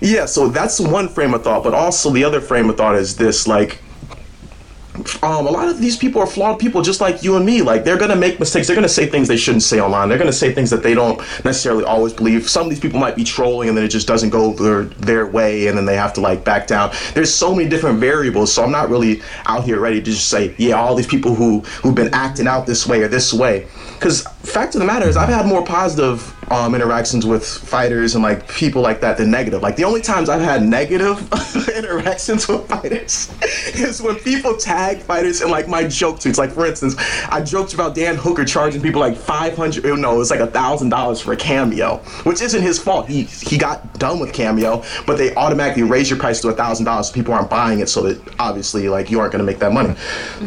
[0.00, 0.26] yeah.
[0.26, 1.62] So that's one frame of thought.
[1.64, 3.78] But also the other frame of thought is this: like,
[5.22, 7.62] um, a lot of these people are flawed people, just like you and me.
[7.62, 8.66] Like, they're gonna make mistakes.
[8.66, 10.08] They're gonna say things they shouldn't say online.
[10.08, 12.48] They're gonna say things that they don't necessarily always believe.
[12.48, 15.26] Some of these people might be trolling, and then it just doesn't go their their
[15.26, 16.92] way, and then they have to like back down.
[17.14, 18.52] There's so many different variables.
[18.52, 21.60] So I'm not really out here ready to just say, yeah, all these people who
[21.82, 23.66] who've been acting out this way or this way.
[23.94, 28.22] Because fact of the matter is, I've had more positive um, interactions with fighters and
[28.22, 29.62] like people like that than negative.
[29.62, 31.20] Like the only times I've had negative
[31.74, 33.32] interactions with fighters
[33.74, 36.38] is when people tag fighters in like my joke tweets.
[36.38, 36.94] Like for instance,
[37.28, 39.84] I joked about Dan Hooker charging people like five hundred.
[39.84, 43.08] No, it was like a thousand dollars for a cameo, which isn't his fault.
[43.08, 46.84] He he got done with cameo, but they automatically raise your price to a thousand
[46.84, 47.10] dollars.
[47.10, 49.94] People aren't buying it, so that obviously like you aren't going to make that money.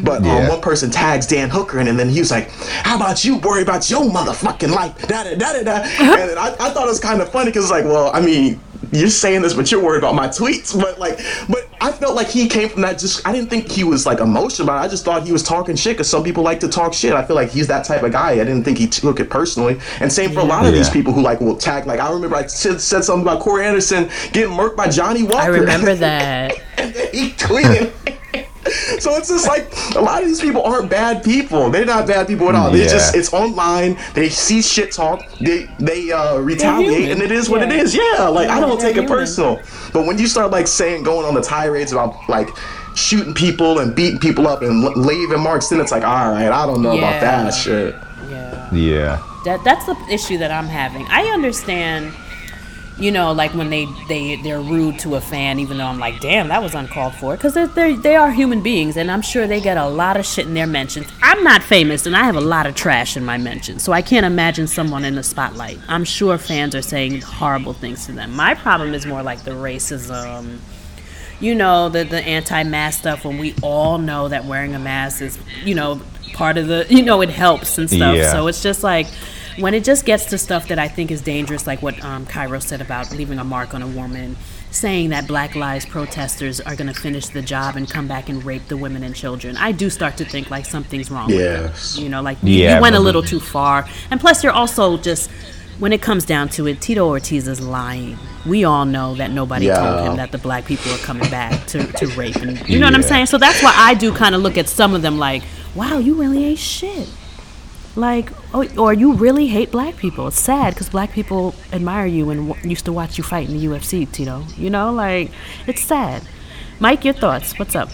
[0.03, 2.49] But um, one person tags Dan Hooker, and, and then he was like,
[2.83, 5.88] "How about you worry about your motherfucking life?" Da da da da da.
[5.99, 8.59] And I, I thought it was kind of funny because like, well, I mean,
[8.91, 10.79] you're saying this, but you're worried about my tweets.
[10.79, 12.99] But like, but I felt like he came from that.
[12.99, 14.85] Just I didn't think he was like emotional about it.
[14.85, 17.13] I just thought he was talking shit because some people like to talk shit.
[17.13, 18.31] I feel like he's that type of guy.
[18.31, 19.79] I didn't think he took it personally.
[19.99, 21.85] And same for a lot of these people who like will tag.
[21.85, 25.37] Like I remember I said, said something about Corey Anderson getting murked by Johnny Walker.
[25.39, 26.55] I remember that.
[26.77, 27.91] and then he tweeted.
[28.99, 31.69] so it's just like a lot of these people aren't bad people.
[31.69, 32.69] They're not bad people at all.
[32.71, 32.89] They Yeah.
[32.89, 33.97] just it's online.
[34.13, 35.23] They see shit talk.
[35.39, 37.81] They they uh, retaliate, and it is what it Yeah.
[37.81, 37.95] is.
[37.95, 39.59] Yeah, like I don't they're take it personal.
[39.93, 42.49] But when you start like saying going on the tirades about like
[42.95, 46.49] shooting people and beating people up and l- leaving marks, then it's like all right,
[46.51, 47.95] I don't know about that shit.
[48.29, 48.73] Yeah.
[48.73, 49.19] Yeah.
[49.45, 51.07] That that's the issue that I'm having.
[51.07, 52.13] I understand,
[52.99, 56.19] you know, like when they they they're rude to a fan, even though I'm like,
[56.19, 59.47] damn, that was uncalled for, because they're, they're they are human beings, and I'm sure
[59.47, 61.07] they get a lot of shit in their mentions.
[61.21, 64.01] I'm not famous, and I have a lot of trash in my mentions, so I
[64.01, 65.79] can't imagine someone in the spotlight.
[65.87, 68.35] I'm sure fans are saying horrible things to them.
[68.35, 70.59] My problem is more like the racism.
[71.39, 75.39] You know the the anti-mask stuff when we all know that wearing a mask is
[75.63, 76.01] you know
[76.33, 78.17] part of the you know it helps and stuff.
[78.17, 78.31] Yeah.
[78.31, 79.07] So it's just like
[79.57, 82.63] when it just gets to stuff that I think is dangerous, like what um, Kairos
[82.63, 84.37] said about leaving a mark on a woman,
[84.71, 88.43] saying that Black Lives protesters are going to finish the job and come back and
[88.43, 91.29] rape the women and children, I do start to think like something's wrong.
[91.29, 91.95] Yes.
[91.95, 92.03] With it.
[92.03, 94.97] You know, like you- Yeah, you went a little too far, and plus you're also
[94.97, 95.29] just.
[95.79, 98.17] When it comes down to it, Tito Ortiz is lying.
[98.45, 101.87] We all know that nobody told him that the black people are coming back to,
[101.93, 102.35] to rape.
[102.35, 103.27] And, you know what I'm saying?
[103.27, 105.41] So that's why I do kind of look at some of them like,
[105.75, 107.07] wow, you really ain't shit
[107.99, 110.27] like oh, or you really hate black people.
[110.27, 113.57] It's sad because black people admire you and w- used to watch you fight in
[113.57, 114.45] the ufc tito.
[114.57, 115.31] You know like
[115.67, 116.23] it's sad.
[116.79, 117.57] Mike your thoughts.
[117.59, 117.89] What's up?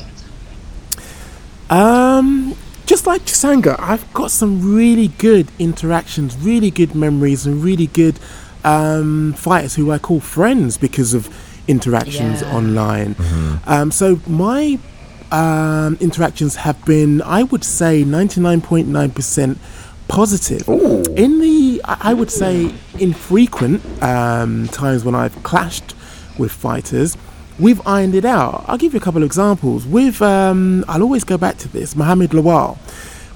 [1.69, 7.87] Um just like chisanga i've got some really good interactions really good memories and really
[7.87, 8.19] good
[8.63, 11.29] um, fighters who i call friends because of
[11.67, 12.55] interactions yeah.
[12.55, 13.15] online.
[13.15, 13.69] Mm-hmm.
[13.69, 14.79] um, so my
[15.31, 19.57] um, interactions have been i would say 99.9%
[20.07, 20.67] positive.
[20.69, 21.03] Ooh.
[21.15, 25.95] In the, I would say, infrequent um, times when I've clashed
[26.37, 27.17] with fighters,
[27.59, 28.65] we've ironed it out.
[28.67, 29.85] I'll give you a couple of examples.
[29.85, 32.77] With, um, I'll always go back to this, Muhammed Lawal.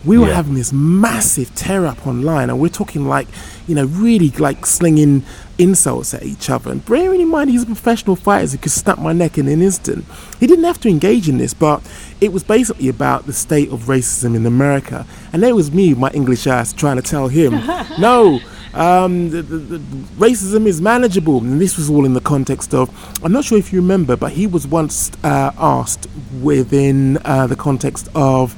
[0.05, 0.35] We were yeah.
[0.35, 3.27] having this massive tear up online, and we're talking like,
[3.67, 5.23] you know, really like slinging
[5.59, 6.71] insults at each other.
[6.71, 9.61] And bearing in mind, he's a professional fighter who could snap my neck in an
[9.61, 10.05] instant.
[10.39, 11.83] He didn't have to engage in this, but
[12.21, 15.05] it was basically about the state of racism in America.
[15.31, 17.51] And there was me, my English ass, trying to tell him,
[17.99, 18.39] no,
[18.73, 19.77] um, the, the, the
[20.17, 21.39] racism is manageable.
[21.39, 22.89] And this was all in the context of,
[23.23, 26.07] I'm not sure if you remember, but he was once uh, asked
[26.41, 28.55] within uh, the context of,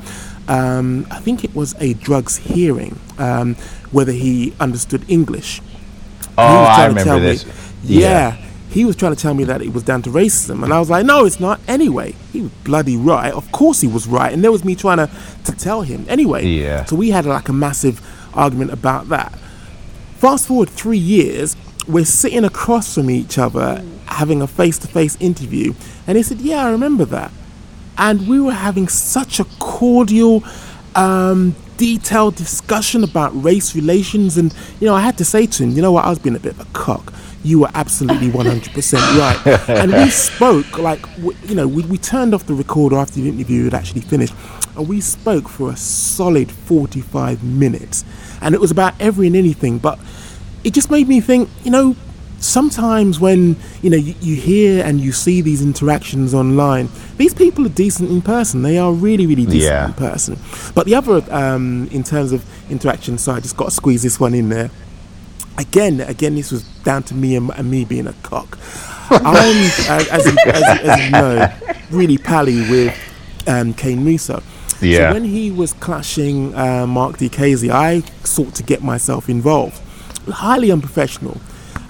[0.48, 3.56] um, I think it was a drugs hearing, um,
[3.92, 5.62] whether he understood English.
[6.38, 7.46] Oh, He was I remember tell me- this.
[7.84, 8.38] yeah.
[8.70, 10.90] He was trying to tell me that it was down to racism, and I was
[10.90, 13.34] like, "No, it's not." Anyway, he was bloody right.
[13.34, 15.10] Of course, he was right, and there was me trying to
[15.44, 16.06] to tell him.
[16.08, 16.86] Anyway, Yeah.
[16.86, 18.00] So we had like a massive
[18.34, 19.38] argument about that.
[20.20, 25.18] Fast forward three years, we're sitting across from each other, having a face to face
[25.20, 25.74] interview,
[26.08, 27.32] and he said, "Yeah, I remember that."
[27.98, 30.44] and we were having such a cordial,
[30.96, 34.38] um, detailed discussion about race relations.
[34.38, 36.36] And you know, I had to say to him, you know what, I was being
[36.36, 37.12] a bit of a cock.
[37.44, 39.68] You were absolutely 100% right.
[39.68, 43.28] And we spoke like, w- you know, we, we turned off the recorder after the
[43.28, 44.36] interview had actually finished,
[44.78, 48.06] and we spoke for a solid 45 minutes,
[48.42, 49.80] and it was about every and anything.
[49.80, 49.98] But
[50.64, 51.96] it just made me think, you know,
[52.42, 57.66] sometimes when you know you, you hear and you see these interactions online these people
[57.66, 59.86] are decent in person they are really really decent Yeah.
[59.88, 60.38] in person
[60.74, 64.20] but the other um, in terms of interaction so i just got to squeeze this
[64.20, 64.72] one in there
[65.58, 68.58] again again this was down to me and, and me being a cock
[69.12, 69.56] i'm
[69.90, 71.54] as, you, as, as you know
[71.92, 72.98] really pally with
[73.48, 74.42] um, Kane Mousah
[74.82, 75.10] Yeah.
[75.10, 79.80] so when he was clashing uh, Mark Diakiese, I sought to get myself involved.
[80.28, 81.40] Highly unprofessional.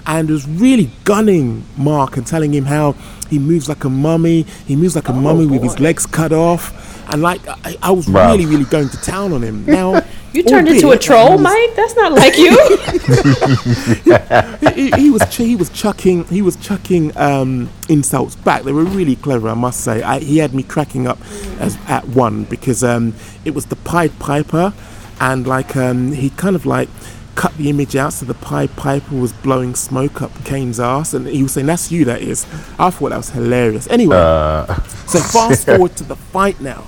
[0.06, 2.92] And was really gunning Mark and telling him how
[3.30, 4.42] he moves like a mummy.
[4.66, 6.72] He moves like a mummy with his legs cut off.
[7.12, 8.32] And like, I, I was Bruv.
[8.32, 9.64] really, really going to town on him.
[9.66, 11.76] Now, You turned into a troll, was- Mike?
[11.76, 12.56] That's not like you.
[14.74, 18.62] he, he was ch- he was chucking he was chucking um, insults back.
[18.62, 20.02] They were really clever, I must say.
[20.02, 21.18] I, he had me cracking up
[21.60, 23.12] as at one because um,
[23.44, 24.72] it was the Pied Piper,
[25.20, 26.88] and like um, he kind of like
[27.34, 31.26] cut the image out so the Pied Piper was blowing smoke up Kane's ass, and
[31.26, 32.44] he was saying, "That's you, that is."
[32.78, 33.88] I thought that was hilarious.
[33.88, 34.66] Anyway, uh.
[35.06, 36.82] so fast forward to the fight now.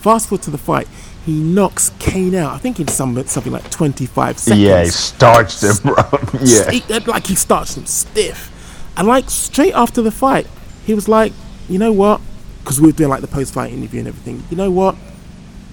[0.00, 0.88] Fast forward to the fight.
[1.24, 2.52] He knocks Kane out.
[2.52, 5.94] I think in some something like 25 seconds Yeah, he starched him, bro.
[6.42, 6.70] yeah.
[6.70, 8.50] he, like he starts him stiff,
[8.96, 10.46] and like straight after the fight,
[10.84, 11.32] he was like,
[11.68, 12.20] you know what?
[12.60, 14.42] Because we were doing like the post-fight interview and everything.
[14.50, 14.96] You know what?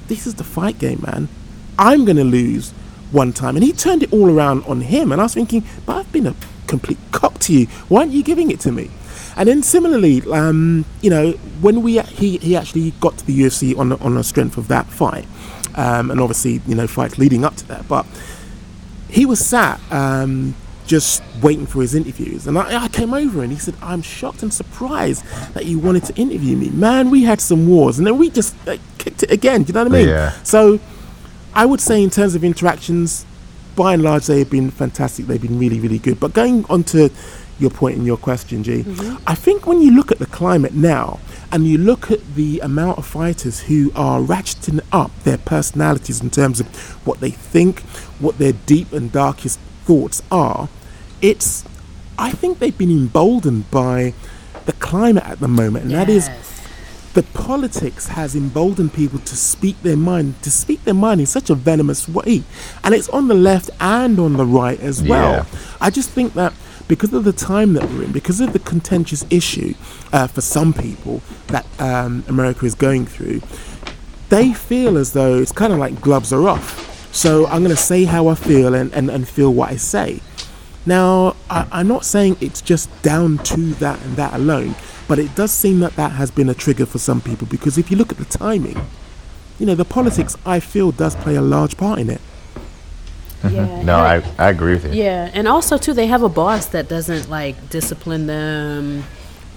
[0.08, 1.30] This is the fight game, man.
[1.78, 2.74] I'm gonna lose
[3.12, 5.12] one time, and he turned it all around on him.
[5.12, 6.36] And I was thinking, but I've been a
[6.68, 7.66] complete cock to you.
[7.88, 8.90] Why aren't you giving it to me?
[9.36, 11.32] And then similarly, um, you know,
[11.62, 14.68] when we he, he actually got to the UFC on the, on the strength of
[14.68, 15.26] that fight,
[15.76, 18.06] um, and obviously you know fights leading up to that, but
[19.10, 20.56] he was sat um,
[20.86, 22.48] just waiting for his interviews.
[22.48, 26.06] And I, I came over and he said, I'm shocked and surprised that you wanted
[26.06, 26.70] to interview me.
[26.70, 29.64] Man, we had some wars and then we just like, kicked it again.
[29.64, 30.10] Do you know what I mean?
[30.10, 30.32] Yeah.
[30.44, 30.80] So
[31.60, 33.26] I would say, in terms of interactions,
[33.76, 35.26] by and large, they have been fantastic.
[35.28, 36.18] They've been really, really good.
[36.18, 37.12] But going on to
[37.60, 38.84] your point in your question, G.
[38.84, 39.18] Mm-hmm.
[39.28, 41.20] I think when you look at the climate now
[41.52, 46.30] and you look at the amount of fighters who are ratcheting up their personalities in
[46.30, 46.68] terms of
[47.06, 47.82] what they think,
[48.20, 50.70] what their deep and darkest thoughts are,
[51.22, 51.66] it's
[52.18, 54.14] I think they've been emboldened by
[54.66, 56.30] the climate at the moment, and that is
[57.20, 61.50] The politics has emboldened people to speak their mind, to speak their mind in such
[61.50, 62.44] a venomous way,
[62.82, 65.34] and it's on the left and on the right as well.
[65.34, 65.46] Yeah.
[65.82, 66.54] I just think that
[66.88, 69.74] because of the time that we're in, because of the contentious issue
[70.14, 73.42] uh, for some people that um, America is going through,
[74.30, 77.14] they feel as though it's kind of like gloves are off.
[77.14, 80.22] So I'm going to say how I feel and, and, and feel what I say.
[80.86, 84.76] Now, I, I'm not saying it's just down to that and that alone,
[85.10, 87.90] but it does seem that that has been a trigger for some people because if
[87.90, 88.80] you look at the timing,
[89.58, 92.22] you know, the politics I feel does play a large part in it.
[93.42, 93.56] Mm-hmm.
[93.56, 93.82] Yeah.
[93.82, 94.92] No, I, I agree with you.
[95.04, 99.04] Yeah, and also too, they have a boss that doesn't like discipline them.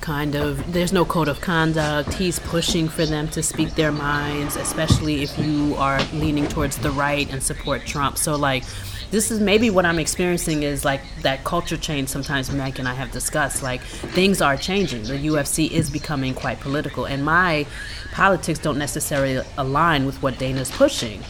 [0.01, 2.15] Kind of, there's no code of conduct.
[2.15, 6.91] He's pushing for them to speak their minds, especially if you are leaning towards the
[6.91, 8.17] right and support Trump.
[8.19, 8.65] So like,
[9.13, 12.09] this is maybe what I'm experiencing is like that culture change.
[12.09, 15.05] Sometimes Mike and I have discussed like things are changing.
[15.05, 17.67] The UFC is becoming quite political, and my
[18.13, 21.23] politics don't necessarily align with what Dana's pushing.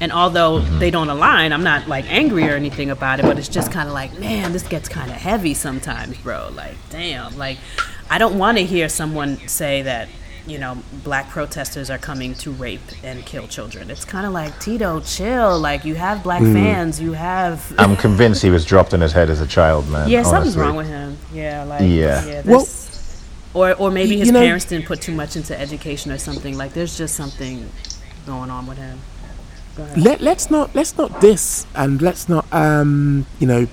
[0.00, 3.48] And although they don't align, I'm not like angry or anything about it, but it's
[3.48, 6.50] just kind of like, man, this gets kind of heavy sometimes, bro.
[6.54, 7.36] Like, damn.
[7.38, 7.58] Like,
[8.10, 10.08] I don't want to hear someone say that,
[10.46, 13.90] you know, black protesters are coming to rape and kill children.
[13.90, 15.58] It's kind of like, Tito, chill.
[15.58, 17.74] Like, you have black fans, you have.
[17.78, 20.08] I'm convinced he was dropped on his head as a child, man.
[20.08, 21.18] yeah, something's wrong with him.
[21.32, 22.24] Yeah, like, Yeah.
[22.24, 22.42] yeah.
[22.44, 22.66] Well,
[23.54, 26.56] or, or maybe his you know- parents didn't put too much into education or something.
[26.56, 27.68] Like, there's just something
[28.26, 28.98] going on with him.
[29.96, 33.66] Let, let's not let's not diss and let's not um, you know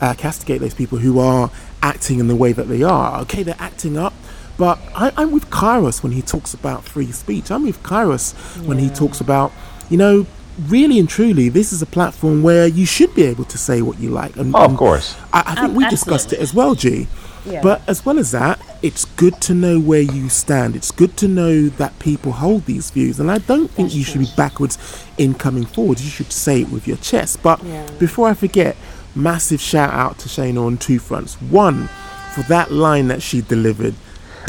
[0.00, 1.50] uh, castigate those people who are
[1.82, 3.20] acting in the way that they are.
[3.20, 4.14] Okay, they're acting up,
[4.60, 7.50] but I, I'm with Kairos when he talks about free speech.
[7.50, 8.26] I'm with Kairos
[8.68, 9.50] when he talks about
[9.88, 10.26] you know
[10.68, 13.98] really and truly this is a platform where you should be able to say what
[13.98, 14.36] you like.
[14.36, 15.16] And, Oh, of and course.
[15.32, 17.06] I, I think Um, we discussed it as well, G.
[17.46, 17.62] Yeah.
[17.62, 20.76] But as well as that, it's good to know where you stand.
[20.76, 23.18] It's good to know that people hold these views.
[23.18, 24.76] And I don't think you should be backwards
[25.16, 26.00] in coming forward.
[26.00, 27.42] You should say it with your chest.
[27.42, 27.86] But Yeah.
[27.98, 28.76] before I forget,
[29.14, 31.36] massive shout out to Shayna on two fronts.
[31.40, 31.88] One,
[32.34, 33.94] for that line that she delivered.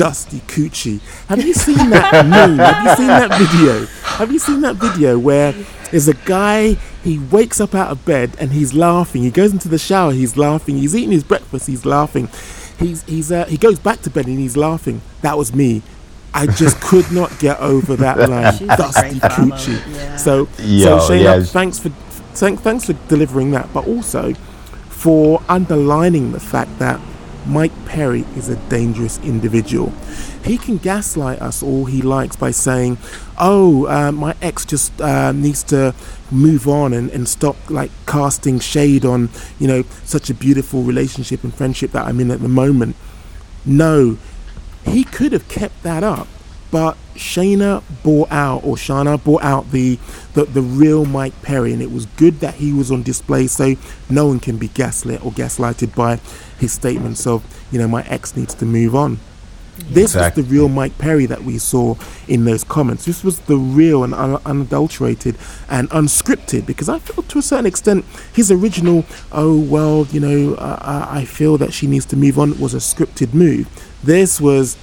[0.02, 0.99] Dusty Coochie.
[1.28, 2.58] Have you seen that meme?
[2.58, 3.86] Have you seen that video?
[4.18, 5.54] Have you seen that video where
[5.91, 6.74] there's a guy,
[7.04, 9.22] he wakes up out of bed and he's laughing.
[9.22, 10.78] He goes into the shower, he's laughing.
[10.78, 12.30] He's eating his breakfast, he's laughing.
[12.80, 15.04] He's, he's, uh, he goes back to bed and he's laughing.
[15.22, 15.84] That was me.
[16.34, 18.54] I just could not get over that line.
[18.58, 19.20] She's Dusty.
[19.20, 19.93] Coochie.
[19.93, 20.16] Yeah.
[20.16, 21.52] So, Yo, so Shayna, yes.
[21.52, 21.89] thanks for
[22.34, 24.34] thank, thanks for delivering that, but also
[24.89, 26.99] for underlining the fact that
[27.46, 29.92] Mike Perry is a dangerous individual.
[30.44, 32.98] He can gaslight us all he likes by saying,
[33.38, 35.94] "Oh, uh, my ex just uh, needs to
[36.30, 39.30] move on and, and stop like casting shade on
[39.60, 42.96] you know such a beautiful relationship and friendship that I'm in at the moment."
[43.66, 44.18] No,
[44.86, 46.28] he could have kept that up,
[46.72, 49.99] but Shayna brought out, or Shana brought out the,
[50.34, 53.76] the the real Mike Perry, and it was good that he was on display, so
[54.09, 56.15] no one can be gaslit or gaslighted by
[56.59, 59.19] his statements of, you know, my ex needs to move on.
[59.89, 60.43] This Exactly.
[60.43, 61.95] was the real Mike Perry that we saw
[62.28, 63.05] in those comments.
[63.05, 65.38] This was the real and un- unadulterated
[65.69, 70.53] and unscripted because I feel to a certain extent his original, oh, well, you know,
[70.55, 73.67] uh, uh, I feel that she needs to move on was a scripted move.
[74.03, 74.78] This was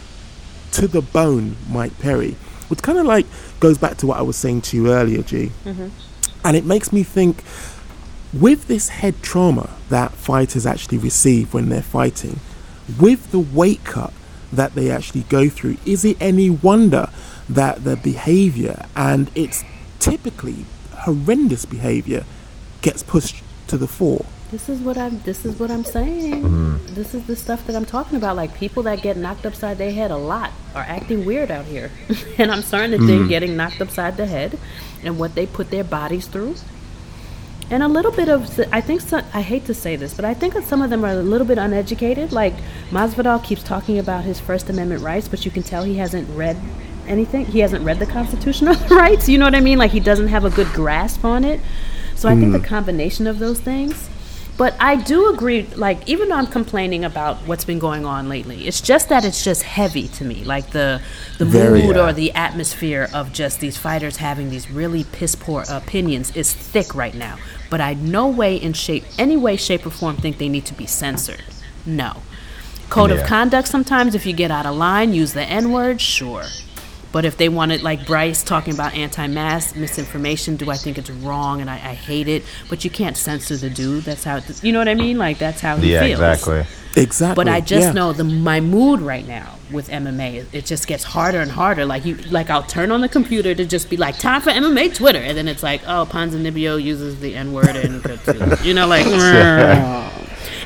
[0.78, 2.36] to the bone Mike Perry,
[2.68, 3.26] which kind of like
[3.58, 5.50] goes back to what I was saying to you earlier, G.
[5.64, 5.88] Mm-hmm.
[6.44, 7.42] And it makes me think
[8.32, 12.38] with this head trauma that fighters actually receive when they're fighting,
[13.00, 14.12] with the weight cut
[14.52, 17.10] that they actually go through, is it any wonder
[17.48, 19.64] that the behavior and it's
[19.98, 22.24] typically horrendous behavior
[22.82, 24.24] gets pushed to the fore?
[24.50, 25.20] This is what I'm.
[25.20, 26.42] This is what I'm saying.
[26.42, 26.94] Mm-hmm.
[26.94, 28.34] This is the stuff that I'm talking about.
[28.36, 31.90] Like people that get knocked upside their head a lot are acting weird out here,
[32.38, 33.06] and I'm starting to Mm-hmm.
[33.06, 34.58] think getting knocked upside the head
[35.04, 36.54] and what they put their bodies through,
[37.70, 38.58] and a little bit of.
[38.72, 41.04] I think some, I hate to say this, but I think that some of them
[41.04, 42.32] are a little bit uneducated.
[42.32, 42.54] Like
[42.90, 46.56] Masvidal keeps talking about his First Amendment rights, but you can tell he hasn't read
[47.06, 47.44] anything.
[47.44, 49.28] He hasn't read the Constitution or the rights.
[49.28, 49.76] You know what I mean?
[49.76, 51.60] Like he doesn't have a good grasp on it.
[52.14, 54.08] So I think the combination of those things.
[54.58, 58.66] But I do agree, like, even though I'm complaining about what's been going on lately,
[58.66, 60.42] it's just that it's just heavy to me.
[60.42, 61.00] Like, the,
[61.38, 62.08] the Very, mood yeah.
[62.08, 66.92] or the atmosphere of just these fighters having these really piss poor opinions is thick
[66.96, 67.38] right now.
[67.70, 70.74] But I no way in shape, any way, shape, or form think they need to
[70.74, 71.44] be censored.
[71.86, 72.22] No.
[72.90, 76.46] Code of conduct sometimes, if you get out of line, use the N word, sure.
[77.10, 81.08] But if they wanted, like Bryce talking about anti mask misinformation, do I think it's
[81.10, 82.44] wrong and I, I hate it?
[82.68, 84.04] But you can't censor the dude.
[84.04, 85.16] That's how, it, you know what I mean?
[85.16, 86.20] Like, that's how he Yeah, feels.
[86.20, 86.64] exactly.
[86.96, 87.34] Exactly.
[87.44, 87.92] But I just yeah.
[87.92, 91.84] know the my mood right now with MMA, it, it just gets harder and harder.
[91.86, 94.94] Like you, like I'll turn on the computer to just be like, time for MMA
[94.94, 98.04] Twitter, and then it's like, oh, Ponzinibbio uses the N word and
[98.64, 99.06] you know, like.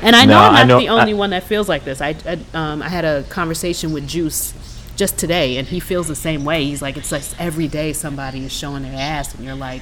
[0.01, 2.01] And I know No, I'm not know- the only I- one that feels like this.
[2.01, 4.53] I, I, um, I had a conversation with Juice
[4.95, 6.65] just today, and he feels the same way.
[6.65, 9.81] He's like, it's like every day somebody is showing their ass, and you're like,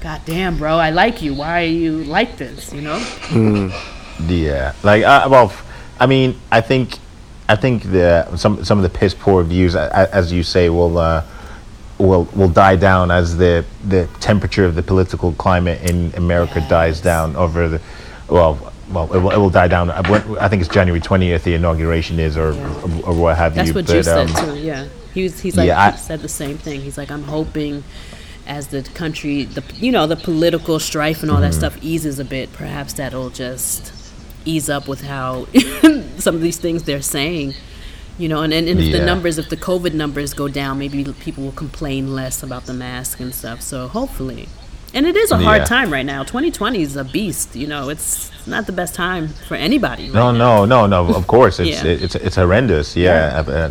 [0.00, 1.34] God damn, bro, I like you.
[1.34, 2.72] Why are you like this?
[2.72, 3.72] You know?
[4.26, 5.52] Yeah, like uh, well,
[5.98, 6.98] I mean, I think,
[7.48, 11.24] I think the some some of the piss poor views, as you say, will uh,
[11.98, 17.00] will will die down as the the temperature of the political climate in America dies
[17.00, 17.80] down over the,
[18.28, 18.71] well.
[18.92, 19.90] Well, it will, it will die down.
[19.90, 21.44] I went- I think it's January twentieth.
[21.44, 22.48] The inauguration is, or
[23.04, 23.74] or what have That's you.
[23.74, 24.60] That's what but, Juice um, said too.
[24.60, 25.40] Yeah, he was.
[25.40, 26.80] He's like Yeah, I- said the same thing.
[26.82, 27.84] He's like, I'm hoping,
[28.46, 31.44] as the country, the you know, the political strife and all Mm-hmm.
[31.50, 32.52] that stuff eases a bit.
[32.52, 33.92] Perhaps that'll just
[34.44, 35.46] ease up with how
[36.18, 37.54] some of these things they're saying.
[38.18, 41.02] You know, and, and, and if the numbers, if the COVID numbers go down, maybe
[41.20, 43.62] people will complain less about the mask and stuff.
[43.62, 44.48] So hopefully,
[44.94, 45.64] and it is a hard Yeah.
[45.76, 46.22] time right now.
[46.22, 47.54] 2020 is a beast.
[47.56, 50.08] You know, it's not the best time for anybody.
[50.08, 50.64] No, right now.
[50.64, 51.14] no, no, no.
[51.14, 51.90] Of course, it's Yeah.
[52.04, 52.96] it's it's horrendous.
[52.96, 53.70] Yeah, uh,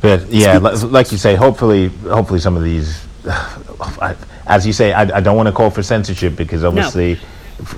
[0.00, 3.04] but, yeah, like you say, hopefully, hopefully some of these,
[4.46, 7.18] as you say, I, I don't want to call for censorship because obviously,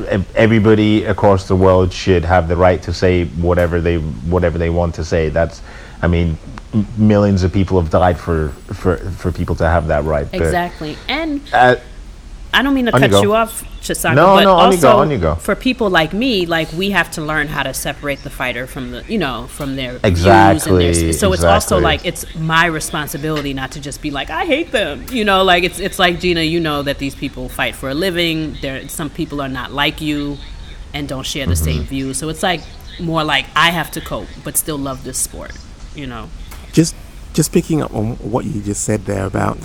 [0.09, 3.97] ev- everybody across the world should have the right to say whatever they
[4.29, 5.31] whatever they want to say.
[5.31, 5.63] That's,
[6.03, 6.37] I mean,
[6.99, 10.31] millions of people have died for for for people to have that right.
[10.31, 11.77] But, Exactly, and uh,
[12.53, 13.23] I don't mean to On cut go.
[13.23, 15.35] you off, Chisanga, No, but no, on you also go, on you go.
[15.37, 18.91] for people like me, like we have to learn how to separate the fighter from
[18.91, 21.13] the, you know, from their views and Exactly, their.
[21.13, 25.07] So it's also like it's my responsibility not to just be like I hate them,
[25.11, 27.95] you know, like it's it's like Gina, you know that these people fight for a
[27.95, 28.57] living.
[28.61, 30.39] There, some people are not like you,
[30.93, 31.65] and don't share the Mm-hmm.
[31.65, 32.19] same views.
[32.19, 32.63] So it's like
[32.99, 35.53] more like I have to cope, but still love this sport,
[35.95, 36.29] you know.
[36.73, 36.95] just
[37.33, 39.57] just picking up on what you just said there about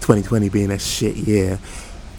[0.00, 1.58] 2020 being a shit year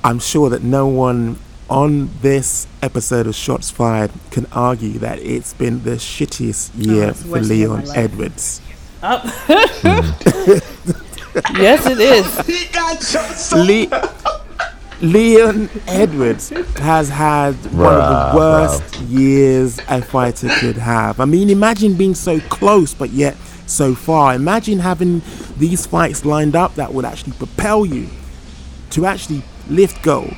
[0.03, 1.37] i'm sure that no one
[1.69, 7.09] on this episode of shots fired can argue that it's been the shittiest oh, year
[7.09, 7.97] it's the for worst year of leon my life.
[7.97, 8.61] edwards
[11.57, 12.25] Yes, it is.
[12.47, 14.13] He got so Le-
[15.01, 21.19] Leon Edwards has had one of the worst years a fighter could have.
[21.21, 23.37] I mean, imagine being so close but yet
[23.67, 24.33] so far.
[24.35, 25.21] Imagine having
[25.57, 28.09] these fights lined up that would actually propel you
[28.89, 30.35] to actually lift gold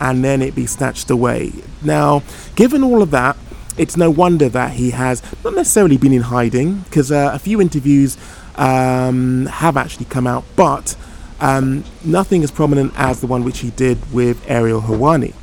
[0.00, 1.52] and then it be snatched away.
[1.82, 2.22] Now,
[2.56, 3.36] given all of that,
[3.76, 7.60] it's no wonder that he has not necessarily been in hiding because uh, a few
[7.60, 8.16] interviews
[8.56, 10.96] um, have actually come out, but
[11.40, 15.34] um, nothing as prominent as the one which he did with Ariel Helwani.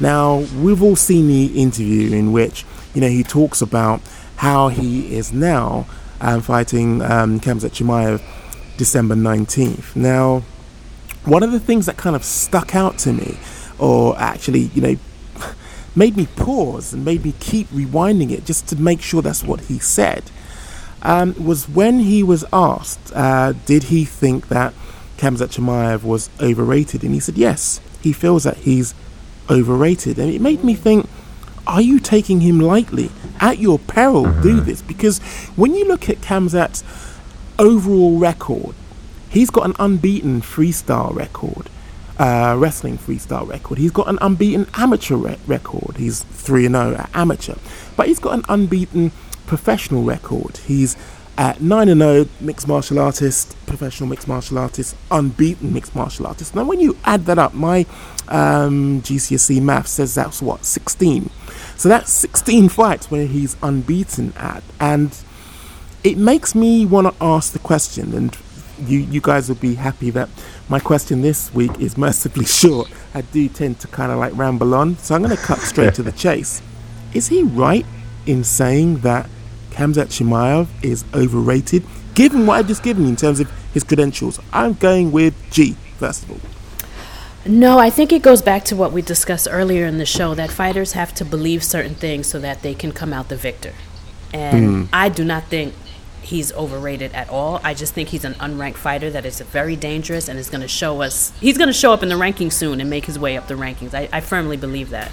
[0.00, 2.64] Now, we've all seen the interview in which,
[2.94, 4.00] you know, he talks about
[4.36, 5.86] how he is now
[6.20, 8.22] um, fighting um, Khamzat Chimaev
[8.76, 9.96] December 19th.
[9.96, 10.44] Now,
[11.28, 13.38] one of the things that kind of stuck out to me,
[13.78, 14.96] or actually, you know,
[15.96, 19.60] made me pause and made me keep rewinding it just to make sure that's what
[19.62, 20.24] he said,
[21.02, 24.74] um, was when he was asked, uh, did he think that
[25.18, 27.04] Khamzat Chimaev was overrated?
[27.04, 28.94] And he said, yes, he feels that he's
[29.50, 30.18] overrated.
[30.18, 31.08] And it made me think,
[31.66, 33.10] are you taking him lightly?
[33.40, 34.82] At your peril, do this.
[34.82, 35.18] Because
[35.54, 36.82] when you look at Khamzat's
[37.58, 38.74] overall record,
[39.30, 41.68] he's got an unbeaten freestyle record,
[42.18, 43.78] uh, wrestling freestyle record.
[43.78, 45.96] He's got an unbeaten amateur re- record.
[45.96, 47.56] He's 3 0 at amateur.
[47.96, 49.12] But he's got an unbeaten
[49.46, 50.58] professional record.
[50.58, 50.96] He's
[51.38, 56.54] at 9 0 mixed martial artist, professional mixed martial artist, unbeaten mixed martial artist.
[56.54, 57.86] Now, when you add that up, my
[58.26, 61.30] um, GCSE math says that's what, 16.
[61.76, 64.64] So that's 16 fights where he's unbeaten at.
[64.80, 65.16] And
[66.02, 68.36] it makes me want to ask the question, and
[68.80, 70.28] you, you guys will be happy that
[70.68, 72.90] my question this week is mercifully short.
[73.14, 75.94] I do tend to kind of like ramble on, so I'm going to cut straight
[75.94, 76.62] to the chase.
[77.14, 77.86] Is he right
[78.26, 79.28] in saying that
[79.70, 84.40] Khamzat Chimaev is overrated, given what I've just given you in terms of his credentials?
[84.52, 86.40] I'm going with G, first of all.
[87.46, 90.50] No, I think it goes back to what we discussed earlier in the show that
[90.50, 93.72] fighters have to believe certain things so that they can come out the victor.
[94.34, 94.84] And hmm.
[94.92, 95.72] I do not think
[96.22, 97.60] he's overrated at all.
[97.64, 100.68] I just think he's an unranked fighter that is very dangerous and is going to
[100.68, 101.32] show us.
[101.40, 103.54] He's going to show up in the rankings soon and make his way up the
[103.54, 103.94] rankings.
[103.94, 105.12] I, I firmly believe that.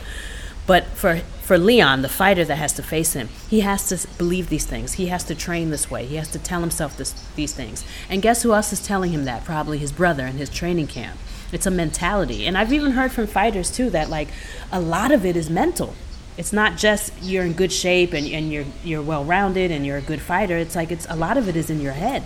[0.67, 4.49] But for for Leon, the fighter that has to face him, he has to believe
[4.49, 4.93] these things.
[4.93, 6.07] He has to train this way.
[6.07, 7.85] He has to tell himself this, these things.
[8.09, 9.45] And guess who else is telling him that?
[9.45, 11.19] Probably his brother in his training camp.
[11.51, 12.47] It's a mentality.
[12.47, 14.29] And I've even heard from fighters too that like
[14.71, 15.93] a lot of it is mental.
[16.37, 19.97] It's not just you're in good shape and, and you're you're well rounded and you're
[19.97, 20.57] a good fighter.
[20.57, 22.23] It's like it's a lot of it is in your head.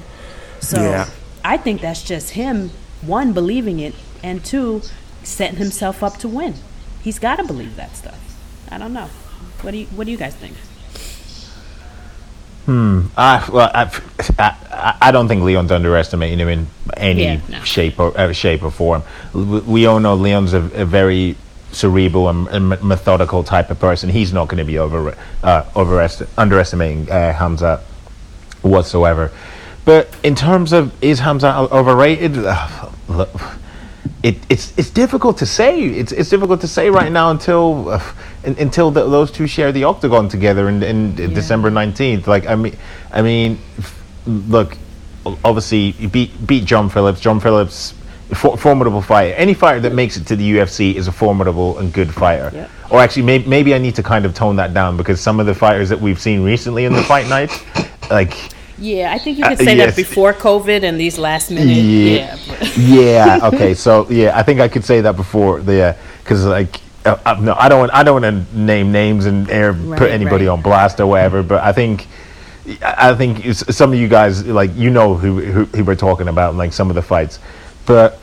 [0.59, 1.09] So Yeah.
[1.43, 3.93] I think that's just him, one, believing it,
[4.23, 4.81] and two,
[5.23, 6.55] setting himself up to win.
[7.01, 8.19] He's got to believe that stuff.
[8.69, 9.09] I don't know.
[9.61, 10.55] What do you What do you guys think?
[12.65, 13.07] Hmm.
[13.17, 14.01] I, well, I,
[14.37, 17.63] I, I don't think Leon's underestimating him in any Yeah, no.
[17.63, 19.01] shape or uh, shape or form.
[19.33, 21.35] We all know Leon's a, a very
[21.71, 24.09] cerebral and, and methodical type of person.
[24.09, 27.83] He's not going to be over uh, overest- underestimating uh, Hamza
[28.61, 29.31] whatsoever.
[29.85, 32.37] But in terms of is Hamza overrated?
[32.37, 33.29] Uh, look,
[34.23, 35.81] it, it's it's difficult to say.
[35.81, 38.13] It's it's difficult to say right now until uh,
[38.45, 42.27] un- until the, those two share the octagon together in, in December nineteenth.
[42.27, 42.77] Like I mean,
[43.11, 44.77] I mean, f- look,
[45.43, 47.19] obviously you beat beat John Phillips.
[47.19, 47.93] John Phillips,
[48.33, 49.33] for, formidable fighter.
[49.35, 52.51] Any fighter that makes it to the UFC is a formidable and good fighter.
[52.53, 52.67] Yeah.
[52.91, 55.45] Or actually, maybe, maybe I need to kind of tone that down because some of
[55.45, 57.59] the fighters that we've seen recently in the fight nights,
[58.09, 58.35] like.
[58.77, 59.87] Yeah, I think you Uh, could say yes.
[59.87, 61.75] that before COVID and these last minute.
[61.75, 62.37] Yeah.
[62.77, 63.37] Yeah.
[63.37, 63.39] yeah.
[63.53, 63.73] Okay.
[63.73, 65.59] So yeah, I think I could say that before.
[65.61, 66.79] The because like.
[67.05, 67.79] Uh, uh, no, I don't.
[67.79, 70.51] Want, I don't want to name names and air put anybody right.
[70.51, 71.41] on blast or whatever.
[71.41, 72.07] But I think,
[72.83, 76.55] I think some of you guys like you know who who, who we're talking about,
[76.55, 77.39] like some of the fights.
[77.89, 78.19] But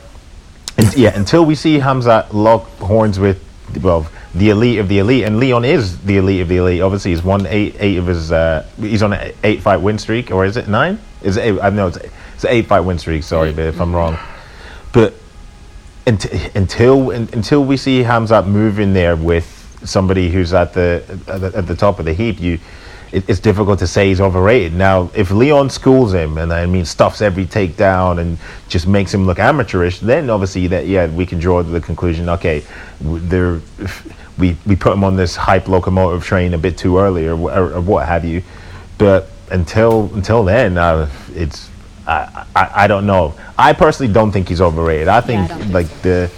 [0.95, 3.43] yeah, until we see Hamza lock horns with
[3.81, 6.81] well the elite of the elite, and Leon is the elite of the elite.
[6.81, 8.31] Obviously, he's won eight eight of his.
[8.31, 11.01] Uh, he's on an eight fight win streak, or is it nine?
[11.21, 11.41] Is it?
[11.41, 11.59] Eight?
[11.61, 13.23] I know it's it's an eight fight win streak.
[13.23, 14.17] Sorry, but if I'm wrong,
[14.93, 15.13] but
[16.05, 19.53] unt- until un- until we see Hamzat move in there with
[19.83, 22.57] somebody who's at the at the, at the top of the heap, you
[23.11, 24.73] it, it's difficult to say he's overrated.
[24.73, 28.37] Now, if Leon schools him and I mean stuffs every takedown and
[28.67, 32.29] just makes him look amateurish, then obviously that yeah we can draw the conclusion.
[32.29, 32.63] Okay,
[33.01, 33.61] there
[34.37, 37.73] we we put him on this hype locomotive train a bit too early or, or,
[37.73, 38.43] or what have you.
[38.97, 41.69] But until until then, uh, it's
[42.05, 43.35] I, I I don't know.
[43.57, 45.07] I personally don't think he's overrated.
[45.07, 46.29] I think don't think like the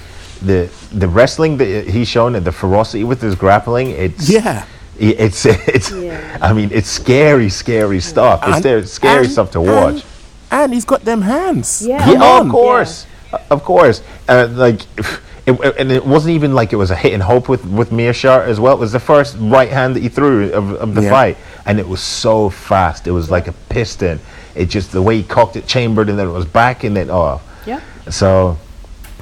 [0.42, 3.90] the the wrestling that he's shown and the ferocity with his grappling.
[3.90, 4.66] It's Yeah.
[5.02, 5.46] I- It's
[5.76, 5.92] it's.
[5.92, 6.38] Yeah.
[6.42, 8.42] I mean, it's scary, scary stuff.
[8.48, 10.04] It's And- there, scary and- stuff to watch.
[10.52, 11.86] And, he's got them hands.
[11.86, 12.10] Yeah.
[12.10, 14.02] Yeah, oh, of course, Uh, of course.
[14.28, 14.82] Uh, like,
[15.46, 18.48] it, and it wasn't even like it was a hit and hope with with Meerschaert
[18.48, 18.74] as well.
[18.76, 21.10] It was the first right hand that he threw of, of the Yeah.
[21.12, 23.06] fight, and it was so fast.
[23.08, 24.20] It was like a piston.
[24.56, 27.10] It just the way he cocked it, chambered, and then it was back, and then
[27.12, 27.80] oh, Yeah.
[28.10, 28.58] so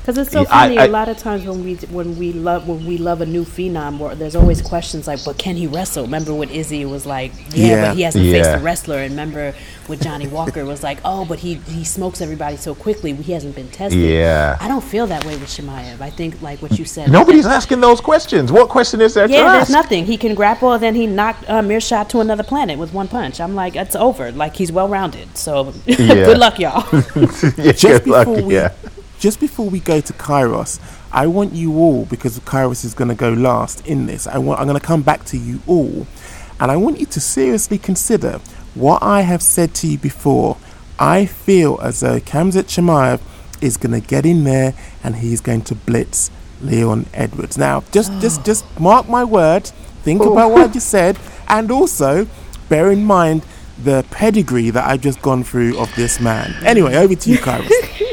[0.07, 0.77] Because it's so funny.
[0.79, 3.43] I- a lot of times when we when we love when we love a new
[3.43, 7.33] phenom, or there's always questions like, "But can he wrestle?" Remember when Izzy was like,
[7.53, 7.87] "Yeah, Yeah.
[7.89, 8.55] but he hasn't faced Yeah.
[8.57, 9.53] a wrestler." And remember
[9.87, 13.11] when Johnny Walker was like, "Oh, but he he smokes everybody so quickly.
[13.15, 14.55] He hasn't been tested." Yeah.
[14.61, 15.99] I don't feel that way with Chimaev.
[15.99, 17.11] I think like what you said.
[17.11, 18.49] nobody's asking those questions.
[18.49, 19.71] What question is there to Yeah, there's ask?
[19.71, 20.05] nothing.
[20.05, 23.41] He can grapple, and then he knocked uh, Meerschaert to another planet with one punch.
[23.41, 24.31] I'm like, it's over.
[24.31, 25.37] Like he's well rounded.
[25.37, 26.85] So good luck, y'all.
[27.57, 28.69] Yeah, just good luck, we yeah.
[29.19, 30.79] Just before we go to Kairos,
[31.11, 34.27] I want you all because Kairos is going to go last in this.
[34.27, 36.05] I want I'm going to come back to you all,
[36.59, 38.39] and I want you to seriously consider
[38.75, 40.57] what I have said to you before.
[40.99, 43.21] I feel as though Khamzat Chimaev
[43.61, 47.57] is going to get in there and he's going to blitz Leon Edwards.
[47.57, 48.19] Now, just oh.
[48.19, 49.71] just just mark my words.
[50.03, 50.33] Think oh.
[50.33, 52.27] about what I just said, and also
[52.69, 53.43] bear in mind
[53.83, 56.55] the pedigree that I've just gone through of this man.
[56.65, 57.69] Anyway, over to you, Kairos.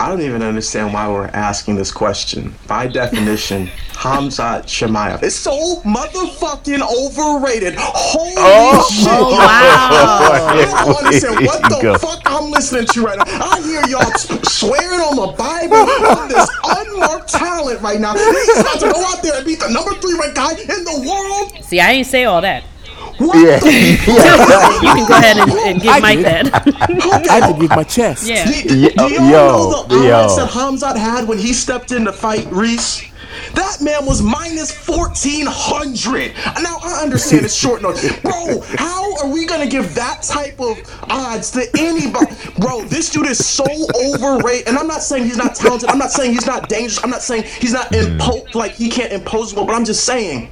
[0.00, 2.54] I don't even understand why we're asking this question.
[2.66, 7.74] By definition, Hamzat Chimaev is so motherfucking overrated.
[7.78, 8.88] Holy Oh.
[8.90, 9.06] shit!
[9.08, 11.98] I don't understand what the Go.
[11.98, 13.24] fuck I'm listening to right now.
[13.28, 18.14] I hear y'all t- swearing on the Bible on this unmarked talent right now.
[18.14, 21.04] He's about to go out there and beat the number three ranked guy in the
[21.08, 21.64] world.
[21.64, 22.64] See, I ain't say all that.
[23.18, 23.58] What Yeah.
[23.60, 26.24] the You can go ahead and, and give I Mike did.
[26.46, 26.64] that.
[27.30, 28.26] I did with my chest.
[28.26, 28.44] yeah.
[28.44, 30.14] Do, do Yo- y'all yo, know the yo.
[30.16, 33.02] odds that Hamzat had when he stepped in to fight Rhys?
[33.54, 36.34] That man was minus 1400.
[36.62, 38.14] Now, I understand it's short notice.
[38.20, 40.76] Bro, how are we going to give that type of
[41.10, 42.26] odds to anybody?
[42.58, 43.64] Bro, this dude is so
[44.04, 44.68] overrated.
[44.68, 45.88] And I'm not saying he's not talented.
[45.88, 47.02] I'm not saying he's not dangerous.
[47.02, 48.18] I'm not saying he's not mm.
[48.18, 50.50] impo- like he can't impose one, but I'm just saying.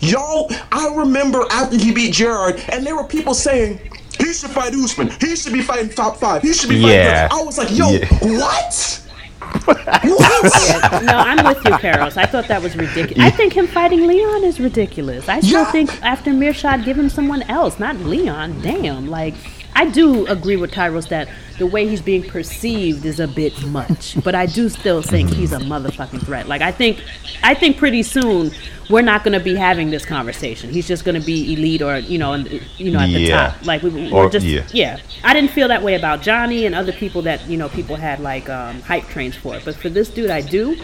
[0.00, 3.80] Y'all, I remember after he beat Gerard, and there were people saying,
[4.18, 5.10] he should fight Usman.
[5.20, 6.42] He should be fighting top five.
[6.42, 6.96] He should be fighting.
[6.96, 7.28] Yeah.
[7.30, 8.06] I was like, yo, Yeah.
[8.38, 9.04] what?
[9.68, 12.16] Yeah, no, I'm with you, Kairos.
[12.16, 13.18] I thought that was ridiculous.
[13.24, 15.28] I think him fighting Leon is ridiculous.
[15.28, 15.72] I still Yeah.
[15.72, 18.60] think after Meerschaert, give him someone else, not Leon.
[18.60, 19.34] Damn, like
[19.74, 21.28] I do agree with Kairos that
[21.58, 25.52] the way he's being perceived is a bit much, but I do still think he's
[25.52, 26.48] a motherfucking threat.
[26.48, 27.02] Like I think,
[27.42, 28.50] I think pretty soon
[28.90, 30.70] we're not going to be having this conversation.
[30.70, 33.50] He's just going to be elite or you know, and, you know, at the Yeah.
[33.52, 33.66] top.
[33.66, 34.66] Like we, we're Or- just yeah.
[34.72, 34.98] yeah.
[35.22, 38.18] I didn't feel that way about Johnny and other people that you know people had
[38.20, 39.60] like um, hype trains for.
[39.64, 40.76] But for this dude, I do.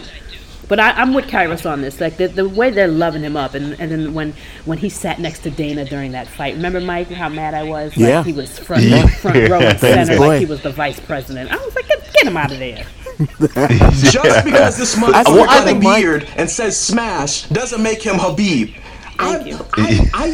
[0.67, 2.01] But I, I'm with Kairos on this.
[2.01, 4.33] Like the, the way they're loving him up, and, and then when
[4.65, 7.91] when he sat next to Dana during that fight, remember Mike how mad I was?
[7.95, 8.23] Like, Yeah.
[8.23, 9.05] he was front Yeah.
[9.07, 10.27] front row and center, boy.
[10.27, 11.51] like he was the vice president.
[11.51, 12.85] I was like, get, get him out of there.
[13.39, 17.81] Just because this motherfucker well, I got a think Mike- beard and says smash doesn't
[17.81, 18.75] make him Khabib.
[19.19, 19.57] I, you.
[19.73, 20.27] I, I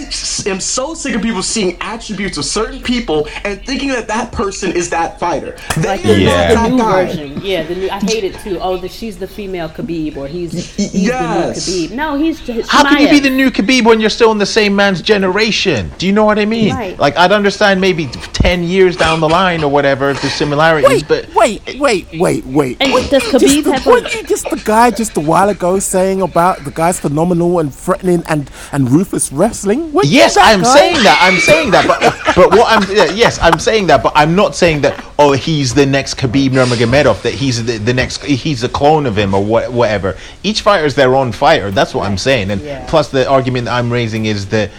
[0.50, 4.72] am so sick of people seeing attributes of certain people and thinking that that person
[4.72, 5.58] is that fighter.
[5.78, 7.06] They Like are the, not the that new guy.
[7.06, 7.64] version, yeah.
[7.64, 8.58] The new, I hate it too.
[8.60, 11.66] Oh, the, she's the female Khabib, or he's he's yes.
[11.66, 11.96] the new Khabib.
[11.96, 14.46] No, he's just How can you be the new Khabib when you're still in the
[14.46, 15.92] same man's generation?
[15.98, 16.74] Do you know what I mean?
[16.76, 16.98] Right.
[16.98, 21.08] Like, I'd understand maybe 10 years down the line or whatever if there's similarities, Wait,
[21.08, 22.78] but wait, wait, wait, wait.
[22.82, 23.10] And wait.
[23.10, 25.80] does Just Khabib the- have weren't a- you just the guy just a while ago
[25.80, 29.92] saying about the guy's phenomenal and threatening and and Rufus wrestling?
[29.94, 30.74] Weren't Yes, I'm guy?
[30.76, 31.18] saying that.
[31.22, 31.86] I'm saying that.
[31.88, 34.02] But but what I'm yeah, yes, I'm saying that.
[34.04, 35.04] But I'm not saying that.
[35.20, 37.22] Oh, he's the next Khabib Nurmagomedov.
[37.24, 38.24] That he's the, the next.
[38.24, 40.18] He's a clone of him or what, whatever.
[40.44, 41.72] Each fighter is their own fighter.
[41.72, 42.52] That's what I'm saying.
[42.52, 42.86] And Yeah.
[42.90, 44.72] plus, the argument that I'm raising is that.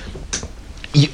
[0.95, 1.09] You,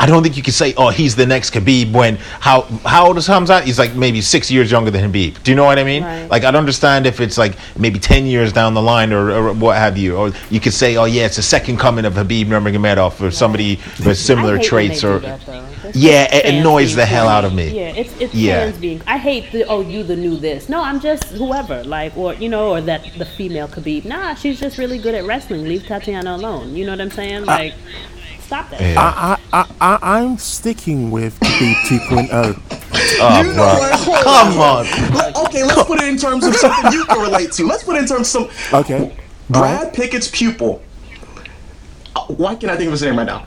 [0.00, 3.18] I don't think you can say, "Oh, he's the next Khabib." When how how old
[3.18, 3.64] is Hamzat?
[3.64, 5.42] He's like maybe six years younger than Khabib.
[5.42, 6.02] Do you know what I mean?
[6.02, 6.26] Right.
[6.30, 9.76] Like I'd understand if it's like maybe ten years down the line or, or what
[9.76, 13.20] have you, or you could say, "Oh yeah, it's the second coming of Khabib Nurmagomedov
[13.20, 15.20] or somebody with similar I hate when traits." Or.
[15.92, 17.68] Yeah, it annoys the hell out of me.
[17.68, 18.60] Yeah, it's it's Yeah.
[18.60, 19.02] fans being.
[19.06, 20.68] I hate the oh you the new this.
[20.70, 24.06] No, I'm just whoever like or you know or that the female Khabib.
[24.06, 25.64] Nah, she's just really good at wrestling.
[25.64, 26.74] Leave Tatiana alone.
[26.74, 27.42] You know what I'm saying?
[27.42, 27.74] Uh, like,
[28.50, 28.80] stop that.
[28.98, 32.28] I, I, I, I, I'm sticking with Khabib 2.0.
[33.20, 34.24] oh, You know what?
[34.24, 35.14] Come on.
[35.14, 37.64] Let- okay, let's put it in terms of something you can relate to.
[37.64, 38.80] Let's put it in terms of some.
[38.80, 39.16] Okay.
[39.48, 40.82] Brad Pickett's pupil.
[42.16, 43.46] Uh, Why can't I think of his name right now?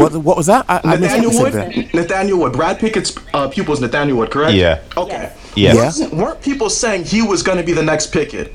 [0.00, 0.64] What, what was that?
[0.68, 1.82] I, I Nathaniel what you said there.
[1.84, 1.94] Wood.
[1.94, 2.52] Nathaniel Wood.
[2.54, 4.54] Brad Pickett's uh, pupil is Nathaniel Wood, correct?
[4.54, 4.82] Yeah.
[4.96, 5.30] Okay.
[5.56, 5.74] Yeah.
[5.74, 8.54] Wasn't, weren't people saying he was going to be the next Pickett?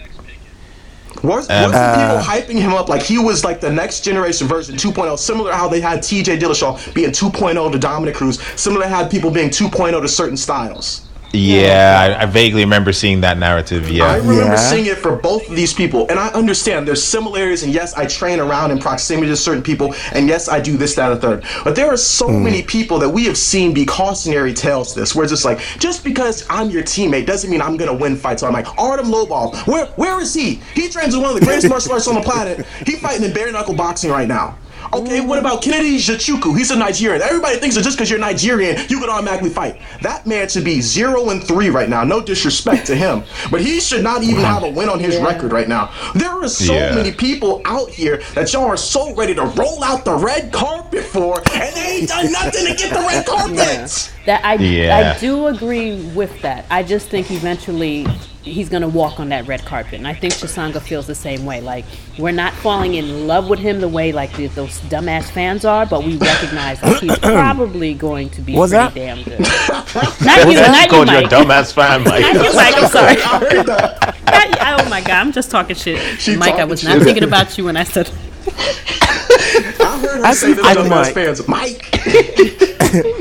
[1.24, 4.76] Was, wasn't people uh, hyping him up like he was like the next generation version
[4.76, 8.90] 2.0, similar to how they had TJ Dillashaw being 2.0 to Dominick Cruz, similar to
[8.90, 11.09] had people being 2.0 to certain styles.
[11.32, 13.90] Yeah, I, I vaguely remember seeing that narrative.
[13.90, 14.56] Yeah, I remember Yeah.
[14.56, 17.64] seeing it for both of these people, and I understand there's similarities.
[17.64, 20.96] And yes, I train around in proximity to certain people, and yes, I do this,
[20.96, 21.44] that, and third.
[21.64, 22.44] But there are so hmm.
[22.44, 24.94] many people that we have seen be cautionary tales.
[24.94, 27.94] To this, where it's just like, just because I'm your teammate doesn't mean I'm gonna
[27.94, 28.42] win fights.
[28.42, 30.62] So I'm like, Artem Lobov, where where is he?
[30.74, 32.66] He trains with one of the greatest martial artists on the planet.
[32.86, 34.58] He fighting in bare knuckle boxing right now.
[34.92, 36.58] Okay, what about Kennedy Nzechukwu?
[36.58, 37.22] He's a Nigerian.
[37.22, 39.80] Everybody thinks that just because you're Nigerian, you can automatically fight.
[40.02, 42.04] That man should be zero and three right now.
[42.04, 45.52] No disrespect to him, but he should not even have a win on his record
[45.52, 45.92] right now.
[46.16, 46.96] There are so Yeah.
[46.96, 51.04] many people out here that y'all are so ready to roll out the red carpet
[51.04, 54.12] for, and they ain't done nothing to get the red carpets.
[54.26, 55.14] That I Yeah.
[55.16, 56.66] I do agree with that.
[56.72, 58.08] I just think eventually
[58.44, 61.62] he's gonna walk on that red carpet, and I think Chisanga feels the same way.
[61.62, 61.86] Like
[62.18, 65.86] we're not falling in love with him the way like the, those dumbass fans are,
[65.86, 68.96] but we recognize that he's probably going to be What's pretty that?
[68.96, 69.40] damn good.
[70.26, 72.56] not you, not you, Called you a dumbass fan, Not you, Mike.
[72.56, 72.76] Mike.
[72.78, 73.18] I'm sorry.
[73.22, 74.16] I heard that.
[74.26, 74.80] Not.
[74.86, 76.20] Oh my god, I'm just talking shit.
[76.20, 77.02] She Mike, I talking was shit.
[77.04, 78.10] thinking about you when I said.
[78.48, 81.48] I heard her As say if this I dumbass fans.
[81.48, 81.86] Mike.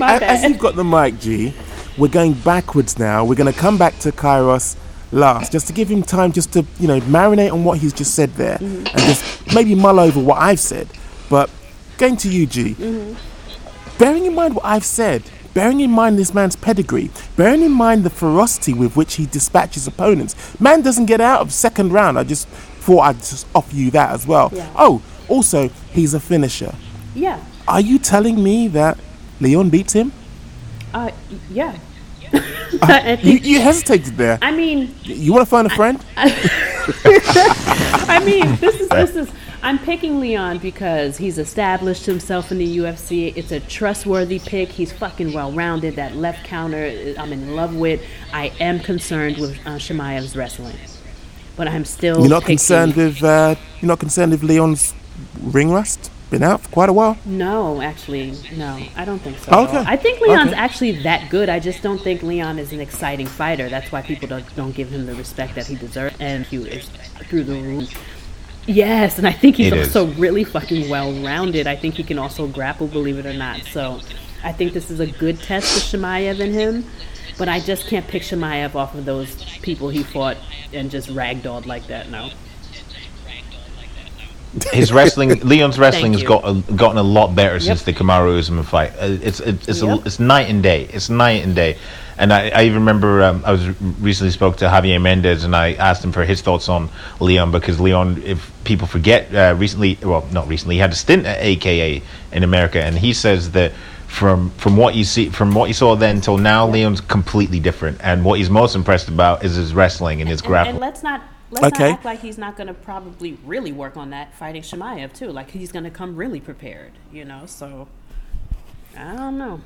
[0.00, 1.52] As, as you've got the mic, G,
[1.98, 3.24] we're going backwards now.
[3.24, 4.76] We're going to come back to Kairos
[5.12, 8.14] last, just to give him time just to, you know, marinate on what he's just
[8.14, 10.88] said there and just maybe mull over what I've said.
[11.30, 11.50] But
[11.96, 12.74] going to you, G,
[13.98, 15.22] bearing in mind what I've said,
[15.54, 19.86] bearing in mind this man's pedigree, bearing in mind the ferocity with which he dispatches
[19.86, 22.18] opponents, man doesn't get out of second round.
[22.18, 24.50] I just thought I'd just offer you that as well.
[24.52, 24.70] Yeah.
[24.76, 26.74] Oh, also, he's a finisher.
[27.14, 27.42] Yeah.
[27.66, 28.98] Are you telling me that
[29.40, 30.12] Leon beats him?
[30.94, 31.10] Uh,
[31.50, 31.76] yeah.
[32.82, 33.44] I You, think.
[33.46, 34.38] you hesitated there.
[34.42, 36.04] I mean, You want to find a friend?
[36.16, 39.30] I mean, this is this is.
[39.62, 43.32] I'm picking Leon because he's established himself in the UFC.
[43.36, 44.68] It's a trustworthy pick.
[44.68, 45.96] He's fucking well rounded.
[45.96, 46.84] That left counter,
[47.16, 48.00] uh, I'm in love with.
[48.32, 50.76] I am concerned with uh, Chimaev's wrestling,
[51.56, 52.20] but I'm still.
[52.20, 54.94] You're not picking- concerned with uh, you're not concerned with Leon's
[55.42, 56.10] ring rust.
[56.30, 57.16] Been out for quite a while.
[57.24, 59.50] No, actually, no, I don't think so.
[59.64, 59.82] Okay.
[59.86, 60.58] I think Leon's Okay.
[60.58, 61.48] actually that good.
[61.48, 63.70] I just don't think Leon is an exciting fighter.
[63.70, 66.16] That's why people don't, don't give him the respect that he deserves.
[66.20, 66.90] And he is
[67.30, 67.90] through the roof.
[68.66, 69.96] Yes, and I think he's It is.
[69.96, 71.66] also really fucking well rounded.
[71.66, 73.62] I think he can also grapple, believe it or not.
[73.62, 74.00] So
[74.44, 76.84] I think this is a good test for Chimaev and him.
[77.38, 80.36] But I just can't pick Chimaev off of those people he fought
[80.74, 82.10] and just ragdolled like that.
[82.10, 82.30] No.
[84.72, 88.64] His wrestling, Leon's wrestling has got a, gotten a lot better since the Kamaru Usman
[88.64, 88.92] fight.
[88.98, 90.00] Uh, It's it's it's, Yep.
[90.00, 90.84] a, it's night and day.
[90.92, 91.76] It's night and day.
[92.16, 93.64] And I, I even remember um, I was
[94.00, 96.88] recently spoke to Javier Mendez and I asked him for his thoughts on
[97.20, 101.26] Leon because Leon, if people forget, uh, recently well not recently, he had a stint
[101.26, 102.02] at AKA
[102.32, 103.72] in America and he says that
[104.08, 107.98] from from what you see from what you saw then till now, Leon's completely different.
[108.02, 110.74] And what he's most impressed about is his wrestling and his And, grappling.
[110.76, 111.88] and let's not let's Okay.
[111.90, 115.30] not act like he's not going to probably really work on that fighting Chimaev too.
[115.30, 117.44] Like he's going to come really prepared, you know.
[117.46, 117.88] So
[118.96, 119.60] I don't know.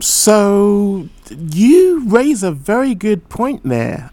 [0.00, 4.10] So you raise a very good point there.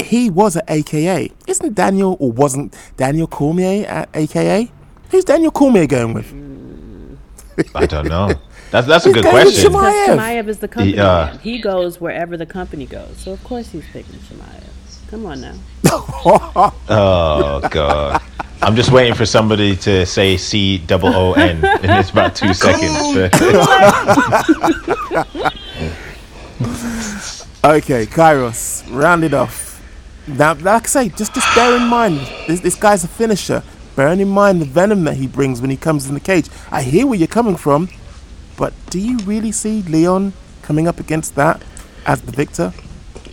[0.00, 1.32] He was at AKA.
[1.46, 4.70] Isn't Daniel or wasn't Daniel Cormier at AKA?
[5.10, 6.32] Who's Daniel Cormier going with?
[7.74, 8.32] I don't know.
[8.70, 9.72] That's that's a good going question.
[9.72, 10.06] Chimaev.
[10.06, 10.96] Because Chimaev is the company.
[10.96, 11.10] Yeah.
[11.10, 11.38] Uh, man.
[11.40, 13.16] He goes wherever the company goes.
[13.16, 14.67] So of course he's picking Chimaev.
[15.10, 15.54] Come on now.
[16.90, 18.20] Oh god.
[18.60, 22.52] I'm just waiting for somebody to say C double O N and it's about two
[22.52, 22.94] seconds.
[27.64, 29.82] Okay, Kairos, round it off.
[30.28, 33.64] Now, like I say, just just bear in mind, this, this guy's a finisher.
[33.96, 36.48] Bearing in mind the venom that he brings when he comes in the cage.
[36.70, 37.88] I hear where you're coming from,
[38.56, 41.62] but do you really see Leon coming up against that
[42.06, 42.72] as the victor?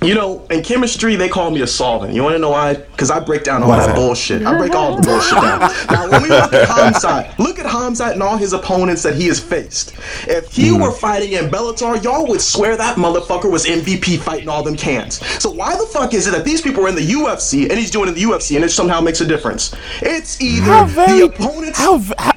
[0.02, 2.14] You know, in chemistry, they call me a solvent.
[2.14, 2.76] You want to know why?
[2.76, 3.96] Because I break down all Why that that?
[3.96, 4.44] bullshit.
[4.46, 5.60] I break all the bullshit down.
[5.90, 9.26] Now, when we look at Hamzat, look at Hamzat and all his opponents that he
[9.28, 9.94] has faced.
[10.28, 10.82] If he Hmm.
[10.82, 15.22] were fighting in Bellator, y'all would swear that motherfucker was MVP fighting all them cans.
[15.42, 17.90] So why the fuck is it that these people are in the UFC and he's
[17.92, 19.74] doing it in the UFC and it somehow makes a difference?
[20.02, 21.80] It's either very, the opponents.
[21.80, 22.32] how, how,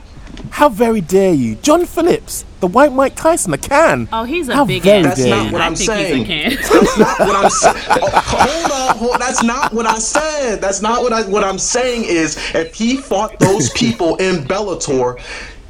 [0.58, 4.08] how very dare you, John Phillips, the white Mike Tyson, the can.
[4.12, 5.52] Oh, he's a How big very ass That's not you.
[5.52, 6.24] what I I'm think saying.
[6.24, 6.50] he's a can.
[6.72, 7.76] That's not what I'm saying.
[8.12, 10.60] hold on, hold, that's not what I said.
[10.60, 11.22] That's not what I.
[11.28, 15.20] What I'm saying is, if he fought those people in Bellator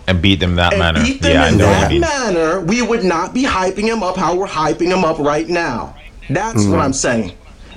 [0.07, 1.03] and beat them that and manner.
[1.05, 2.35] beat them Yeah, I in know what you that mean.
[2.35, 5.95] manner, we would not be hyping him up how we're hyping him up right now.
[6.31, 6.71] That's Mm-hmm.
[6.73, 7.33] what I'm saying.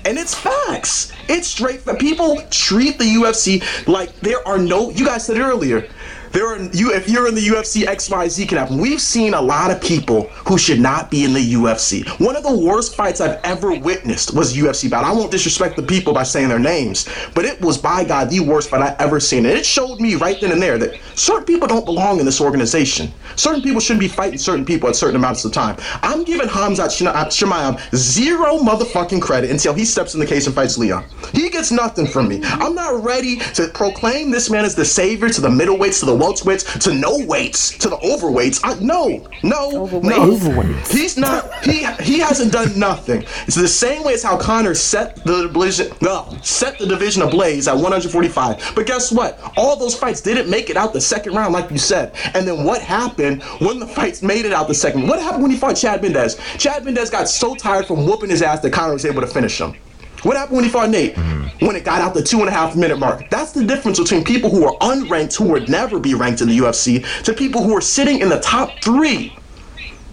[0.06, 1.12] And it's facts.
[1.28, 1.82] It's straight.
[1.82, 4.90] fa- People treat the UFC like there are no.
[4.92, 5.88] You guys said it earlier.
[6.32, 6.94] There are you.
[6.94, 8.78] If you're in the UFC, X, Y, Z can happen.
[8.78, 12.08] We've seen a lot of people who should not be in the UFC.
[12.20, 15.04] One of the worst fights I've ever witnessed was UFC bout.
[15.04, 18.40] I won't disrespect the people by saying their names, but it was by God the
[18.40, 19.46] worst fight I've ever seen.
[19.46, 22.40] And it showed me right then and there that certain people don't belong in this
[22.40, 23.12] organization.
[23.36, 25.76] Certain people shouldn't be fighting certain people at certain amounts of time.
[26.02, 30.56] I'm giving Hamzat uh, Shemayam zero motherfucking credit until he steps in the case and
[30.56, 31.04] fights Leon.
[31.34, 32.42] He gets nothing from me.
[32.44, 36.21] I'm not ready to proclaim this man as the savior to the middleweights, to the
[36.22, 38.60] welterweights, to no weights, to the overweights.
[38.64, 40.36] I, no, no, no.
[40.36, 40.92] Overweights.
[40.92, 41.52] He's not.
[41.64, 43.24] He he hasn't done nothing.
[43.48, 45.92] It's the same way as how Conor set the division.
[46.02, 48.74] No, set the division ablaze at 145.
[48.76, 49.40] But guess what?
[49.58, 52.14] All those fights didn't make it out the second round, like you said.
[52.34, 55.08] And then what happened when the fights made it out the second?
[55.08, 56.38] What happened when he fought Chad Mendes?
[56.58, 59.60] Chad Mendes got so tired from whooping his ass that Conor was able to finish
[59.60, 59.76] him.
[60.24, 61.16] What happened when he fought Nate?
[61.16, 61.66] Mm-hmm.
[61.66, 63.30] When it got out the two and a half minute mark.
[63.30, 66.58] That's the difference between people who are unranked, who would never be ranked in the
[66.58, 69.36] UFC, to people who are sitting in the top three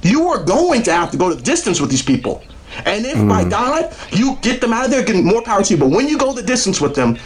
[0.03, 2.43] you are going to have to go to the distance with these people.
[2.85, 3.51] And if by mm-hmm.
[3.51, 5.81] God you get them out of there, getting more power to you.
[5.81, 7.19] But when you go the distance with them,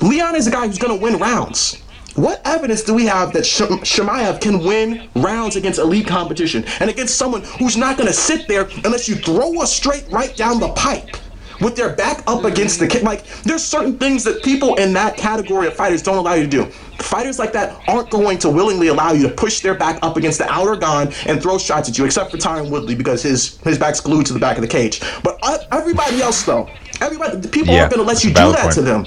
[0.00, 1.82] Leon is a guy who's going to win rounds.
[2.14, 6.88] What evidence do we have that Sh- Chimaev can win rounds against elite competition and
[6.88, 10.60] against someone who's not going to sit there unless you throw a straight right down
[10.60, 11.16] the pipe
[11.60, 13.02] with their back up against the kick?
[13.02, 16.48] Like, there's certain things that people in that category of fighters don't allow you to
[16.48, 16.64] do.
[16.98, 20.38] Fighters like that aren't going to willingly allow you to push their back up against
[20.38, 23.78] the outer gun and throw shots at you, except for Tyron Woodley because his his
[23.78, 25.00] back's glued to the back of the cage.
[25.22, 26.68] But uh, everybody else, though,
[27.00, 29.06] everybody, the people Yeah, aren't going to let you do that to them.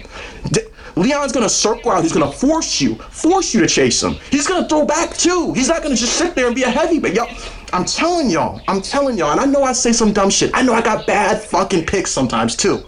[0.97, 2.01] Leon's gonna circle out.
[2.03, 4.15] He's gonna force you, force you to chase him.
[4.31, 5.53] He's gonna throw back too.
[5.53, 7.13] He's not gonna just sit there and be a heavyweight.
[7.13, 7.25] Yo,
[7.73, 10.51] I'm telling y'all, I'm telling y'all, and I know I say some dumb shit.
[10.53, 12.83] I know I got bad fucking picks sometimes too,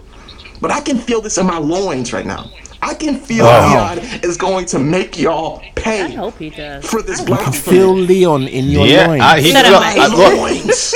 [0.60, 2.52] but I can feel this in my loins right now.
[2.82, 3.70] I can feel Wow.
[3.70, 6.84] Leon is going to make y'all pay I hope he does.
[6.86, 7.54] for this I black hope.
[7.54, 9.22] Feel Leon in your Yeah, loins.
[9.22, 10.94] I, he, Shut up, look, I, loins.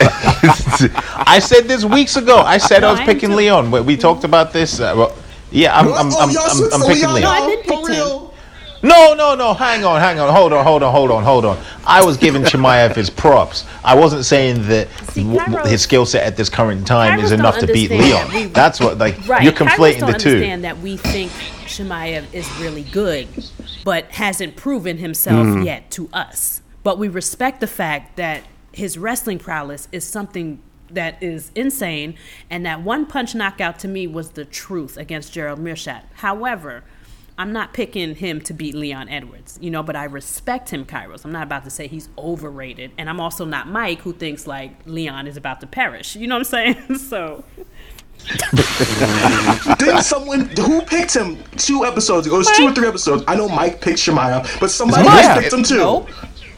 [1.26, 2.38] I said this weeks ago.
[2.38, 3.36] I said No, I was I picking too.
[3.36, 3.70] Leon.
[3.70, 4.80] We, we talked about this.
[4.80, 5.16] Uh, well,
[5.50, 7.32] yeah, I'm, I'm, Oh, I'm, y'all I'm, I'm picking Leon, Leon.
[7.32, 7.46] I y'all?
[7.46, 8.12] didn't For pick him.
[8.84, 9.54] No, no, no.
[9.54, 10.32] Hang on, hang on.
[10.32, 11.58] Hold on, hold on, hold on, hold on.
[11.86, 13.64] I was giving Chimaev his props.
[13.82, 17.24] I wasn't saying that See, w- Kairos- his skill set at this current time Kairos
[17.24, 18.28] is enough to beat Leon.
[18.28, 19.42] that we- That's what like Right.
[19.42, 20.28] you're Kairos conflating don't the two.
[20.30, 21.32] understand that we think
[21.66, 23.26] Chimaev is really good,
[23.84, 25.64] but hasn't proven himself Mm.
[25.64, 26.60] yet to us.
[26.82, 28.42] But we respect the fact that
[28.72, 30.58] his wrestling prowess is something
[30.90, 32.14] that is insane,
[32.50, 36.02] and that one punch knockout to me was the truth against Gerald Meerschaert.
[36.16, 36.84] However,
[37.36, 41.24] I'm not picking him to beat Leon Edwards, you know, but I respect him, Kairos.
[41.24, 44.70] I'm not about to say he's overrated, and I'm also not Mike who thinks like
[44.86, 46.14] Leon is about to perish.
[46.14, 46.98] You know what I'm saying?
[46.98, 47.42] so
[49.78, 52.36] Didn't someone who picked him two episodes ago?
[52.36, 53.24] It was two or three episodes.
[53.26, 55.24] I know Mike picked Shemaya, but somebody Mike?
[55.24, 55.76] else picked him too.
[55.78, 56.08] Nope.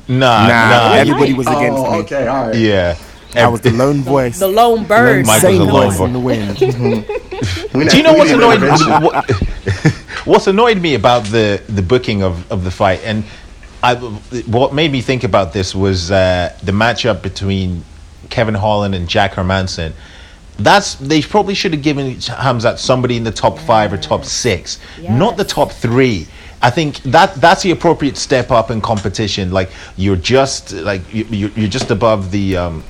[0.08, 0.92] Nah, Nah, nah.
[0.94, 1.98] everybody was oh, against Oh, me.
[2.00, 2.54] okay, all right.
[2.56, 2.96] Yeah.
[3.36, 4.38] I was the lone voice.
[4.38, 5.26] the lone bird.
[5.26, 6.06] Mike was same lone voice voice.
[6.06, 6.58] in the wind.
[7.74, 9.02] We Do you know what's annoyed intervention.
[9.02, 9.30] what,
[10.24, 13.24] what's annoyed me about the the booking of, of the fight and
[13.82, 13.94] I,
[14.46, 17.84] what made me think about this was uh, the matchup between
[18.30, 19.92] Kevin Holland and Jack Hermansson.
[20.58, 24.80] That's they probably should have given Hamzat somebody in the top five or top six,
[25.02, 26.26] not the top three.
[26.62, 29.50] I think that that's the appropriate step up in competition.
[29.52, 32.82] Like you're just like you, you're, you're just above the um,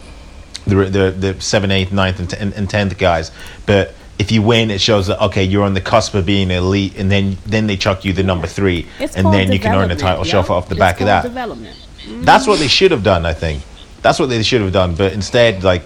[0.66, 3.30] the the, the seven, eighth, ninth, and, ten, and tenth guys.
[3.66, 6.98] But if you win, it shows that okay, you're on the cusp of being elite,
[6.98, 9.90] and then then they chuck you the number three, It's and then you can earn
[9.90, 10.30] a title yo.
[10.30, 11.22] shot off the It's back of that.
[11.22, 11.76] Development.
[12.24, 13.26] That's what they should have done.
[13.26, 13.62] I think
[14.02, 14.94] that's what they should have done.
[14.94, 15.82] But instead, like,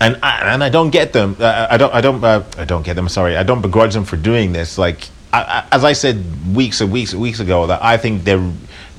[0.00, 1.36] and I, and I don't get them.
[1.38, 1.92] Uh, I don't.
[1.94, 2.22] I don't.
[2.22, 3.08] Uh, I don't get them.
[3.08, 4.78] Sorry, I don't begrudge them for doing this.
[4.78, 8.24] Like, I, I, as I said weeks and weeks and weeks ago, that I think
[8.24, 8.50] they're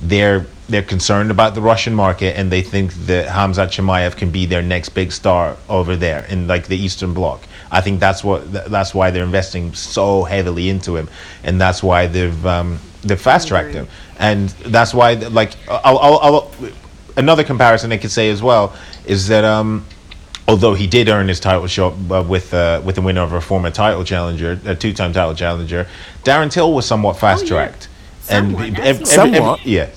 [0.02, 4.46] they're they're concerned about the Russian market, and they think that Hamza Chimaev can be
[4.46, 7.42] their next big star over there in like the Eastern Bloc.
[7.70, 11.08] I think that's what that's why they're investing so heavily into him,
[11.44, 16.18] and that's why they've um, they've fast tracked him, and that's why like I'll, I'll,
[16.18, 16.52] I'll
[17.16, 18.74] another comparison I could say as well
[19.04, 19.84] is that um,
[20.48, 23.40] although he did earn his title shot uh, with uh, with the winner of a
[23.40, 25.86] former title challenger, a two time title challenger,
[26.24, 27.88] Darren Till was somewhat fast tracked,
[28.30, 29.66] Somewhat, and that's Somewhat.
[29.66, 29.90] yeah.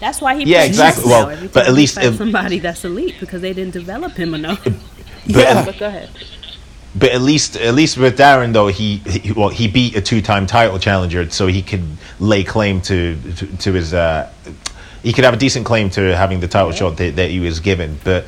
[0.00, 0.44] That's why he.
[0.44, 1.04] Yeah, exactly.
[1.06, 4.66] Well, every but at least if- somebody that's elite because they didn't develop him enough.
[5.24, 5.64] Yeah.
[5.64, 6.10] but go ahead.
[6.96, 10.48] But at least, at least with Darren though, he, he well he beat a two-time
[10.48, 11.84] title challenger, so he could
[12.18, 13.94] lay claim to to, to his.
[13.94, 14.28] Uh,
[15.04, 17.60] he could have a decent claim to having the title shot that, that he was
[17.60, 17.98] given.
[18.02, 18.26] But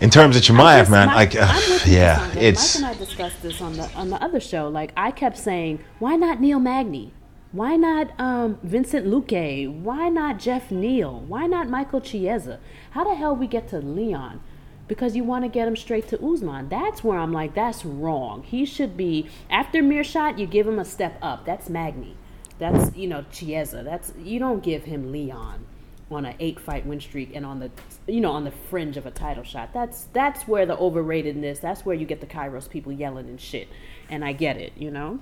[0.00, 1.46] in terms of Chimaev, man, like, uh,
[1.86, 4.68] yeah, it's Mike and I discussed this on the on the other show.
[4.68, 7.12] Like I kept saying, why not Neil Magny?
[7.54, 9.80] Why not um, Vicente Luque?
[9.80, 11.20] Why not Jeff Neal?
[11.20, 12.58] Why not Michael Chiesa?
[12.90, 14.40] How the hell we get to Leon?
[14.88, 16.68] Because you want to get him straight to Usman.
[16.68, 18.42] That's where I'm like, that's wrong.
[18.42, 20.36] He should be after Meerschaert.
[20.36, 21.46] You give him a step up.
[21.46, 22.16] That's Magny.
[22.58, 23.84] That's you know Chiesa.
[23.84, 25.64] That's you don't give him Leon
[26.10, 27.70] on an eight fight win streak and on the
[28.08, 29.72] you know on the fringe of a title shot.
[29.72, 31.60] That's that's where the overratedness.
[31.60, 33.68] That's where you get the Kairos people yelling and shit.
[34.10, 35.20] And I get it, you know.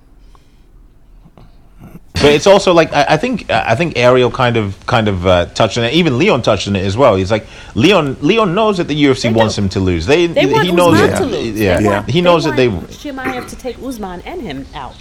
[2.14, 5.46] But it's also like I, I think I think Ariel kind of kind of uh,
[5.46, 5.94] touched on it.
[5.94, 7.16] Even Leon touched on it as well.
[7.16, 8.16] He's like Leon.
[8.20, 10.06] Leon knows that the UFC wants him to lose.
[10.06, 11.18] They, They want he knows Usman that.
[11.18, 11.58] to lose.
[11.60, 12.68] Yeah, They want- he knows that they.
[12.68, 14.94] want to take Usman and him out.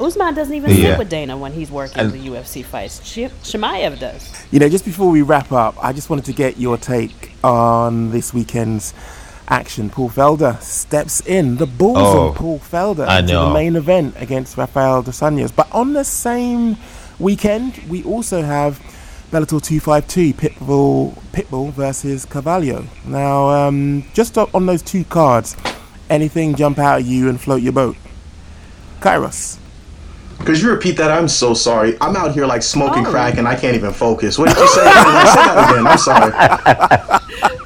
[0.00, 0.90] Usman doesn't even Yeah.
[0.90, 3.00] sit with Dana when he's working And- the UFC fights.
[3.04, 4.30] Sh- Chimaev does.
[4.52, 8.12] You know, just before we wrap up, I just wanted to get your take on
[8.12, 8.94] this weekend's
[9.48, 9.90] action.
[9.90, 11.56] Paul Felder steps in.
[11.56, 13.48] The balls Oh, on Paul Felder I into know.
[13.48, 15.54] the main event against Rafael dos Anjos.
[15.54, 16.76] But on the same
[17.18, 18.78] weekend, we also have
[19.30, 22.84] Bellator 252 Pitbull Pitbull versus Carvalho.
[23.04, 25.56] Now, um, just on those two cards,
[26.08, 27.96] anything jump out at you and float your boat?
[29.00, 29.58] Kairos.
[30.44, 31.10] Could you repeat that?
[31.10, 31.96] I'm so sorry.
[32.00, 33.10] I'm out here like smoking Oh.
[33.10, 34.38] crack and I can't even focus.
[34.38, 34.74] What did you say?
[34.84, 35.86] say that again.
[35.86, 37.54] I'm sorry.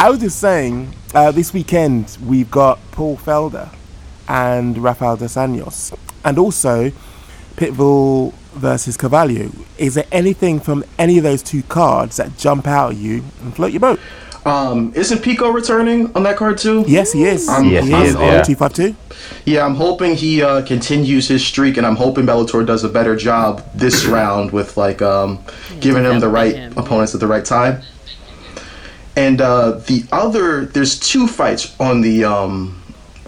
[0.00, 3.68] I was just saying, uh, this weekend we've got Paul Felder
[4.28, 6.92] and Rafael dos Anjos, and also
[7.56, 9.50] Pitbull versus Carvalho.
[9.76, 13.54] Is there anything from any of those two cards that jump out at you and
[13.56, 13.98] float your boat?
[14.46, 16.84] Um, isn't Pico returning on that card too?
[16.86, 17.48] Yes, he is.
[17.48, 18.42] Um, Yes, he is, on yeah.
[18.42, 18.94] 252.
[19.46, 23.16] Yeah, I'm hoping he uh, continues his streak, and I'm hoping Bellator does a better
[23.16, 25.40] job this round with like um,
[25.80, 26.72] giving him the right him.
[26.78, 27.82] opponents at the right time.
[29.18, 32.80] And uh, the other, there's two fights on the um,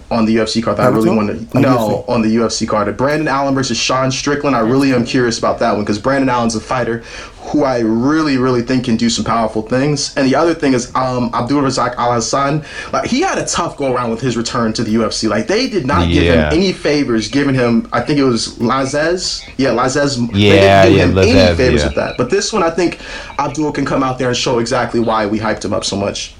[0.09, 1.57] on the UFC card that I really want to.
[1.57, 1.77] On No,
[2.07, 2.09] UFC?
[2.09, 2.95] on the UFC card.
[2.97, 4.55] Brendan Allen versus Sean Strickland.
[4.55, 7.03] I really am curious about that one because Brendan Allen's a fighter
[7.41, 10.15] who I really, really think can do some powerful things.
[10.15, 12.63] And the other thing is um, Abdul Razak Al Hassan.
[12.93, 15.27] Like he had a tough go around with his return to the UFC.
[15.29, 17.89] Like they did not give him any favors, giving him.
[17.91, 19.41] I think it was Lazzez.
[19.57, 20.31] Yeah, Lazzez.
[20.31, 21.87] they Yeah, didn't give yeah, him any favors yeah.
[21.87, 22.17] with that.
[22.17, 22.99] But this one, I think
[23.39, 26.35] Abdul can come out there and show exactly why we hyped him up so much.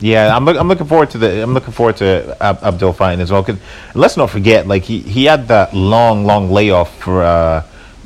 [0.00, 3.20] Yeah, I'm, look, I'm looking forward to the I'm looking forward to Ab- Abdul fighting
[3.22, 3.42] as well.
[3.42, 3.56] 'cause
[3.94, 7.62] let's not forget, like he, he had that long long layoff for uh,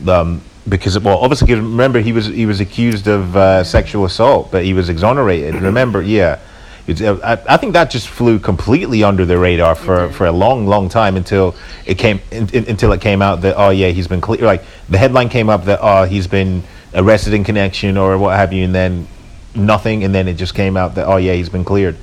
[0.07, 4.65] um, because well obviously remember he was he was accused of uh, sexual assault, but
[4.65, 5.55] he was exonerated.
[5.55, 6.39] remember, yeah.
[6.87, 10.33] It's, uh, I, I think that just flew completely under the radar for, for a
[10.33, 11.55] long, long time until
[11.85, 14.41] it came in, in- until it came out that oh yeah he's been clear.
[14.41, 16.63] Like the headline came up that oh he's been
[16.95, 19.07] arrested in connection or what have you, and then
[19.55, 21.97] nothing, and then it just came out that oh yeah he's been cleared.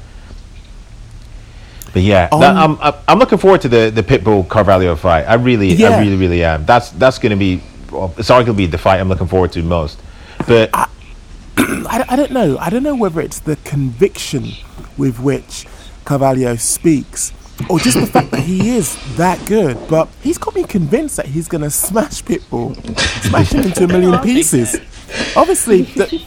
[1.91, 5.23] But yeah, that, I'm, I'm I'm looking forward to the the Pitbull Carvalho fight.
[5.23, 5.91] I really, Yeah.
[5.91, 6.65] I really, really am.
[6.65, 7.61] That's that's going to be
[7.95, 9.99] well, it's arguably the fight I'm looking forward to most.
[10.47, 10.87] But I,
[11.57, 12.57] I don't know.
[12.57, 14.51] I don't know whether it's the conviction
[14.97, 15.65] with which
[16.03, 17.33] Carvalho speaks
[17.69, 19.77] or just the fact that he is that good.
[19.87, 22.75] But he's got me convinced that he's going to smash Pitbull,
[23.23, 24.75] smash him into a million pieces.
[25.35, 26.21] Obviously, the,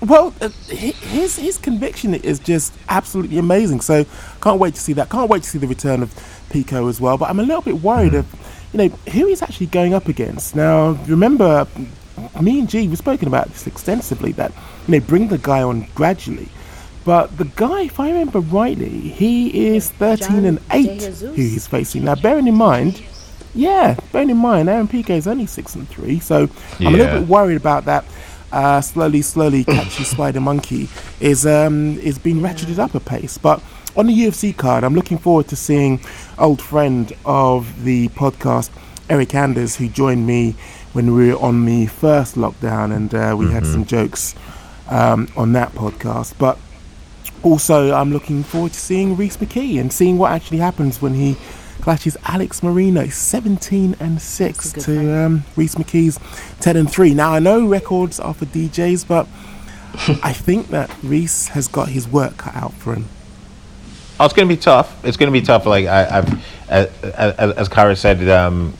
[0.00, 3.80] well, uh, his his conviction is just absolutely amazing.
[3.80, 4.04] So
[4.40, 5.08] can't wait to see that.
[5.08, 6.14] Can't wait to see the return of
[6.50, 7.16] Pico as well.
[7.18, 8.26] But I'm a little bit worried of,
[8.72, 10.54] you know, who he's actually going up against.
[10.54, 11.66] Now, remember,
[12.40, 14.32] me and G we've spoken about this extensively.
[14.32, 14.52] That
[14.86, 16.48] you know, bring the guy on gradually.
[17.04, 22.04] But the guy, if I remember rightly, he is 13 and 8 who he's facing.
[22.04, 23.02] Now, bearing in mind,
[23.54, 26.18] yeah, bearing in mind, Aaron Pico is only 6 and 3.
[26.18, 28.04] So I'm a little bit worried about that.
[28.52, 30.88] Uh, slowly, slowly, catchy spider monkey
[31.20, 33.38] is um, is being ratcheted up a pace.
[33.38, 33.62] But
[33.98, 36.00] on the UFC card, I'm looking forward to seeing
[36.38, 38.70] old friend of the podcast,
[39.10, 40.54] Eric Anders, who joined me
[40.92, 44.36] when we were on the first lockdown, and uh, we had some jokes
[44.88, 46.34] um, on that podcast.
[46.38, 46.58] But
[47.42, 51.36] also, I'm looking forward to seeing Rhys McKee and seeing what actually happens when he
[51.80, 54.96] clashes Alex Morono, 17 and 6 to fight.
[55.08, 56.20] um, Rhys McKee's
[56.60, 57.14] 10 and 3.
[57.14, 59.26] Now, I know records are for DJs, but
[60.22, 63.06] I think that Rhys has got his work cut out for him.
[64.20, 65.04] Oh, it's going to be tough.
[65.04, 65.64] It's going to be tough.
[65.66, 68.74] Like I, I've, as, as, Kara said, um,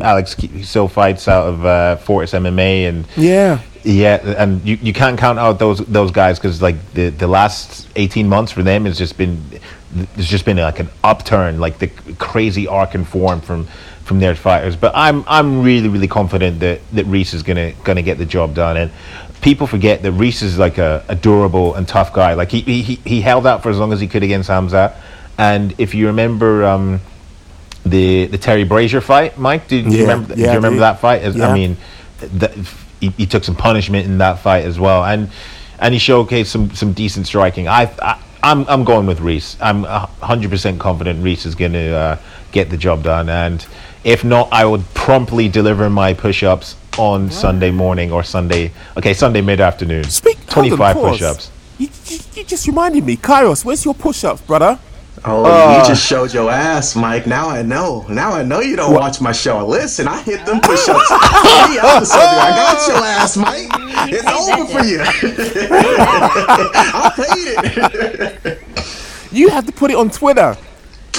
[0.00, 3.60] Alex still fights out of uh, Fortis MMA, and Yeah.
[3.82, 7.88] yeah, and you, you can't count out those those guys because like the the last
[7.96, 9.42] eighteen months for them has just been
[9.92, 11.88] there's just been like an upturn, like the
[12.18, 13.66] crazy arc and form from
[14.04, 14.76] from their fighters.
[14.76, 18.54] But I'm I'm really really confident that that Rhys is gonna gonna get the job
[18.54, 18.90] done and.
[19.42, 22.34] People forget that Rhys is like a, a durable and tough guy.
[22.34, 24.96] Like he, he he held out for as long as he could against Hamza,
[25.36, 27.00] and if you remember um,
[27.84, 30.34] the the Terry Brazier fight, Mike, did you Yeah, remember?
[30.36, 30.80] do you remember dude.
[30.82, 31.22] that fight?
[31.22, 31.48] As- Yeah.
[31.48, 31.76] I mean,
[32.20, 32.52] that,
[33.00, 35.28] he, he took some punishment in that fight as well, and
[35.80, 37.66] and he showcased some some decent striking.
[37.66, 39.56] I, I I'm I'm going with Rhys.
[39.60, 42.18] I'm hundred percent confident Rhys is going to uh,
[42.52, 43.66] get the job done, and
[44.04, 48.72] if not, I would promptly deliver my push-ups on Sunday morning or Sunday.
[48.96, 50.04] Okay, Sunday mid-afternoon.
[50.04, 50.36] Speak.
[50.36, 51.50] hold on, Twenty-five push-ups.
[51.78, 53.16] You, you, you just reminded me.
[53.16, 54.78] Kairos, where's your push ups, brother?
[55.24, 57.28] Oh, you uh, just showed your ass, Mike.
[57.28, 58.04] Now I know.
[58.08, 59.64] Now I know you don't watch my show.
[59.64, 61.06] Listen, I hit them push-ups.
[61.06, 61.78] Three.
[61.78, 63.68] I got your ass, Mike.
[64.12, 65.00] It's over for you.
[66.94, 67.56] I paid
[68.44, 68.58] it.
[69.30, 70.56] You have to put it on Twitter.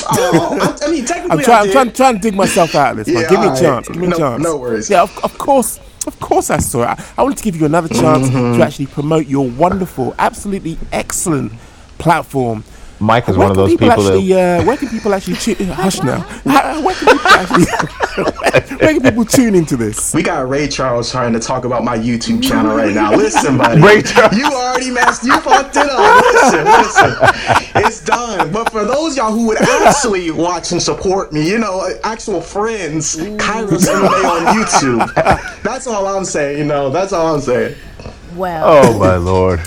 [0.12, 2.98] Oh, I, I mean, technically, I'm trying, I'm trying, trying to dig myself out of
[2.98, 3.08] this.
[3.14, 3.24] man.
[3.24, 3.88] Yeah, Give me a chance.
[3.88, 4.44] Give me No- a chance.
[4.44, 4.90] no worries.
[4.90, 6.86] Yeah, of, of course, of course, I saw it.
[7.00, 8.58] I, I wanted to give you another chance Mm-hmm.
[8.60, 11.54] to actually promote your wonderful, absolutely excellent
[11.98, 12.64] platform.
[13.04, 14.34] Mike is Where one of those people people that actually?
[14.34, 15.68] Uh, where can people actually tune?
[15.68, 16.22] Hush now.
[16.82, 17.66] Where can people actually?
[18.78, 20.14] where can people tune into this?
[20.14, 23.14] We got Ray Charles trying to talk about my YouTube channel right now.
[23.14, 23.82] Listen, buddy.
[23.82, 24.38] Ray Charles.
[24.38, 25.24] You already messed.
[25.24, 26.24] You fucked it up.
[26.34, 27.84] Listen, listen.
[27.84, 28.52] It's done.
[28.52, 33.18] But for those y'all who would actually watch and support me, you know, actual friends,
[33.18, 35.62] Kairos MMA on YouTube.
[35.64, 36.58] That's all I'm saying.
[36.58, 37.76] You know, that's all I'm saying.
[38.36, 39.62] Well, Oh my lord.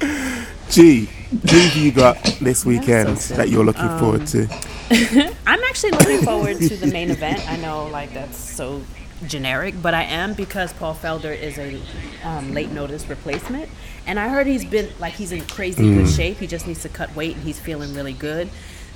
[0.70, 4.48] G, who have you got this weekend so that you're looking Um, forward to?
[5.46, 7.48] I'm actually looking forward to the main event.
[7.50, 8.82] I know, like that's so
[9.26, 11.80] generic, but I am because Paul Felder is a
[12.22, 13.68] um, late notice replacement,
[14.06, 16.38] and I heard he's been like he's in crazy good shape.
[16.38, 18.48] He just needs to cut weight, and he's feeling really good.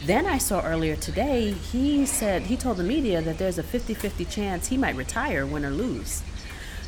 [0.05, 4.31] Then I saw earlier today he said he told the media that there's a 50-50
[4.31, 6.23] chance he might retire, win or lose.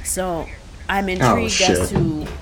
[0.04, 0.46] So
[0.92, 1.70] I'm intrigued shit.
[1.70, 1.98] as to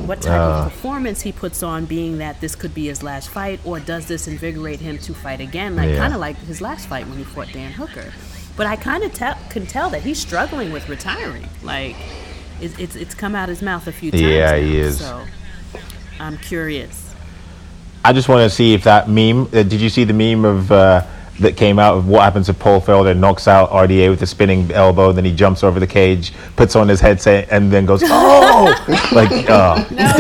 [0.09, 3.61] what type of performance he puts on, being that this could be his last fight,
[3.65, 5.99] or does this invigorate him to fight again, like Yeah.
[5.99, 8.13] kind of like his last fight when he fought Dan Hooker.
[8.57, 11.49] But I kind of tell can tell that he's struggling with retiring.
[11.63, 11.95] Like,
[12.61, 14.23] it's it's, it's come out his mouth a few times.
[14.23, 14.99] Yeah, now, he is.
[14.99, 15.25] So,
[16.19, 17.15] I'm curious.
[18.05, 19.43] I just want to see if that meme.
[19.47, 21.05] Uh, did you see the meme of uh,
[21.41, 24.71] that came out of what happens if Paul Felder knocks out RDA with a spinning
[24.73, 28.75] elbow, then he jumps over the cage, puts on his headset, and then goes, "Oh!"
[29.13, 29.75] like, oh.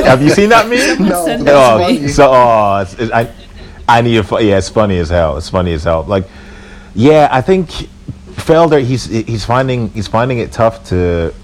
[0.04, 1.08] have you seen that meme?
[1.08, 3.32] No, oh, so oh, it's, it's, I,
[3.86, 5.36] I need fu- Yeah, it's funny as hell.
[5.36, 6.04] It's funny as hell.
[6.04, 6.24] Like,
[6.94, 11.34] yeah, I think Felder, he's he's finding he's finding it tough to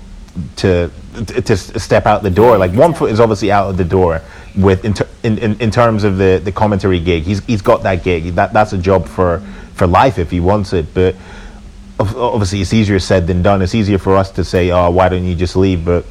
[0.57, 0.91] to
[1.27, 2.59] to step out the door.
[2.59, 4.23] Like one foot is obviously out of the door
[4.57, 7.25] with in, ter- in, in, in terms of the, the commentary gig.
[7.25, 8.35] He's he's got that gig.
[8.35, 9.43] That that's a job for
[9.77, 10.93] for life if he wants it.
[10.95, 11.15] But
[12.01, 13.63] obviously, it's easier said than done.
[13.63, 16.05] It's easier for us to say, "Oh, why don't you just leave?" But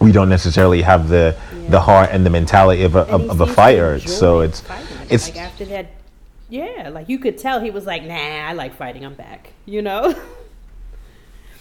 [0.00, 1.36] we don't necessarily have the
[1.68, 3.98] the heart and the mentality of a of, of a fighter.
[4.00, 4.86] So it's fighting.
[5.10, 5.86] it's like after that.
[6.50, 9.04] Yeah, like you could tell he was like, "Nah, I like fighting.
[9.04, 10.14] I'm back." You know.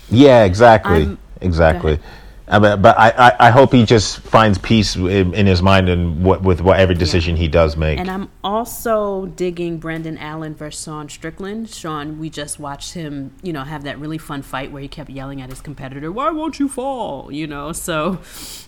[0.10, 1.98] Yeah, exactly, I'm- exactly.
[2.46, 5.88] I mean, but I, I, I hope he just finds peace in, in his mind
[5.88, 8.00] and what, with whatever decision he does make.
[8.00, 11.70] And I'm also digging Brendan Allen versus Sean Strickland.
[11.70, 15.10] Sean, we just watched him, you know, have that really fun fight where he kept
[15.10, 18.20] yelling at his competitor, "Why won't you fall?" You know, so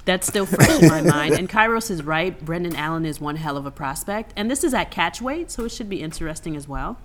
[0.06, 1.34] that's still fresh in my mind.
[1.34, 2.44] And Kairos is right.
[2.44, 5.66] Brendan Allen is one hell of a prospect, and this is at catch weight, so
[5.66, 6.98] it should be interesting as well.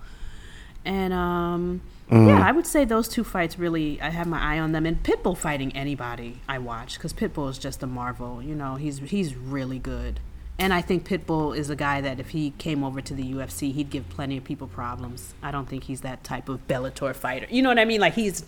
[0.85, 1.81] And um,
[2.11, 2.27] Mm.
[2.27, 4.85] yeah, I would say those two fights really, I have my eye on them.
[4.85, 8.41] And Pitbull fighting anybody I watch because Pitbull is just a marvel.
[8.43, 10.19] You know, he's he's really good.
[10.59, 13.73] And I think Pitbull is a guy that if he came over to the UFC,
[13.73, 15.33] he'd give plenty of people problems.
[15.41, 17.47] I don't think he's that type of Bellator fighter.
[17.49, 18.01] You know what I mean?
[18.01, 18.45] Like he's,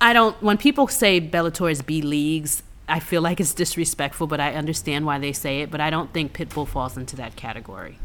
[0.00, 0.40] I don't.
[0.42, 5.06] When people say Bellator is B leagues, I feel like it's disrespectful, but I understand
[5.06, 5.70] why they say it.
[5.70, 7.98] But I don't think Pitbull falls into that category.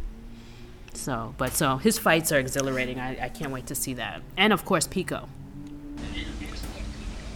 [0.93, 2.99] So, but so his fights are exhilarating.
[2.99, 4.21] I, I can't wait to see that.
[4.37, 5.29] And of course, Pico.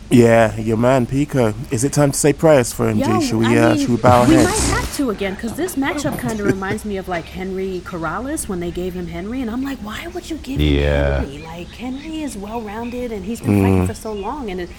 [0.10, 1.54] Yeah, your man Pico.
[1.72, 3.90] Is it time to say prayers for him, Yo, Should we, I uh, mean, should
[3.90, 6.98] we bow our we might have to again because this matchup kind of reminds me
[6.98, 10.38] of like Henry Corrales when they gave him Henry, and I'm like, why would you
[10.38, 11.22] give Yeah.
[11.22, 11.44] him Henry?
[11.44, 14.70] Like Henry is well rounded and he's been fighting for so long, and it,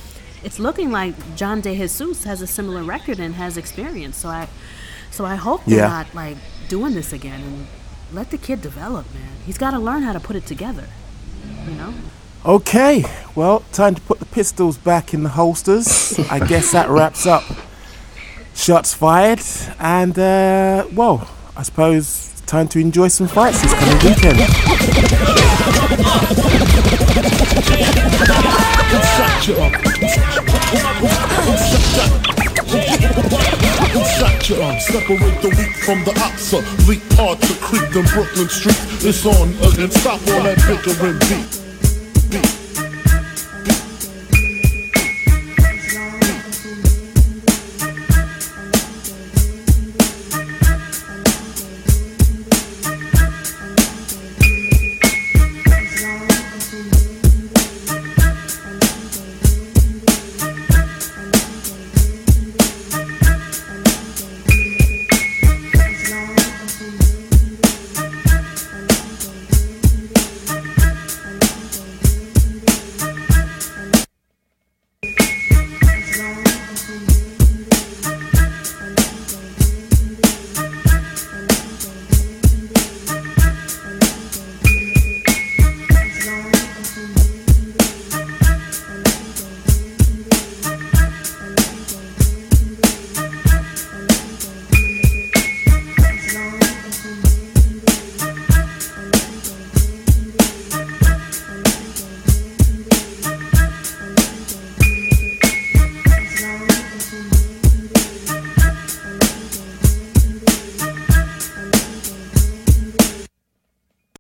[0.45, 4.17] it's looking like John De Jesus has a similar record and has experience.
[4.19, 4.47] So I,
[5.11, 5.89] so I hope they're Yeah.
[5.89, 6.37] not like
[6.69, 7.67] doing this again and
[8.15, 9.33] let the kid develop, man.
[9.45, 10.87] He's got to learn how to put it together.
[11.67, 11.95] You know.
[12.47, 13.05] Okay,
[13.35, 16.19] well, time to put the pistols back in the holsters.
[16.31, 17.43] I guess that wraps up
[18.55, 19.41] shots fired,
[19.79, 24.39] and uh, well, I suppose it's time to enjoy some fights this coming weekend.
[33.95, 36.59] Shot your separate the weak from the opsa.
[36.89, 38.77] Leap hard to creep in Brooklyn Street.
[39.07, 41.64] It's on again, stop all that bickering beat.